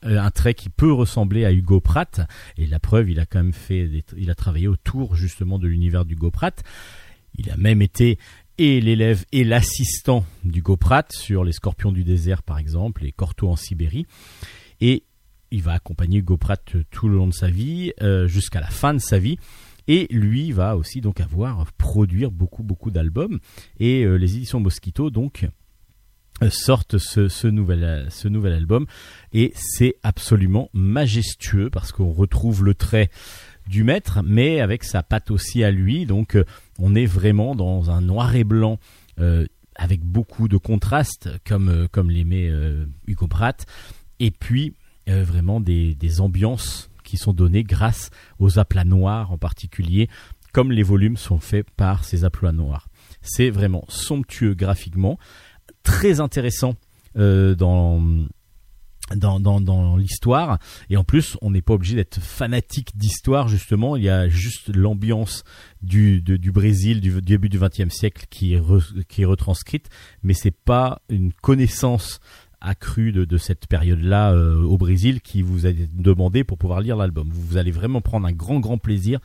[0.07, 2.21] un trait qui peut ressembler à Hugo Pratt
[2.59, 3.89] et la preuve, il a quand même fait,
[4.19, 6.63] il a travaillé autour justement de l'univers d'Hugo Pratt.
[7.37, 8.19] Il a même été
[8.59, 13.49] et l'élève et l'assistant d'Hugo Pratt sur les Scorpions du désert par exemple, et Corto
[13.49, 14.07] en Sibérie.
[14.81, 15.05] Et
[15.51, 18.69] il va accompagner Hugo Pratt euh, tout le long de sa vie, euh, jusqu'à la
[18.69, 19.39] fin de sa vie.
[19.87, 23.39] Et lui va aussi donc avoir produire beaucoup beaucoup d'albums.
[23.79, 25.47] Et euh, les éditions Mosquito donc
[26.43, 28.87] euh, sortent euh, ce nouvel album
[29.33, 33.09] et c'est absolument majestueux parce qu'on retrouve le trait
[33.67, 36.07] du maître mais avec sa patte aussi à lui.
[36.07, 36.45] Donc euh,
[36.79, 38.79] on est vraiment dans un noir et blanc
[39.19, 39.47] euh,
[39.77, 42.51] avec beaucoup de contrastes comme euh, comme l'aimait
[43.07, 43.67] Hugo Pratt
[44.21, 44.75] et puis
[45.07, 50.09] vraiment des, des ambiances qui sont données grâce aux aplats noirs en particulier
[50.53, 52.89] comme les volumes sont faits par ces aplats noirs.
[53.21, 55.19] C'est vraiment somptueux graphiquement.
[55.83, 56.75] Très intéressant
[57.17, 58.01] dans
[59.15, 60.59] dans, dans, dans l'histoire.
[60.91, 63.97] Et en plus on n'est pas obligé d'être fanatique d'histoire justement.
[63.97, 65.45] Il y a juste l'ambiance
[65.83, 68.63] du, du Brésil du début du XXe siècle qui est,
[69.09, 69.91] qui est retranscrite
[70.23, 72.21] mais c'est pas une connaissance
[72.65, 77.29] accrue de, cette période-là euh, au Brésil qui vous a demandé pour pouvoir lire l'album.
[77.31, 79.21] Vous, allez vraiment prendre un grand grand plaisir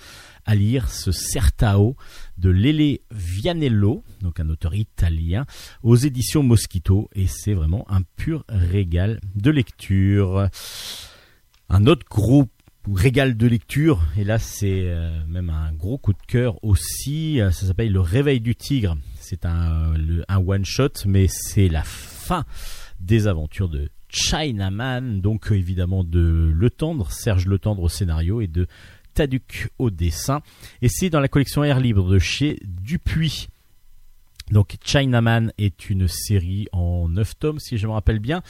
[0.45, 1.95] à lire ce Certao
[2.37, 5.45] de Lele Vianello, donc un auteur italien,
[5.83, 10.49] aux éditions Mosquito, et c'est vraiment un pur régal de lecture.
[11.69, 12.47] Un autre gros
[12.93, 17.51] régal de lecture, et là c'est euh, même un gros coup de cœur aussi, euh,
[17.51, 18.97] ça s'appelle Le Réveil du Tigre.
[19.19, 19.93] C'est un
[20.29, 22.45] one-shot, mais c'est la fin
[22.99, 28.41] des aventures de Chinaman, donc euh, évidemment de Le Tendre, Serge Le Tendre au scénario
[28.41, 28.67] et de
[29.13, 30.41] Taduc au dessin.
[30.81, 33.47] Et c'est dans la collection Air Libre de chez Dupuis.
[34.51, 38.41] Donc Chinaman est une série en 9 tomes, si je me rappelle bien,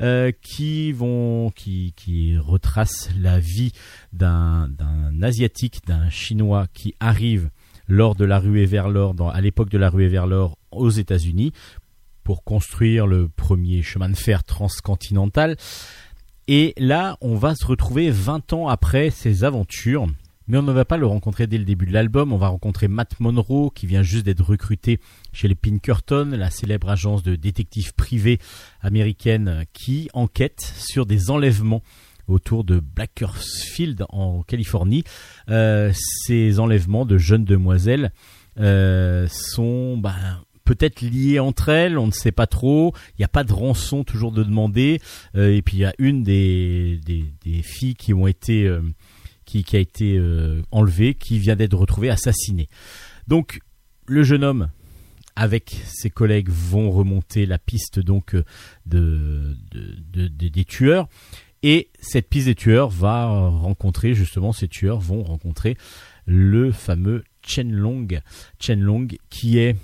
[0.00, 3.70] euh, qui vont, qui, qui retrace la vie
[4.12, 7.50] d'un, d'un asiatique, d'un chinois qui arrive
[7.86, 11.52] lors de la ruée vers l'or, à l'époque de la ruée vers l'or aux États-Unis,
[12.24, 15.56] pour construire le premier chemin de fer transcontinental.
[16.48, 20.06] Et là, on va se retrouver 20 ans après ces aventures.
[20.46, 22.32] Mais on ne va pas le rencontrer dès le début de l'album.
[22.32, 25.00] On va rencontrer Matt Monroe, qui vient juste d'être recruté
[25.32, 28.38] chez les Pinkerton, la célèbre agence de détectives privés
[28.82, 31.82] américaine qui enquête sur des enlèvements
[32.28, 35.04] autour de Blackersfield en Californie.
[35.48, 38.12] Euh, ces enlèvements de jeunes demoiselles
[38.60, 42.94] euh, sont ben, peut-être liés entre elles, on ne sait pas trop.
[43.10, 45.00] Il n'y a pas de rançon toujours de demander.
[45.36, 47.00] Euh, et puis il y a une des,
[47.62, 48.82] filles euh,
[49.44, 52.68] qui, a été euh, enlevée, qui vient d'être retrouvée assassinée.
[53.28, 53.60] Donc
[54.06, 54.68] le jeune homme
[55.36, 58.44] avec ses collègues vont remonter la piste donc de,
[58.86, 59.56] de-
[60.12, 61.08] de- de- des tueurs
[61.64, 65.76] et cette piste des tueurs va rencontrer justement ces tueurs vont rencontrer
[66.26, 68.20] le fameux Chenlong
[68.60, 69.76] Chenlong qui est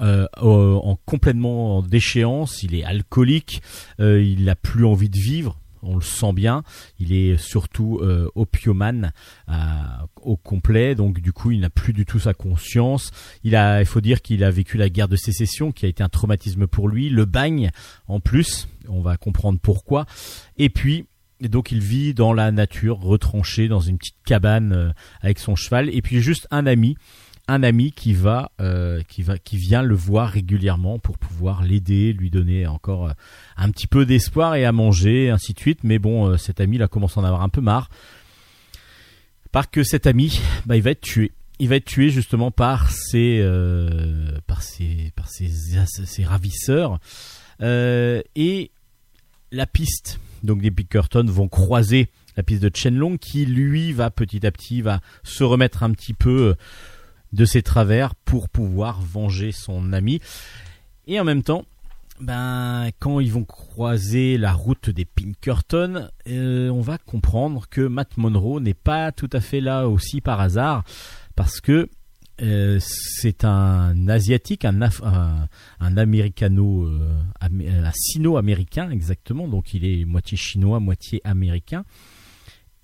[0.00, 3.62] euh, euh, en complètement en déchéance, il est alcoolique,
[4.00, 6.62] euh, il n'a plus envie de vivre, on le sent bien.
[6.98, 8.46] Il est surtout euh, au
[10.36, 13.10] complet, donc du coup il n'a plus du tout sa conscience.
[13.44, 16.02] Il a, il faut dire qu'il a vécu la guerre de sécession, qui a été
[16.02, 17.70] un traumatisme pour lui, le bagne
[18.08, 20.06] en plus, on va comprendre pourquoi.
[20.56, 21.06] Et puis
[21.40, 25.94] donc il vit dans la nature, retranché dans une petite cabane euh, avec son cheval,
[25.94, 26.96] et puis juste un ami
[27.46, 32.12] un ami qui va, euh, qui va, qui vient le voir régulièrement pour pouvoir l'aider,
[32.12, 33.12] lui donner encore euh,
[33.56, 35.80] un petit peu d'espoir et à manger, ainsi de suite.
[35.84, 37.90] Mais bon, euh, cet ami là commence à en avoir un peu marre,
[39.52, 41.32] parce que cet ami, bah, il va être tué.
[41.60, 43.40] Il va être tué justement par ses,
[44.48, 45.48] par ses, par ses,
[45.86, 46.98] ses ravisseurs
[47.60, 48.72] et
[49.52, 50.18] la piste.
[50.42, 54.82] Donc des Pinkerton vont croiser la piste de Chenlong, qui lui va petit à petit
[54.82, 56.56] va se remettre un petit peu
[57.34, 60.20] de ses travers pour pouvoir venger son ami.
[61.06, 61.64] Et en même temps,
[62.20, 68.16] ben, quand ils vont croiser la route des Pinkerton, euh, on va comprendre que Matt
[68.16, 70.84] Monroe n'est pas tout à fait là aussi par hasard,
[71.34, 71.88] parce que
[72.42, 75.46] euh, c'est un asiatique, un, euh,
[75.80, 81.84] un sino-américain exactement, donc il est moitié chinois, moitié américain,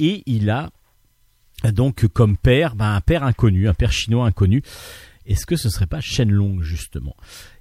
[0.00, 0.70] et il a
[1.72, 4.62] donc comme père, ben, un père inconnu, un père chinois inconnu.
[5.26, 7.16] Est-ce que ce serait pas Shenlong justement?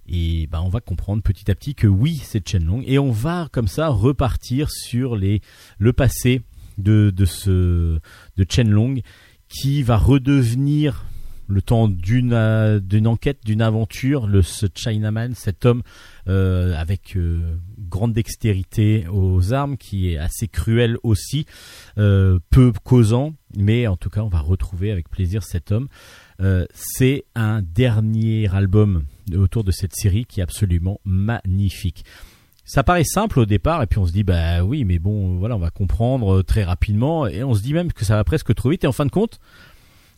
[0.08, 3.48] Et ben on va comprendre petit à petit que oui, c'est Shenlong, et on va
[3.52, 5.42] comme ça repartir sur les
[5.78, 6.42] le passé
[6.78, 8.00] de de ce
[8.38, 9.02] de Shenlong
[9.50, 11.06] qui va redevenir
[11.50, 15.82] le temps d'une euh, d'une enquête, d'une aventure, le ce Chinaman, cet homme
[16.28, 21.46] euh, avec euh, grande dextérité aux armes, qui est assez cruel aussi,
[21.96, 25.88] peu causant, mais en tout cas, on va retrouver avec plaisir cet homme.
[26.74, 29.04] C'est un dernier album
[29.34, 32.06] autour de cette série qui est absolument magnifique.
[32.64, 35.56] Ça paraît simple au départ, et puis on se dit bah oui, mais bon, voilà,
[35.56, 38.70] on va comprendre très rapidement, et on se dit même que ça va presque trop
[38.70, 38.84] vite.
[38.84, 39.40] Et en fin de compte,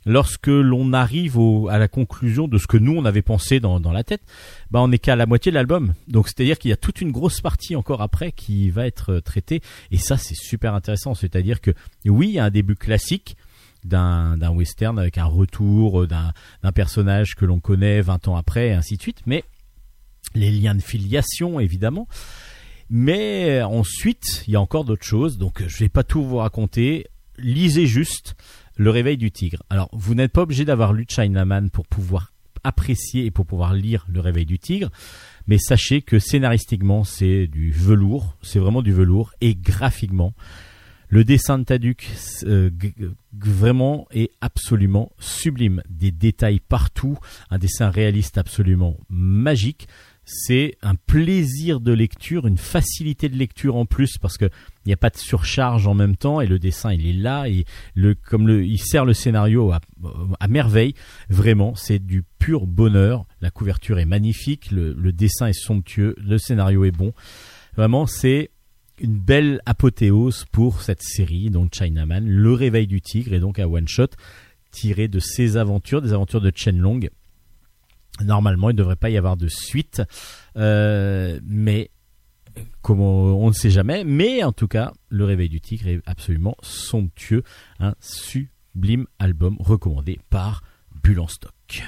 [0.06, 1.38] lorsque l'on arrive
[1.70, 4.22] à la conclusion de ce que nous on avait pensé dans, la tête,
[4.70, 5.94] bah on n'est qu'à la moitié de l'album.
[6.08, 9.22] Donc c'est-à-dire qu'il y a toute une grosse partie encore après qui va être euh,
[9.22, 9.62] traitée
[9.92, 11.14] et ça c'est super intéressant.
[11.14, 11.72] C'est-à-dire que
[12.06, 13.36] oui, il y a un début classique
[13.84, 18.74] d'un western avec un retour euh, d'un personnage que l'on connaît 20 ans après et
[18.74, 19.44] ainsi de suite, mais
[20.36, 22.08] les liens de filiation évidemment.
[22.94, 27.08] Mais ensuite, il y a encore d'autres choses, donc je vais pas tout vous raconter.
[27.38, 28.36] Lisez juste
[28.82, 29.62] Le réveil du tigre.
[29.70, 32.34] Alors, vous n'êtes pas obligé d'avoir lu Chinaman pour pouvoir
[32.64, 34.90] apprécier et pour pouvoir lire Le réveil du tigre,
[35.46, 40.34] mais sachez que scénaristiquement, c'est du velours, c'est vraiment du velours, et graphiquement,
[41.10, 42.10] le dessin de Taduc
[42.46, 42.72] euh,
[43.38, 45.84] vraiment est absolument sublime.
[45.88, 47.20] Des détails partout,
[47.52, 49.88] un dessin réaliste absolument magique.
[50.34, 54.94] C'est un plaisir de lecture, une facilité de lecture en plus parce que il n'y
[54.94, 58.16] a pas de surcharge en même temps et le dessin il est là et le
[58.16, 60.94] comme le il sert le scénario à, merveille.
[61.30, 63.26] Vraiment, c'est du pur bonheur.
[63.42, 67.14] La couverture est magnifique, le, dessin est somptueux, le scénario est bon.
[67.76, 68.52] Vraiment, c'est
[69.00, 73.66] une belle apothéose pour cette série, donc Chinaman, Le Réveil du Tigre, et donc un
[73.66, 74.10] one-shot
[74.72, 77.10] tiré de ses aventures, des aventures de Chenlong.
[78.24, 80.02] Normalement, il ne devrait pas y avoir de suite,
[80.58, 81.92] euh, mais
[82.82, 84.04] comment on ne sait jamais.
[84.04, 87.44] Mais en tout cas, Le Réveil du Tigre est absolument somptueux,
[87.80, 90.64] un sublime album recommandé par
[91.04, 91.84] Bulle en stock.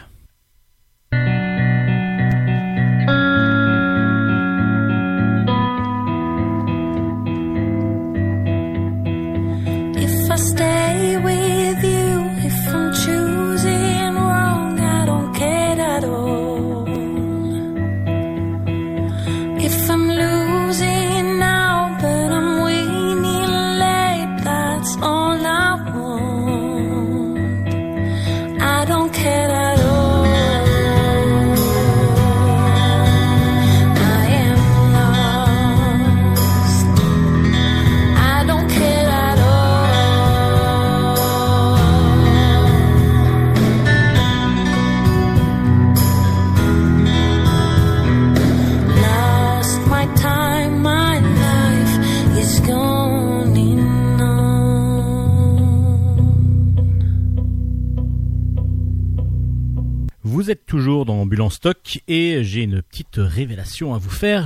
[60.43, 64.45] Vous êtes toujours dans Ambulance Stock et j'ai une petite révélation à vous faire.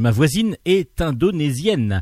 [0.00, 2.00] Ma voisine est indonésienne.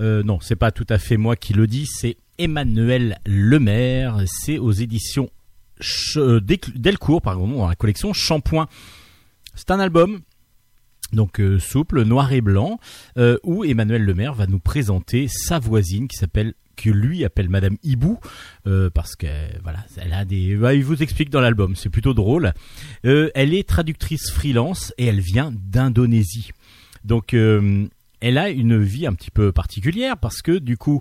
[0.00, 4.24] Euh, non, c'est pas tout à fait moi qui le dis, c'est Emmanuel Lemaire.
[4.26, 5.30] C'est aux éditions
[6.16, 8.66] euh, Delcourt, pardon, dans la collection Shampoing.
[9.54, 10.22] C'est un album
[11.12, 12.78] donc euh, souple, noir et blanc,
[13.18, 17.76] euh, où Emmanuel Lemaire va nous présenter sa voisine qui s'appelle que lui appelle Madame
[17.84, 18.18] Hibou
[18.66, 19.26] euh, parce que
[19.62, 20.56] voilà, elle a des.
[20.56, 22.52] bah, il vous explique dans l'album, c'est plutôt drôle.
[23.04, 26.50] Elle est traductrice freelance et elle vient d'Indonésie.
[27.04, 31.00] Donc elle a une vie un petit peu particulière parce que du coup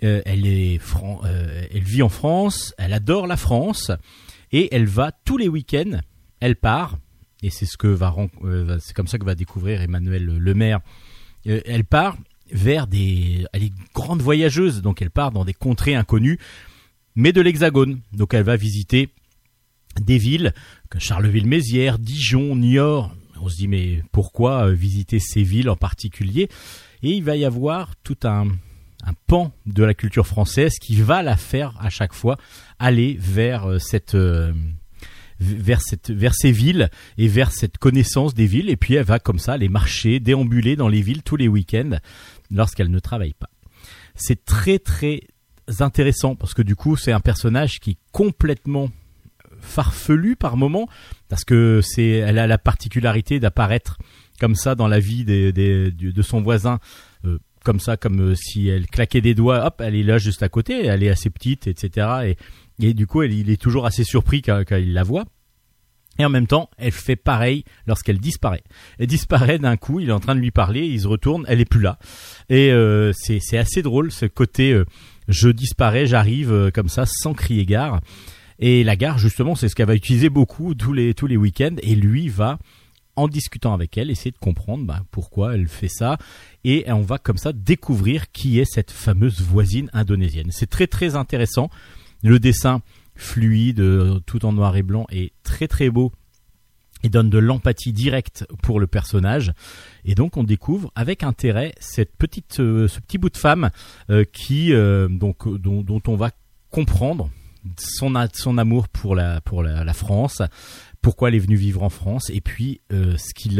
[0.00, 3.92] elle est elle vit en France, elle adore la France
[4.50, 6.00] et elle va tous les week-ends,
[6.40, 6.98] elle part
[7.44, 10.80] et c'est ce que euh, va- c'est comme ça que va découvrir Emmanuel Lemaire.
[11.46, 12.16] Euh, elle part
[12.50, 16.38] vers des elle est grande voyageuse donc elle part dans des contrées inconnues
[17.16, 18.00] mais de l'Hexagone.
[18.12, 19.10] Donc elle va visiter
[20.00, 20.52] des villes
[20.88, 23.14] comme Charleville-Mézières, Dijon, Niort.
[23.40, 26.48] On se dit mais pourquoi euh, visiter ces villes en particulier?
[27.02, 28.46] Et il va y avoir tout un,
[29.26, 32.38] pan de la culture française qui va la faire à chaque fois
[32.78, 34.16] aller vers cette
[35.40, 38.70] vers cette vers ces villes et vers cette connaissance des villes.
[38.70, 41.98] Et puis elle va comme ça aller marcher déambuler dans les villes tous les week-ends
[42.50, 43.50] lorsqu'elle ne travaille pas.
[44.14, 45.20] C'est très très
[45.80, 48.90] intéressant parce que du coup c'est un personnage qui est complètement
[49.60, 50.88] farfelu par moment
[51.28, 53.98] parce que c'est elle a la particularité d'apparaître
[54.40, 56.80] comme ça dans la vie des, des- de son voisin
[57.24, 60.42] euh, comme ça comme euh, si elle claquait des doigts hop elle est là juste
[60.42, 62.36] à côté elle est assez petite etc et,
[62.80, 65.24] et du coup il est toujours assez surpris quand, il la voit
[66.18, 68.62] et en même temps, elle fait pareil lorsqu'elle disparaît.
[68.98, 71.60] Elle disparaît d'un coup, il est en train de lui parler, il se retourne, elle
[71.60, 71.98] est plus là.
[72.48, 74.84] Et euh, c'est c'est assez drôle ce côté euh,
[75.26, 78.00] je disparais, j'arrive euh, comme ça sans crier gare.
[78.60, 81.76] Et la gare justement, c'est ce qu'elle va utiliser beaucoup tous les tous les week-ends.
[81.82, 82.58] Et lui va
[83.16, 86.18] en discutant avec elle, essayer de comprendre bah, pourquoi elle fait ça,
[86.64, 90.48] et on va comme ça découvrir qui est cette fameuse voisine indonésienne.
[90.50, 91.70] C'est très très intéressant.
[92.24, 92.82] Le dessin
[93.14, 96.10] fluide, euh, tout en noir et blanc, est très très beau
[97.04, 99.52] et donne de l'empathie directe pour le personnage.
[100.04, 103.70] Et donc on découvre avec intérêt euh, ce petit bout de femme
[104.10, 105.34] euh, qui, dont,
[106.06, 106.30] on va
[106.70, 107.30] comprendre
[107.78, 109.40] son, son amour pour la,
[109.92, 110.42] France,
[111.02, 113.50] pourquoi elle est venue vivre en France, et puis ce qui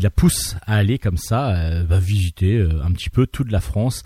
[0.00, 4.02] la pousse à aller comme ça, va visiter euh, un petit peu toute la France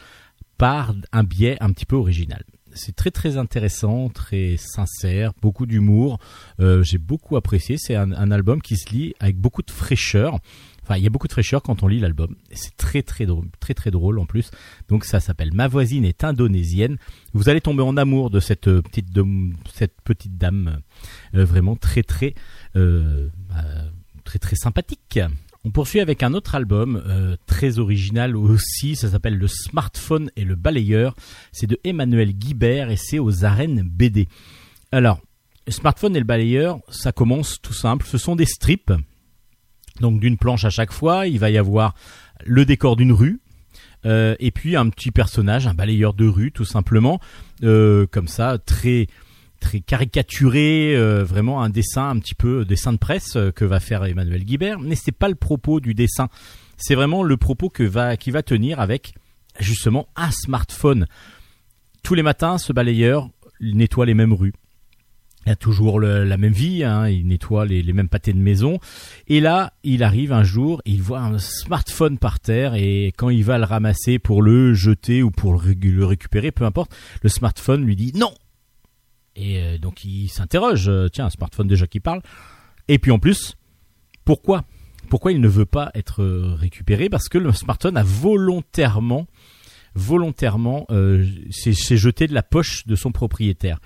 [0.56, 2.44] par un biais un petit peu original.
[2.74, 6.18] C'est très très intéressant, très sincère, beaucoup d'humour.
[6.60, 7.76] Euh, J'ai beaucoup apprécié.
[7.78, 10.38] C'est un, album qui se lit avec beaucoup de fraîcheur.
[10.84, 12.36] Enfin, il y a beaucoup de fraîcheur quand on lit l'album.
[12.52, 14.50] C'est très très drôle, très très drôle en plus.
[14.88, 16.98] Donc ça s'appelle Ma voisine est indonésienne.
[17.32, 19.08] Vous allez tomber en amour de cette euh, petite
[19.72, 20.80] cette petite dame,
[21.34, 22.34] euh, vraiment très très
[22.76, 23.30] euh,
[24.24, 25.18] très très sympathique.
[25.66, 30.44] On poursuit avec un autre album euh, très original aussi, ça s'appelle Le smartphone et
[30.44, 31.16] le balayeur.
[31.52, 34.28] C'est de Emmanuel Guibert et c'est aux arènes BD.
[34.92, 35.20] Alors,
[35.66, 38.92] le smartphone et le balayeur, ça commence tout simple, ce sont des strips.
[40.00, 41.94] Donc d'une planche à chaque fois, il va y avoir
[42.44, 43.40] le décor d'une rue,
[44.06, 47.20] euh, et puis un petit personnage, un balayeur de rue tout simplement,
[47.62, 49.06] euh, comme ça, très
[49.64, 53.80] très caricaturé, euh, vraiment un dessin un petit peu dessin de presse euh, que va
[53.80, 56.28] faire Emmanuel Guibert, mais c'est pas le propos du dessin,
[56.76, 59.14] c'est vraiment le propos que va qui va tenir avec
[59.58, 61.06] justement un smartphone.
[62.02, 63.30] Tous les matins, ce balayeur
[63.60, 64.52] nettoie les mêmes rues.
[65.46, 68.78] Il a toujours la même vie, hein, il nettoie les, mêmes pâtés de maison.
[69.28, 73.44] Et là, il arrive un jour, il voit un smartphone par terre et quand il
[73.44, 77.96] va le ramasser pour le jeter ou pour le récupérer, peu importe, le smartphone lui
[77.96, 78.32] dit non.
[79.36, 82.22] Et euh, donc il s'interroge, euh, tiens, un smartphone déjà qui parle.
[82.88, 83.56] Et puis en plus,
[84.24, 84.64] pourquoi?
[85.08, 87.08] Pourquoi il ne veut pas être euh, récupéré?
[87.08, 89.26] Parce que le smartphone a volontairement,
[89.94, 93.80] volontairement, euh, s'est jeté de la poche de son propriétaire.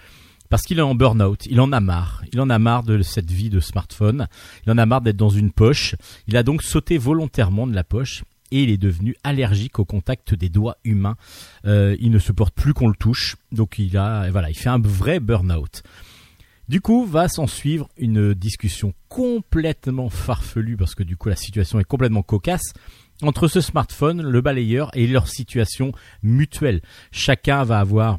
[0.48, 3.30] Parce qu'il est en burn-out, il en a marre, il en a marre de cette
[3.30, 4.28] vie de smartphone,
[4.64, 5.94] il en a marre d'être dans une poche,
[6.26, 10.34] il a donc sauté volontairement de la poche et il est devenu allergique au contact
[10.34, 11.16] des doigts humains,
[11.64, 14.78] Euh, il ne supporte plus qu'on le touche, donc il a, voilà, il fait un
[14.78, 15.82] vrai burn-out.
[16.68, 21.80] Du coup, va s'en suivre une discussion complètement farfelue, parce que du coup la situation
[21.80, 22.74] est complètement cocasse,
[23.22, 25.92] entre ce smartphone, le balayeur et leur situation
[26.22, 26.80] mutuelle.
[27.10, 28.18] Chacun va avoir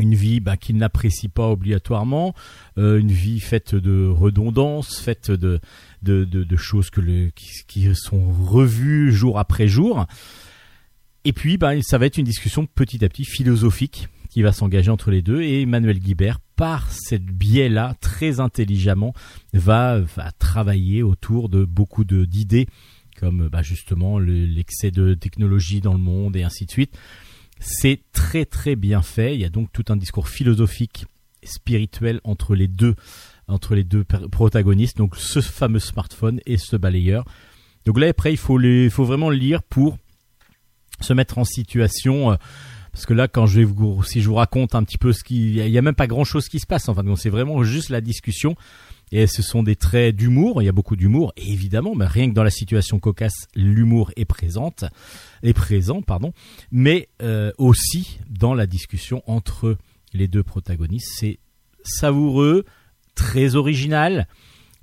[0.00, 2.34] une vie bah, qu'il n'apprécie pas obligatoirement,
[2.78, 5.60] euh, une vie faite de redondance, faite de,
[6.02, 10.06] de, de, de choses que le, qui, qui sont revues jour après jour.
[11.24, 14.90] Et puis, bah, ça va être une discussion petit à petit philosophique qui va s'engager
[14.90, 15.42] entre les deux.
[15.42, 19.12] Et Emmanuel Guibert, par cette biais-là, très intelligemment,
[19.52, 22.68] va, va travailler autour de beaucoup d'idées,
[23.18, 26.96] comme bah, justement le- l'excès de technologie dans le monde et ainsi de suite.
[27.60, 29.34] C'est très très bien fait.
[29.34, 31.04] Il y a donc tout un discours philosophique,
[31.44, 32.94] spirituel entre les deux,
[33.48, 34.96] entre les deux protagonistes.
[34.96, 37.24] Donc ce fameux smartphone et ce balayeur.
[37.84, 39.98] Donc là après, il faut les, il faut vraiment lire pour
[41.00, 42.32] se mettre en situation.
[42.32, 42.36] euh,
[42.92, 43.60] parce que là, quand je
[44.04, 45.82] si je vous raconte un petit peu ce qui, il y a- il y a
[45.82, 46.88] même pas grand chose qui se passe.
[46.88, 48.56] Enfin, c'est vraiment juste la discussion.
[49.12, 50.62] Et ce sont des traits d'humour.
[50.62, 51.32] Il y a beaucoup d'humour.
[51.36, 54.84] Évidemment, mais rien que dans la situation cocasse, l'humour est présente,
[55.42, 56.32] est présent, pardon.
[56.70, 59.76] Mais euh, aussi dans la discussion entre
[60.12, 61.38] les deux protagonistes, c'est
[61.82, 62.64] savoureux,
[63.14, 64.28] très original.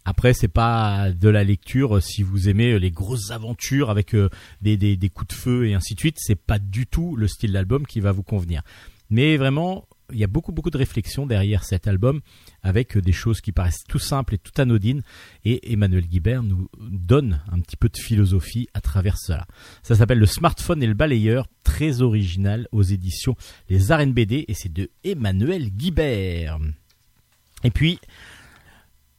[0.04, 4.30] Après, c'est pas de la lecture si vous aimez les grosses aventures avec euh,
[4.62, 6.18] des, des, des coups de feu et ainsi de suite.
[6.18, 8.62] C'est pas du tout le style d'album qui va vous convenir.
[9.10, 12.22] Mais vraiment, il y a beaucoup beaucoup de réflexions derrière cet album
[12.64, 15.02] avec euh, des choses qui paraissent tout simples et tout anodines
[15.46, 19.46] et Emmanuel Guibert nous donne un petit peu de philosophie à travers cela.
[19.84, 23.36] Ça s'appelle Le smartphone et le balayeur, très original aux éditions
[23.70, 26.60] Les Arènes et c'est de Emmanuel Guibert.
[27.64, 28.00] Et puis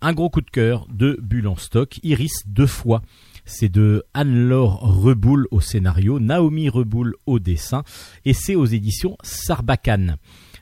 [0.01, 3.03] un gros coup de cœur de Bulle en stock, Iris deux fois.
[3.45, 7.83] C'est de Anne-Laure Reboul au scénario, Naomi Reboul au dessin,
[8.25, 10.17] et c'est aux éditions Sarbacane.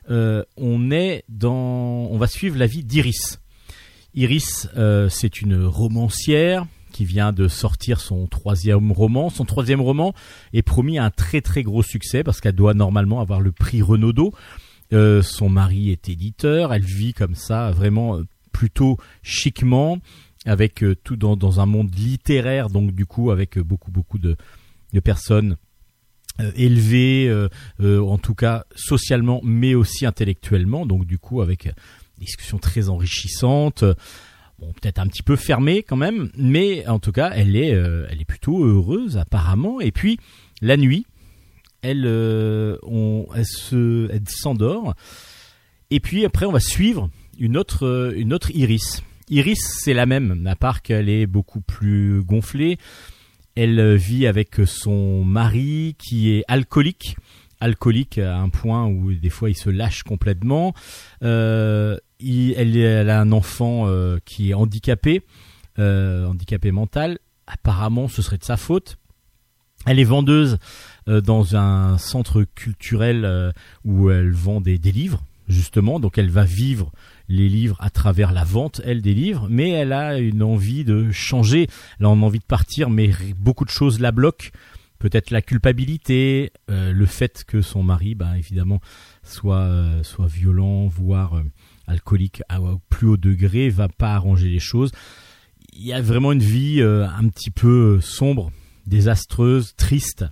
[0.09, 3.39] Euh, on est dans, on va suivre la vie d'Iris.
[4.13, 9.29] Iris, euh, c'est une romancière qui vient de sortir son troisième roman.
[9.29, 10.13] Son troisième roman
[10.53, 14.33] est promis un très très gros succès parce qu'elle doit normalement avoir le prix Renaudot.
[14.93, 18.21] Euh, son mari est éditeur, elle vit comme ça vraiment
[18.53, 19.99] plutôt chiquement
[20.45, 24.37] avec tout dans, un monde littéraire donc du coup avec beaucoup beaucoup de
[25.03, 25.57] personnes
[26.39, 27.49] euh, élevées euh,
[27.81, 31.71] euh, en tout cas socialement mais aussi intellectuellement donc du coup avec euh,
[32.17, 33.83] des discussions très enrichissantes
[34.59, 38.07] bon peut-être un petit peu fermée quand même mais en tout cas elle est euh,
[38.09, 40.19] elle est plutôt heureuse apparemment et puis
[40.61, 41.05] la nuit
[41.81, 44.95] elle euh, on, elle se elle s'endort
[45.91, 47.09] et puis après on va suivre
[47.39, 51.59] une autre euh, une autre iris Iris, c'est la même, à part qu'elle est beaucoup
[51.59, 52.77] plus gonflée.
[53.59, 57.17] Elle vit avec son mari qui est alcoolique.
[57.59, 60.75] Alcoolique à un point où des fois il se lâche complètement.
[61.23, 65.23] Euh, elle, a un enfant euh, qui est handicapé,
[65.79, 67.17] euh, handicapé mental.
[67.47, 68.99] Apparemment, ce serait de sa faute.
[69.87, 70.59] Elle est vendeuse
[71.07, 73.53] dans un centre culturel
[73.85, 75.99] où elle vend des livres, justement.
[75.99, 76.91] Donc elle va vivre
[77.29, 81.11] les livres à travers la vente, elle, des livres, mais elle a une envie de
[81.11, 81.67] changer,
[81.99, 84.49] elle a envie de partir, mais beaucoup de choses la bloquent.
[84.99, 88.81] Peut-être la culpabilité, euh, le fait que son mari, bah, évidemment,
[89.21, 91.43] soit, euh, soit violent, voire euh,
[91.85, 94.91] alcoolique à, au plus haut degré, va pas arranger les choses.
[95.73, 98.51] Il y a vraiment une vie un petit peu sombre,
[98.87, 100.25] désastreuse, triste.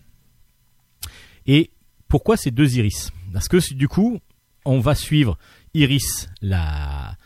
[1.46, 1.70] Et
[2.08, 3.12] pourquoi ces deux iris?
[3.32, 4.20] Parce que du coup,
[4.66, 5.38] on va suivre
[5.76, 7.18] Iris, la,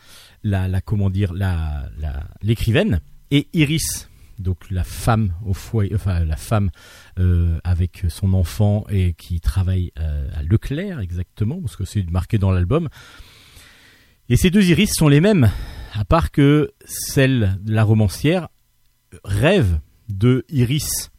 [0.42, 1.88] la, comment dire, la,
[2.42, 3.00] l'écrivaine,
[3.30, 4.08] et Iris,
[4.38, 6.70] donc la femme au foyer, enfin la femme
[7.18, 12.38] euh, avec son enfant et qui travaille euh, à Leclerc exactement, parce que c'est marqué
[12.38, 12.88] dans l'album.
[14.28, 15.50] Et ces deux Iris sont les mêmes,
[15.92, 18.48] à part que celle la romancière
[19.24, 19.78] rêve
[20.08, 21.10] de Iris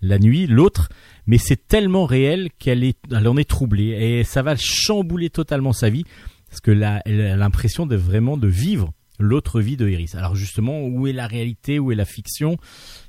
[0.00, 0.88] la nuit, l'autre,
[1.26, 5.72] mais c'est tellement réel qu'elle est, elle en est troublée et ça va chambouler totalement
[5.72, 6.04] sa vie
[6.48, 7.02] parce que a
[7.36, 10.14] l'impression de vraiment de vivre l'autre vie de Iris.
[10.14, 12.56] Alors justement, où est la réalité, où est la fiction?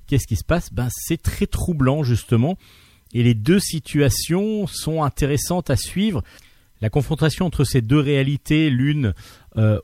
[0.07, 0.73] Qu'est-ce qui se passe?
[0.73, 2.57] Ben c'est très troublant justement,
[3.13, 6.23] et les deux situations sont intéressantes à suivre.
[6.81, 9.13] La confrontation entre ces deux réalités, l'une
[9.57, 9.79] euh,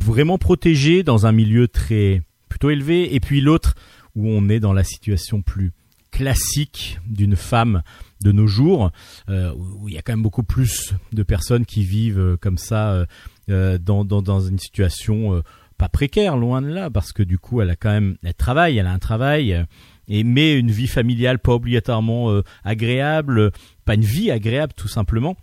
[0.00, 3.74] vraiment protégée dans un milieu très plutôt élevé, et puis l'autre
[4.14, 5.72] où on est dans la situation plus
[6.10, 7.82] classique d'une femme
[8.20, 8.90] de nos jours,
[9.28, 12.58] euh, où il y a quand même beaucoup plus de personnes qui vivent euh, comme
[12.58, 13.06] ça
[13.48, 15.42] euh, dans, dans, une situation
[15.78, 18.78] pas précaire, loin de là, parce que du coup, elle a quand même, elle travaille,
[18.78, 19.64] elle a un travail,
[20.08, 23.52] et mais une vie familiale pas obligatoirement agréable,
[23.84, 25.36] pas une vie agréable tout simplement.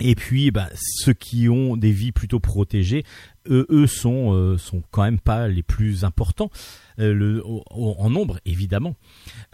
[0.00, 3.04] Et puis, bah, ceux qui ont des vies plutôt protégées,
[3.48, 6.50] eux, eux sont euh, sont quand même pas les plus importants
[6.98, 7.40] euh,
[7.70, 8.96] en nombre, évidemment.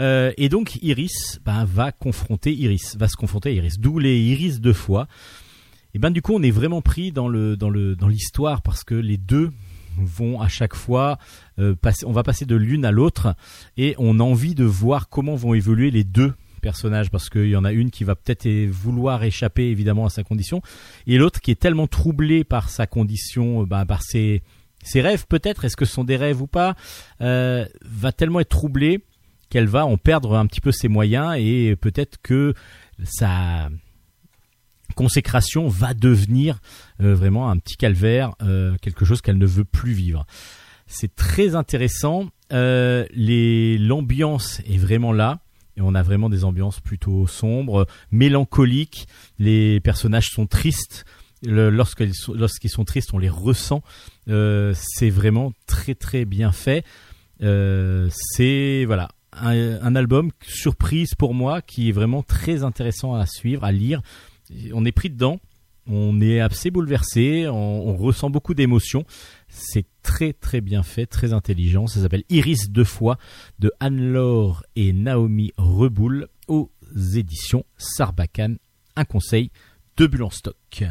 [0.00, 3.78] Euh, et donc, Iris bah, va confronter Iris, va se confronter à Iris.
[3.78, 5.08] D'où les Iris deux fois.
[5.94, 9.50] Et ben du coup, on est vraiment pris dans l'histoire parce que les deux
[9.96, 11.18] vont à chaque fois
[11.56, 13.34] on va passer de l'une à l'autre
[13.76, 17.56] et on a envie de voir comment vont évoluer les deux personnages parce qu'il y
[17.56, 20.62] en a une qui va peut-être vouloir échapper évidemment à sa condition
[21.06, 24.42] et l'autre qui est tellement troublée par sa condition, euh, bah, par ses
[24.84, 26.76] ses rêves peut-être, est-ce que ce sont des rêves ou pas,
[27.20, 29.04] euh, va tellement être troublée
[29.50, 32.54] qu'elle va en perdre un petit peu ses moyens et peut-être que
[33.02, 33.70] sa
[34.94, 36.60] consécration va devenir
[37.00, 38.34] euh, vraiment un petit calvaire,
[38.80, 40.26] quelque chose qu'elle ne veut plus vivre.
[40.86, 42.28] C'est très intéressant.
[42.50, 45.40] L'ambiance est vraiment là.
[45.80, 49.08] On a vraiment des ambiances plutôt sombres, mélancoliques.
[49.38, 51.04] Les personnages sont tristes.
[51.42, 53.82] Lorsqu'ils sont, tristes, on les ressent.
[54.28, 56.84] Euh, c'est vraiment très très bien fait.
[57.42, 59.08] Euh, c'est voilà
[59.40, 64.02] un album surprise pour moi qui est vraiment très intéressant à suivre, à lire.
[64.72, 65.38] On est pris dedans,
[65.88, 69.04] on est assez bouleversé, on, ressent beaucoup d'émotions.
[69.48, 71.86] C'est très très bien fait, très intelligent.
[71.86, 73.18] Ça s'appelle Iris deux fois
[73.58, 76.70] de Anne-Laure et Naomi Reboul aux
[77.14, 78.58] éditions Sarbacane.
[78.96, 79.50] Un conseil
[79.96, 80.84] de Bulle en stock.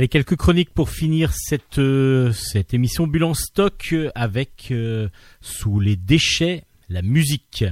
[0.00, 5.10] Allez, quelques chroniques pour finir cette, euh, cette émission Bulle en stock euh, avec euh,
[5.42, 7.66] Sous les déchets, la musique.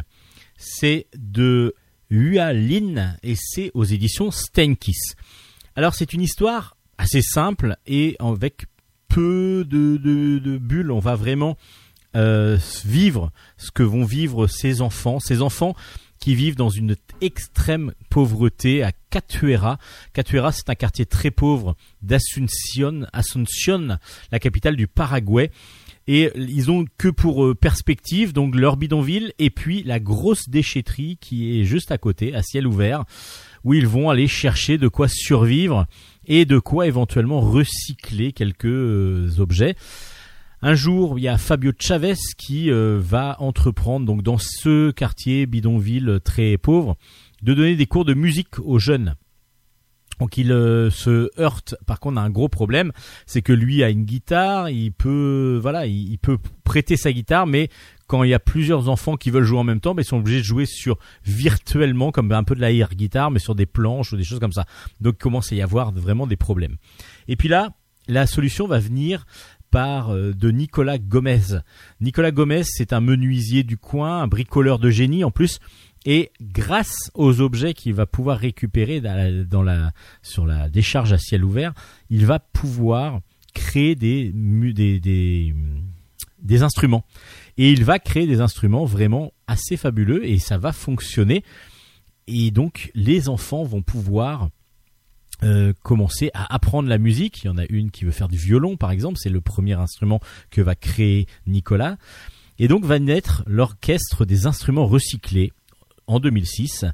[0.58, 1.74] C'est de
[2.10, 5.14] Hua Lin et c'est aux éditions Steinkiss.
[5.74, 8.66] Alors c'est une histoire assez simple et avec
[9.08, 10.90] peu de, bulles.
[10.90, 11.56] On va vraiment
[12.12, 15.18] vivre ce que vont vivre ces enfants.
[15.18, 15.74] Ces enfants
[16.34, 19.78] vivent dans une extrême pauvreté à Catuera.
[20.12, 23.98] Catuera, c'est un quartier très pauvre d'Asunción, Asunción,
[24.32, 25.50] la capitale du Paraguay.
[26.06, 31.18] Et ils ont que pour euh, perspective donc leur bidonville et puis la grosse déchetterie
[31.20, 33.04] qui est juste à côté, à ciel ouvert,
[33.62, 35.86] où ils vont aller chercher de quoi survivre
[36.26, 39.74] et de quoi éventuellement recycler quelques euh, objets.
[40.60, 45.46] Un jour, il y a Fabio Chavez qui euh, va entreprendre donc dans ce quartier
[45.46, 46.96] bidonville très pauvre
[47.42, 49.14] de donner des cours de musique aux jeunes.
[50.18, 52.90] Donc il euh, se heurte par contre à un gros problème,
[53.24, 57.68] c'est que lui a une guitare, il peut voilà, il, peut prêter sa guitare mais
[58.08, 60.18] quand il y a plusieurs enfants qui veulent jouer en même temps, ben, ils sont
[60.18, 63.66] obligés de jouer sur virtuellement comme un peu de la air guitare mais sur des
[63.66, 64.66] planches ou des choses comme ça.
[65.00, 66.78] Donc il commence à y avoir vraiment des problèmes.
[67.28, 67.74] Et puis là,
[68.08, 69.24] la solution va venir
[69.70, 71.60] par euh, de Nicolas Gomez.
[72.00, 75.58] Nicolas Gomez, c'est un menuisier du coin, un bricoleur de génie en plus.
[76.06, 79.92] Et grâce aux objets qu'il va pouvoir récupérer dans la-
[80.22, 81.74] sur la décharge à ciel ouvert,
[82.08, 83.20] il va pouvoir
[83.52, 85.54] créer des, des,
[86.40, 87.04] des instruments.
[87.56, 91.42] Et il va créer des instruments vraiment assez fabuleux et ça va fonctionner.
[92.28, 94.50] Et donc les enfants vont pouvoir
[95.42, 97.42] euh, commencer à apprendre la musique.
[97.42, 99.18] Il y en a une qui veut faire du violon, par exemple.
[99.18, 100.20] C'est le premier instrument
[100.50, 101.96] que va créer Nicolas.
[102.58, 105.52] Et donc va naître l'orchestre des instruments recyclés
[106.06, 106.84] en 2006.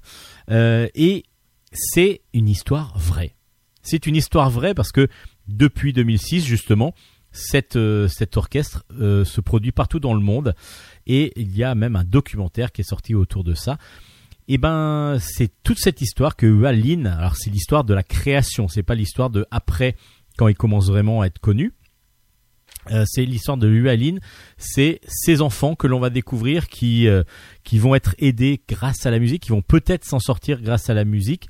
[0.50, 1.24] Euh, et
[1.72, 3.34] c'est une histoire vraie.
[3.82, 5.08] C'est une histoire vraie parce que
[5.48, 6.94] depuis 2006, justement,
[7.32, 10.54] cette, euh, cet orchestre euh, se produit partout dans le monde.
[11.06, 13.78] Et il y a même un documentaire qui est sorti autour de ça.
[14.46, 18.68] Et ben, c'est toute cette histoire que Hua Lin, alors c'est l'histoire de la création,
[18.68, 19.96] c'est pas l'histoire de après
[20.36, 21.72] quand il commence vraiment à être connu.
[22.90, 24.18] Euh, c'est l'histoire de Hua Lin,
[24.58, 27.22] c'est ces enfants que l'on va découvrir qui euh,
[27.62, 30.94] qui vont être aidés grâce à la musique, qui vont peut-être s'en sortir grâce à
[30.94, 31.48] la musique.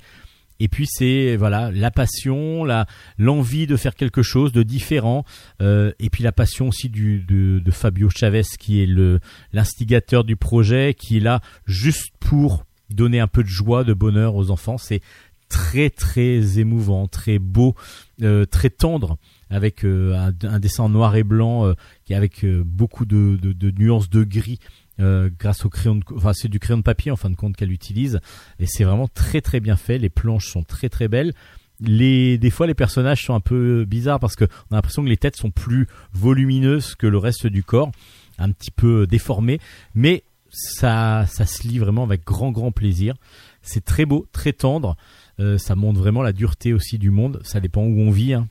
[0.61, 2.85] Et puis c'est voilà la passion, la
[3.17, 5.25] l'envie de faire quelque chose de différent,
[5.61, 9.19] euh, et puis la passion aussi du de, de Fabio Chavez qui est le
[9.51, 14.35] l'instigateur du projet, qui est là juste pour donner un peu de joie, de bonheur
[14.35, 14.77] aux enfants.
[14.77, 15.01] C'est
[15.49, 17.75] très très émouvant, très beau,
[18.21, 19.17] euh, très tendre,
[19.49, 23.37] avec euh, un, dessin noir et blanc, euh, qui est avec beaucoup de,
[23.77, 24.59] nuances de gris.
[24.99, 27.71] grâce au crayon, de, enfin c'est du crayon de papier en fin de compte qu'elle
[27.71, 28.19] utilise,
[28.59, 29.97] et c'est vraiment très très bien fait.
[29.97, 31.33] Les planches sont très très belles.
[31.81, 35.09] Les, des fois les personnages sont un peu bizarres parce que on a l'impression que
[35.09, 37.91] les têtes sont plus volumineuses que le reste du corps,
[38.37, 39.59] un petit peu déformées,
[39.93, 40.23] mais
[40.55, 43.15] ça, ça se lit vraiment avec grand grand plaisir.
[43.61, 44.95] C'est très beau, très tendre.
[45.39, 47.41] Euh, ça montre vraiment la dureté aussi du monde.
[47.43, 48.33] Ça dépend où on vit.
[48.33, 48.47] Hein.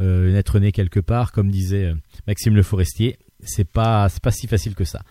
[0.00, 1.94] Euh, N'être né quelque part, comme disait euh,
[2.26, 5.02] Maxime Le Forestier, c'est pas c'est pas si facile que ça.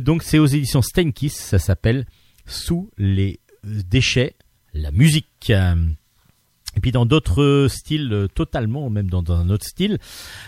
[0.00, 1.34] Donc c'est aux éditions Steinkiss.
[1.34, 2.06] Ça s'appelle
[2.46, 4.34] Sous les déchets,
[4.72, 5.52] la musique.
[6.76, 9.98] Et puis dans d'autres styles, euh, totalement, même dans, un autre style,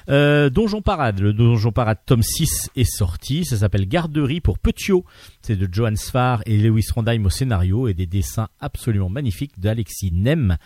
[0.09, 1.21] euh, Donjon Parade.
[1.21, 3.45] Le Donjon Parade tome 6 est sorti.
[3.45, 5.05] Ça s'appelle Garderie pour Petiot.
[5.43, 10.13] C'est de Johan Sfar et Lewis Trondheim au scénario et des dessins absolument magnifiques d'Alexis
[10.13, 10.57] Nem.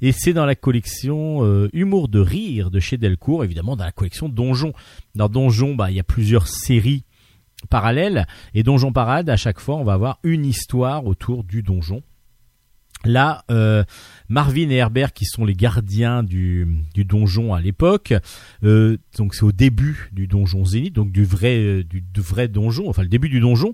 [0.00, 3.92] Et c'est dans la collection euh, Humour de rire de chez Delcourt, évidemment dans la
[3.92, 4.72] collection Donjon.
[5.16, 7.04] Dans Donjon, bah, il y a plusieurs séries
[7.68, 12.02] parallèles et Donjon Parade, à chaque fois, on va avoir une histoire autour du donjon.
[13.04, 13.82] Là, euh,
[14.28, 18.12] Marvin et Herbert, qui sont les gardiens du, donjon à l'époque,
[18.62, 22.88] euh, donc c'est au début du donjon Zénith, donc du vrai, euh, du, vrai donjon,
[22.88, 23.72] enfin le début du donjon.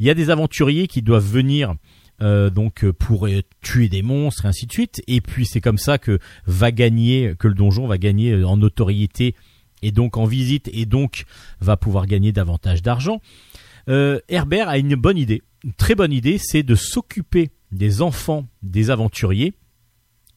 [0.00, 1.74] Il y a des aventuriers qui doivent venir
[2.20, 3.28] donc pour
[3.62, 5.02] tuer des monstres et ainsi de suite.
[5.06, 9.36] Et puis c'est comme ça que va gagner, que le donjon va gagner en notoriété
[9.82, 11.24] et donc en visite et donc
[11.60, 13.20] va pouvoir gagner davantage d'argent.
[13.88, 18.90] Herbert a une bonne idée, une très bonne idée, c'est de s'occuper des enfants des
[18.90, 19.54] aventuriers.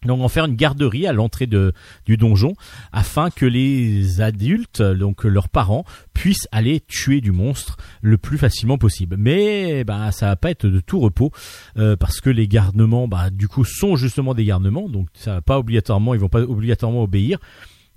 [0.06, 1.74] Donc en faire une garderie à l'entrée de,
[2.08, 2.56] du donjon
[2.92, 5.86] afin que les adultes, donc leurs parents,
[6.16, 9.16] puissent aller tuer du monstre le plus facilement possible.
[9.20, 11.32] Mais bah ça va pas être de tout repos
[11.78, 15.42] euh, parce que les garnements, bah du coup, sont justement des garnements, donc ça va
[15.42, 17.38] pas obligatoirement, ils vont pas obligatoirement obéir.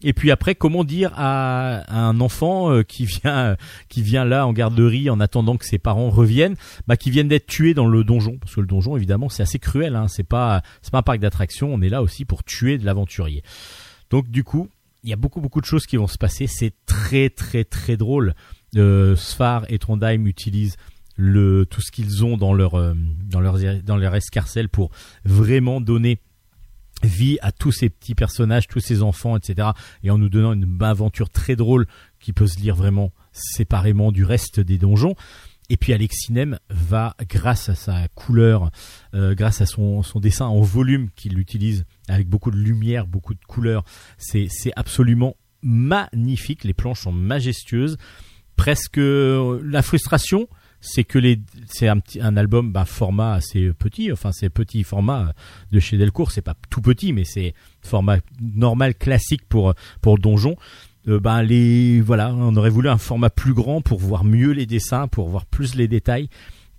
[0.05, 3.56] Et puis après, comment dire à, un enfant euh, qui vient
[3.89, 6.56] qui vient là en garderie en attendant que ses parents reviennent,
[6.86, 9.59] bah qui viennent d'être tués dans le donjon parce que le donjon évidemment c'est assez
[9.59, 12.76] cruel, hein, c'est pas c'est pas un parc d'attractions, on est là aussi pour tuer
[12.76, 13.43] de l'aventurier.
[14.10, 14.68] Donc du coup,
[15.05, 16.47] il y a beaucoup beaucoup de choses qui vont se passer.
[16.47, 18.35] C'est très très très drôle.
[18.76, 20.76] Euh, Sfar et Trondheim utilisent
[21.16, 22.93] le tout ce qu'ils ont dans leur euh,
[23.31, 24.90] dans leurs dans leur escarcelle pour
[25.24, 26.18] vraiment donner
[27.05, 29.68] vie à tous ces petits personnages, tous ces enfants, etc.
[30.02, 31.86] Et en nous donnant une aventure très drôle
[32.20, 35.14] qui peut se lire vraiment séparément du reste des donjons.
[35.70, 38.70] Et puis Alexinem va, grâce à sa couleur,
[39.14, 43.44] euh, grâce à son, dessin en volume qu'il utilise avec beaucoup de lumière, beaucoup de
[43.47, 43.85] couleurs,
[44.18, 46.64] c'est c'est absolument magnifique.
[46.64, 47.97] Les planches sont majestueuses.
[48.56, 50.48] Presque euh, la frustration,
[50.85, 54.12] c'est que les c'est un un album bah, format assez petit.
[54.12, 55.32] Enfin, c'est petit format
[55.73, 56.31] de chez Delcourt.
[56.31, 60.56] C'est pas tout petit, mais c'est format normal classique pour pour donjon
[61.06, 65.06] ben les voilà, on aurait voulu un format plus grand pour voir mieux les dessins,
[65.09, 66.28] pour voir plus les détails.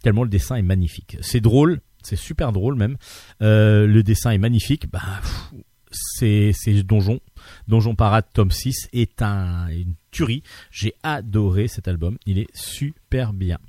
[0.01, 1.17] Tellement le dessin est magnifique.
[1.21, 2.97] C'est drôle, c'est super drôle même.
[3.41, 4.89] Euh, le dessin est magnifique.
[4.89, 5.51] Pff,
[5.91, 7.19] c'est c'est donjon.
[7.67, 10.43] Donjon Parade tome 6 est un, une tuerie.
[10.71, 12.17] J'ai adoré cet album.
[12.25, 13.59] Il est super bien,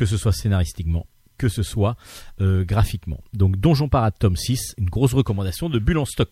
[0.00, 1.04] que ce soit scénaristiquement,
[1.36, 1.94] que ce soit
[2.40, 3.22] euh, graphiquement.
[3.34, 6.30] Donc Donjon Parade tome 6, une grosse recommandation de Bulle stock.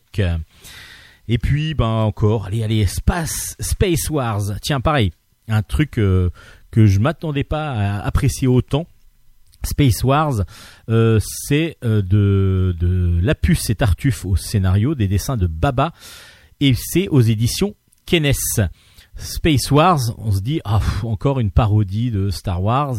[1.28, 4.40] Et puis, ben encore, allez, allez, Space, Space Wars.
[4.62, 5.12] Tiens, pareil,
[5.48, 6.30] un truc euh,
[6.70, 8.86] que je m'attendais pas à apprécier autant.
[9.62, 10.44] Space Wars,
[10.88, 15.92] euh, c'est de, de Lapus et Tartuffe au scénario, des dessins de Baba,
[16.60, 17.74] et c'est aux éditions
[18.06, 18.32] Kenes.
[19.16, 22.96] Space Wars, on se dit, ah, encore une parodie de Star Wars,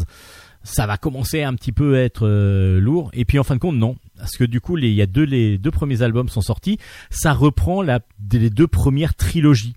[0.64, 3.60] ça va commencer un petit peu à être euh, lourd, et puis en fin de
[3.60, 3.98] compte, non.
[4.18, 6.78] Parce que du coup, les, il y a deux, les deux premiers albums sont sortis,
[7.10, 9.76] ça reprend les deux premières trilogies.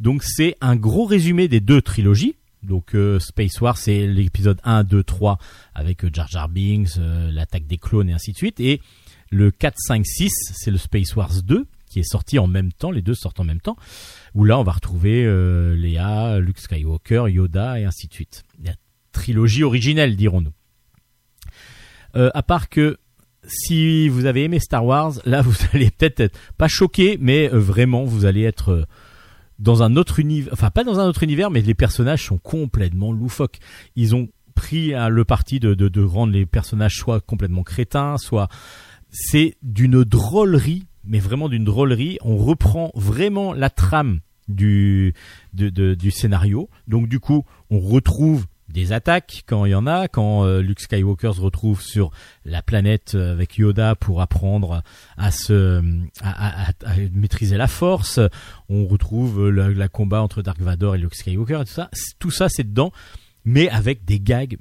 [0.00, 2.34] Donc c'est un gros résumé des deux trilogies.
[2.62, 5.38] Donc euh, Space War c'est l'épisode 1, 2, 3
[5.74, 8.60] avec euh, Jar Jar Binks, euh, l'attaque des clones et ainsi de suite.
[8.60, 8.80] Et
[9.30, 12.92] le 4, 5, 6 c'est le Space Wars 2 qui est sorti en même temps,
[12.92, 13.76] les deux sortent en même temps,
[14.34, 15.24] où là on va retrouver
[15.74, 18.44] Léa, Luke Skywalker, Yoda et ainsi de suite.
[18.62, 18.74] La
[19.12, 20.52] trilogie originelle dirons-nous.
[22.16, 22.98] Euh, à part que
[23.44, 27.58] si vous avez aimé Star Wars, là vous allez peut-être être pas choqué, mais euh,
[27.58, 28.84] vraiment vous allez être euh,
[29.58, 33.12] dans un autre univers, enfin pas dans un autre univers, mais les personnages sont complètement
[33.12, 33.58] loufoques.
[33.96, 38.48] Ils ont pris hein, le parti de, rendre les personnages soit complètement crétins, soit
[39.10, 42.18] c'est d'une drôlerie, mais vraiment d'une drôlerie.
[42.22, 45.14] On reprend vraiment la trame du
[45.52, 46.68] du scénario.
[46.88, 50.80] Donc du coup, on retrouve des attaques quand il y en a, quand euh, Luke
[50.80, 52.10] Skywalker se retrouve sur
[52.44, 54.82] la planète euh, avec Yoda pour apprendre
[55.16, 55.82] à se
[56.22, 56.72] à, à-
[57.12, 58.20] maîtriser la force.
[58.68, 61.90] On retrouve euh, le, la combat entre Dark Vador et Luke Skywalker et tout ça.
[62.18, 62.92] Tout ça c'est dedans,
[63.44, 64.56] mais avec des gags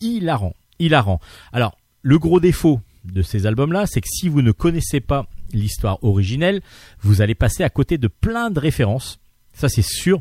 [0.00, 1.20] hilarants, hilarants.
[1.52, 6.02] Alors le gros défaut de ces albums-là, c'est que si vous ne connaissez pas l'histoire
[6.02, 6.62] originelle,
[7.00, 9.18] vous allez passer à côté de plein de références.
[9.52, 10.20] Ça c'est sûr.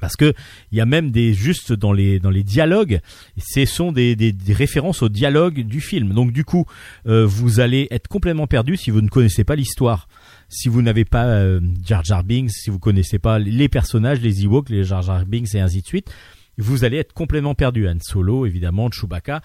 [0.00, 0.32] Parce que
[0.72, 3.00] il y a même des juste dans les dans les dialogues,
[3.38, 6.12] ce sont des, des, des références au dialogue du film.
[6.12, 6.66] Donc du coup,
[7.06, 10.08] euh, vous allez être complètement perdu si vous ne connaissez pas l'histoire.
[10.48, 14.44] Si vous n'avez pas euh, Jar Jar Binks, si vous connaissez pas les personnages, les
[14.44, 16.10] Ewoks, les Jar Jar Binks et ainsi de suite,
[16.58, 17.88] vous allez être complètement perdu.
[17.88, 19.42] Han Solo, évidemment, Chewbacca,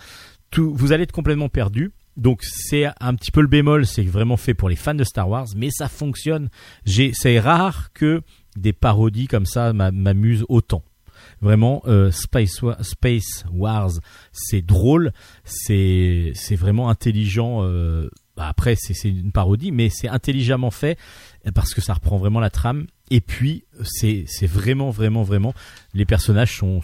[0.50, 1.92] tout, vous allez être complètement perdu.
[2.18, 5.30] Donc c'est un petit peu le bémol, c'est vraiment fait pour les fans de Star
[5.30, 6.50] Wars, mais ça fonctionne.
[6.86, 8.22] J'ai, c'est rare que
[8.56, 10.84] des parodies comme ça m'a- m'amusent autant.
[11.42, 13.92] Vraiment, euh, Space, Wa- Space Wars,
[14.32, 15.12] c'est drôle,
[15.44, 17.64] c'est vraiment intelligent.
[17.64, 20.98] euh, bah après, c'est une parodie, mais c'est intelligemment fait
[21.48, 22.86] euh, parce que ça reprend vraiment la trame.
[23.12, 25.54] Et puis, c'est vraiment, vraiment, vraiment.
[25.94, 26.82] Les personnages sont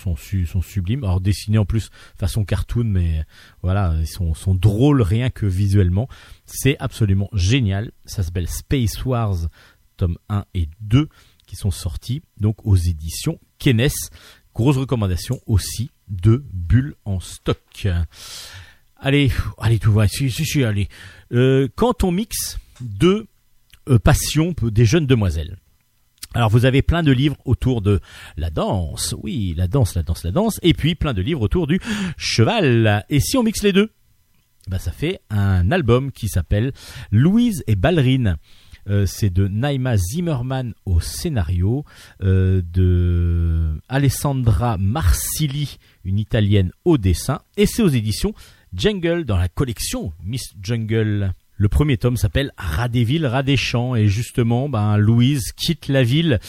[0.61, 1.03] sublimes.
[1.03, 3.25] Alors dessinés en plus façon cartoon, mais
[3.63, 6.07] voilà, ils sont sont drôles rien que visuellement.
[6.45, 7.91] C'est absolument génial.
[8.05, 9.47] Ça s'appelle Space Wars
[9.97, 11.09] tome 1 et 2
[11.51, 13.89] qui sont sortis donc aux éditions Kenes.
[14.55, 17.89] Grosse recommandation aussi de Bulle en stock.
[18.95, 20.87] Allez, allez tout va, si, si, si, allez.
[21.33, 23.27] Euh, quand on mixe deux
[23.89, 25.57] euh, passions des jeunes demoiselles.
[26.33, 27.99] Alors vous avez plein de livres autour de
[28.37, 31.67] la danse, oui, la danse, la danse, la danse, et puis plein de livres autour
[31.67, 31.81] du
[32.15, 33.05] cheval.
[33.09, 33.91] Et si on mixe les deux,
[34.69, 36.71] bah ça fait un album qui s'appelle
[37.11, 38.37] Louise et Ballerine.
[38.89, 41.85] Euh, c'est de Naima Zimmerman au scénario,
[42.23, 48.33] euh, de Alessandra Marsili, une italienne au dessin, et c'est aux éditions
[48.73, 51.33] Jungle dans la collection Miss Jungle.
[51.57, 56.39] Le premier tome s'appelle Radéville, Radéchamps, et justement, ben, Louise quitte la ville.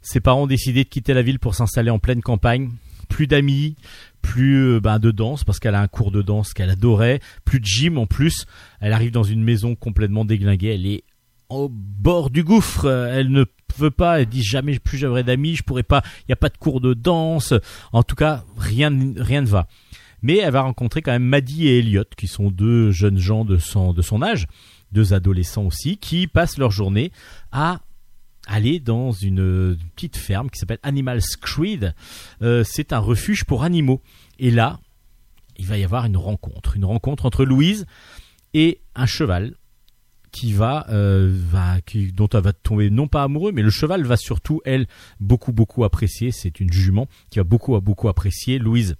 [0.00, 2.70] Ses parents ont décidé de quitter la ville pour s'installer en pleine campagne.
[3.10, 3.76] Plus d'amis,
[4.22, 7.60] plus euh, ben, de danse parce qu'elle a un cours de danse qu'elle adorait, plus
[7.60, 8.46] de gym en plus.
[8.80, 10.74] Elle arrive dans une maison complètement déglinguée.
[10.74, 11.04] Elle est
[11.56, 12.86] au bord du gouffre.
[12.86, 13.44] Elle ne
[13.76, 16.48] veut pas, elle dit jamais plus j'aurai d'amis, je pourrais pas, il n'y a pas
[16.48, 17.54] de cours de danse.
[17.92, 19.66] En tout cas, rien, rien ne va.
[20.22, 23.58] Mais elle va rencontrer quand même Maddie et Elliot, qui sont deux jeunes gens de
[23.58, 24.46] son, de son âge,
[24.92, 27.10] deux adolescents aussi, qui passent leur journée
[27.50, 27.80] à
[28.46, 31.94] aller dans une petite ferme qui s'appelle Animal Creed.
[32.42, 34.00] Euh, c'est un refuge pour animaux.
[34.38, 34.80] Et là,
[35.56, 37.86] il va y avoir une rencontre, une rencontre entre Louise
[38.54, 39.54] et un cheval
[40.32, 44.04] qui va, euh, va qui, dont elle va tomber non pas amoureux, mais le cheval
[44.04, 44.86] va surtout elle
[45.20, 46.32] beaucoup beaucoup apprécier.
[46.32, 48.96] C'est une jument qui va beaucoup beaucoup apprécier Louise.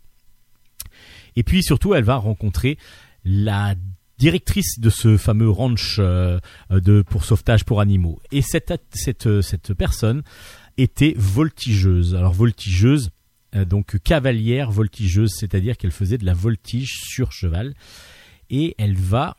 [1.34, 2.78] Et puis surtout, elle va rencontrer
[3.24, 3.74] la
[4.18, 6.38] directrice de ce fameux ranch euh,
[6.70, 8.20] de pour sauvetage pour animaux.
[8.30, 10.22] Et cette cette cette personne
[10.76, 12.14] était voltigeuse.
[12.14, 13.10] Alors voltigeuse,
[13.54, 17.74] euh, donc cavalière voltigeuse, c'est-à-dire qu'elle faisait de la voltige sur cheval.
[18.50, 19.36] Et elle va,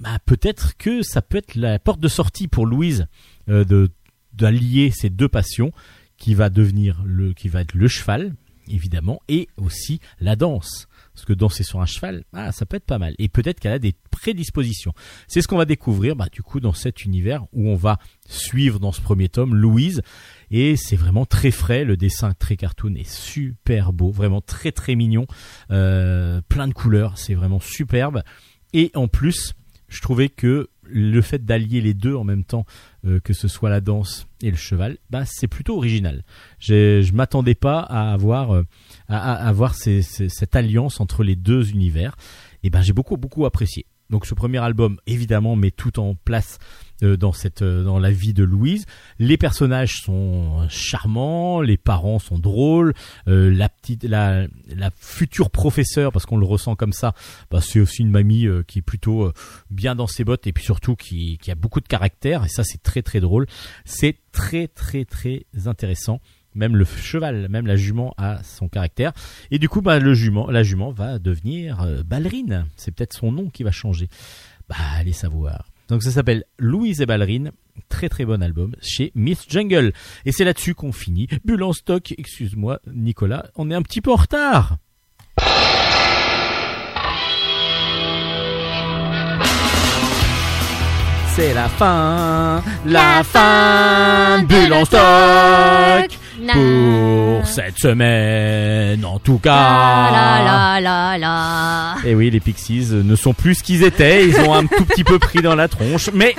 [0.00, 3.06] bah, peut-être que ça peut être la porte de sortie pour Louise
[3.48, 3.90] euh, de
[4.32, 5.72] d'allier ces deux passions,
[6.18, 8.34] qui va devenir le, qui va être le cheval,
[8.68, 10.88] évidemment, et aussi la danse.
[11.14, 13.14] Parce que danser sur un cheval, ah, ça peut être pas mal.
[13.18, 14.92] Et peut-être qu'elle a des prédispositions.
[15.28, 17.98] C'est ce qu'on va découvrir, bah, du coup, dans cet univers où on va
[18.28, 20.02] suivre dans ce premier tome Louise.
[20.50, 21.84] Et c'est vraiment très frais.
[21.84, 25.26] Le dessin très cartoon est super beau, vraiment très très mignon,
[25.70, 27.16] euh, plein de couleurs.
[27.16, 28.22] C'est vraiment superbe.
[28.74, 29.54] Et en plus,
[29.88, 32.64] je trouvais que le fait d'allier les deux en même temps,
[33.04, 36.22] euh, que ce soit la danse et le cheval, bah c'est plutôt original.
[36.60, 38.64] Je m'attendais pas à avoir euh,
[39.90, 42.16] cette alliance entre les deux univers.
[42.62, 43.86] Et ben j'ai beaucoup beaucoup apprécié.
[44.10, 46.58] Donc ce premier album évidemment met tout en place
[47.02, 48.86] euh, dans cette euh, dans la vie de Louise.
[49.18, 52.94] Les personnages sont charmants, les parents sont drôles,
[53.28, 54.46] euh, la petite la
[54.96, 57.14] future professeure parce qu'on le ressent comme ça,
[57.50, 59.30] bah, c'est aussi une mamie qui est plutôt
[59.70, 62.64] bien dans ses bottes et puis surtout qui qui a beaucoup de caractère et ça
[62.64, 63.46] c'est très très drôle.
[63.84, 66.20] C'est très très très intéressant.
[66.56, 69.12] Même le cheval, même la jument a son caractère.
[69.50, 72.66] Et du coup, bah, le jument, la jument va devenir euh, ballerine.
[72.76, 74.08] C'est peut-être son nom qui va changer.
[74.68, 75.66] Bah, allez savoir.
[75.88, 77.52] Donc ça s'appelle Louise et Ballerine.
[77.88, 79.92] Très très bon album chez Miss Jungle.
[80.24, 81.28] Et c'est là-dessus qu'on finit.
[81.44, 84.78] Bulle en stock, excuse-moi Nicolas, on est un petit peu en retard.
[91.34, 96.18] C'est la fin, la fin, bulle en stock
[96.52, 100.10] pour cette semaine en tout cas.
[100.12, 101.94] La la la la.
[102.04, 104.26] Et oui, les Pixies ne sont plus ce qu'ils étaient.
[104.28, 106.34] Ils ont un tout petit peu pris dans la tronche, mais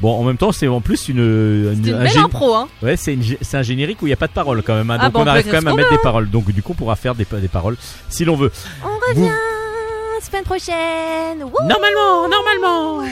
[0.00, 2.68] bon, en même temps, c'est en plus une, une- un belle gé- impro, hein.
[2.82, 3.16] Ouais, c'est
[3.54, 4.90] un générique où il n'y a pas de paroles quand même.
[4.90, 4.96] hein.
[5.00, 6.30] Ah donc bon, on arrive quand même à mettre des paroles.
[6.30, 7.76] Donc du coup, on pourra faire des, des paroles
[8.08, 8.50] si l'on veut.
[8.82, 9.32] On Vous- revient
[10.20, 11.42] semaine prochaine.
[11.42, 13.02] Wouh Normalement, normalement.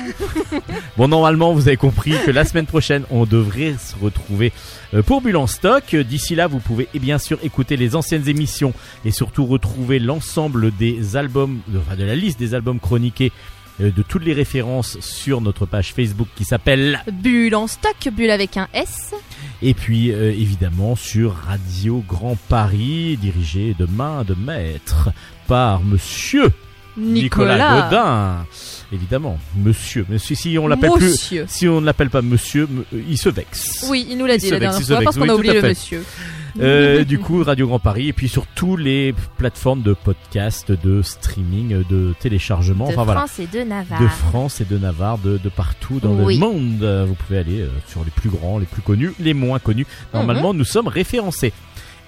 [0.96, 4.52] bon, normalement, vous avez compris que la semaine prochaine, on devrait se retrouver
[4.94, 5.94] euh, pour Bulle en stock.
[5.96, 8.72] D'ici là, vous pouvez et bien sûr écouter les anciennes émissions
[9.04, 13.32] et surtout retrouver l'ensemble des albums, de- enfin de la liste des albums chroniqués
[13.80, 18.30] euh, de toutes les références sur notre page Facebook qui s'appelle Bulle en stock, bulle
[18.30, 19.14] avec un S.
[19.62, 25.10] et puis euh, évidemment sur Radio Grand Paris dirigé de main de maître
[25.46, 26.52] par monsieur
[26.96, 27.88] Nicolas.
[27.90, 28.46] Godin.
[28.92, 30.06] Évidemment, monsieur.
[30.08, 31.44] Mais si, si on l'appelle plus, Monsieur.
[31.46, 33.86] si on ne l'appelle pas monsieur, euh, il se vexe.
[33.90, 35.36] Oui, il nous l'a Il dit la dernière il se fois parce vexe, qu'on a
[35.36, 36.04] oublié le monsieur.
[36.60, 41.02] Euh, du coup, Radio Grand Paris et puis sur tous les plateformes de podcast, de
[41.02, 42.86] streaming, de téléchargement.
[42.86, 43.20] De enfin voilà.
[43.26, 44.00] France et de Navarre.
[44.02, 46.34] De France et de Navarre, de, de partout dans Oui.
[46.34, 47.04] le monde.
[47.06, 49.86] Vous pouvez aller euh, sur les plus grands, les plus connus, les moins connus.
[50.14, 50.58] Normalement, Mhm.
[50.60, 51.52] nous sommes référencés.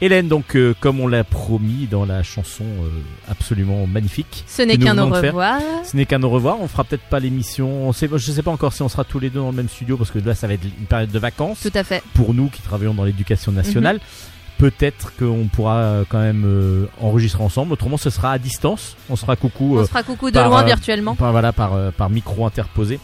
[0.03, 2.89] Hélène, donc, euh, comme on l'a promis dans la chanson euh,
[3.29, 4.45] absolument magnifique.
[4.47, 5.61] Ce n'est qu'un au revoir.
[5.85, 6.59] Ce n'est qu'un au revoir.
[6.61, 7.93] On fera peut-être pas l'émission.
[7.93, 10.11] Je sais pas encore si on sera tous les deux dans le même studio parce
[10.11, 12.03] que là, ça va être une période de vacances Tout à fait.
[12.15, 13.97] pour nous qui travaillons dans l'éducation nationale.
[13.97, 14.01] Mhm.
[14.59, 17.73] Peut-être qu'on pourra euh, quand même euh, enregistrer ensemble.
[17.73, 18.95] Autrement, ce sera à distance.
[19.09, 19.77] On sera coucou.
[19.77, 21.15] On euh, se fera coucou de par, loin euh, virtuellement.
[21.15, 23.01] par, voilà, par, par micro interposé.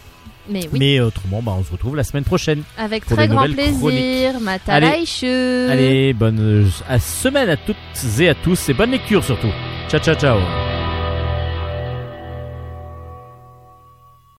[0.48, 2.62] Mais oui, Mais autrement, bah, on se retrouve la semaine prochaine.
[2.78, 4.40] avec pour très grand plaisir.
[4.40, 5.22] Matalaïche.
[5.24, 7.76] Allez, bonne euh, semaine à toutes
[8.18, 9.52] et à tous et bonne lecture surtout.
[9.88, 10.75] Ciao, ciao, ciao.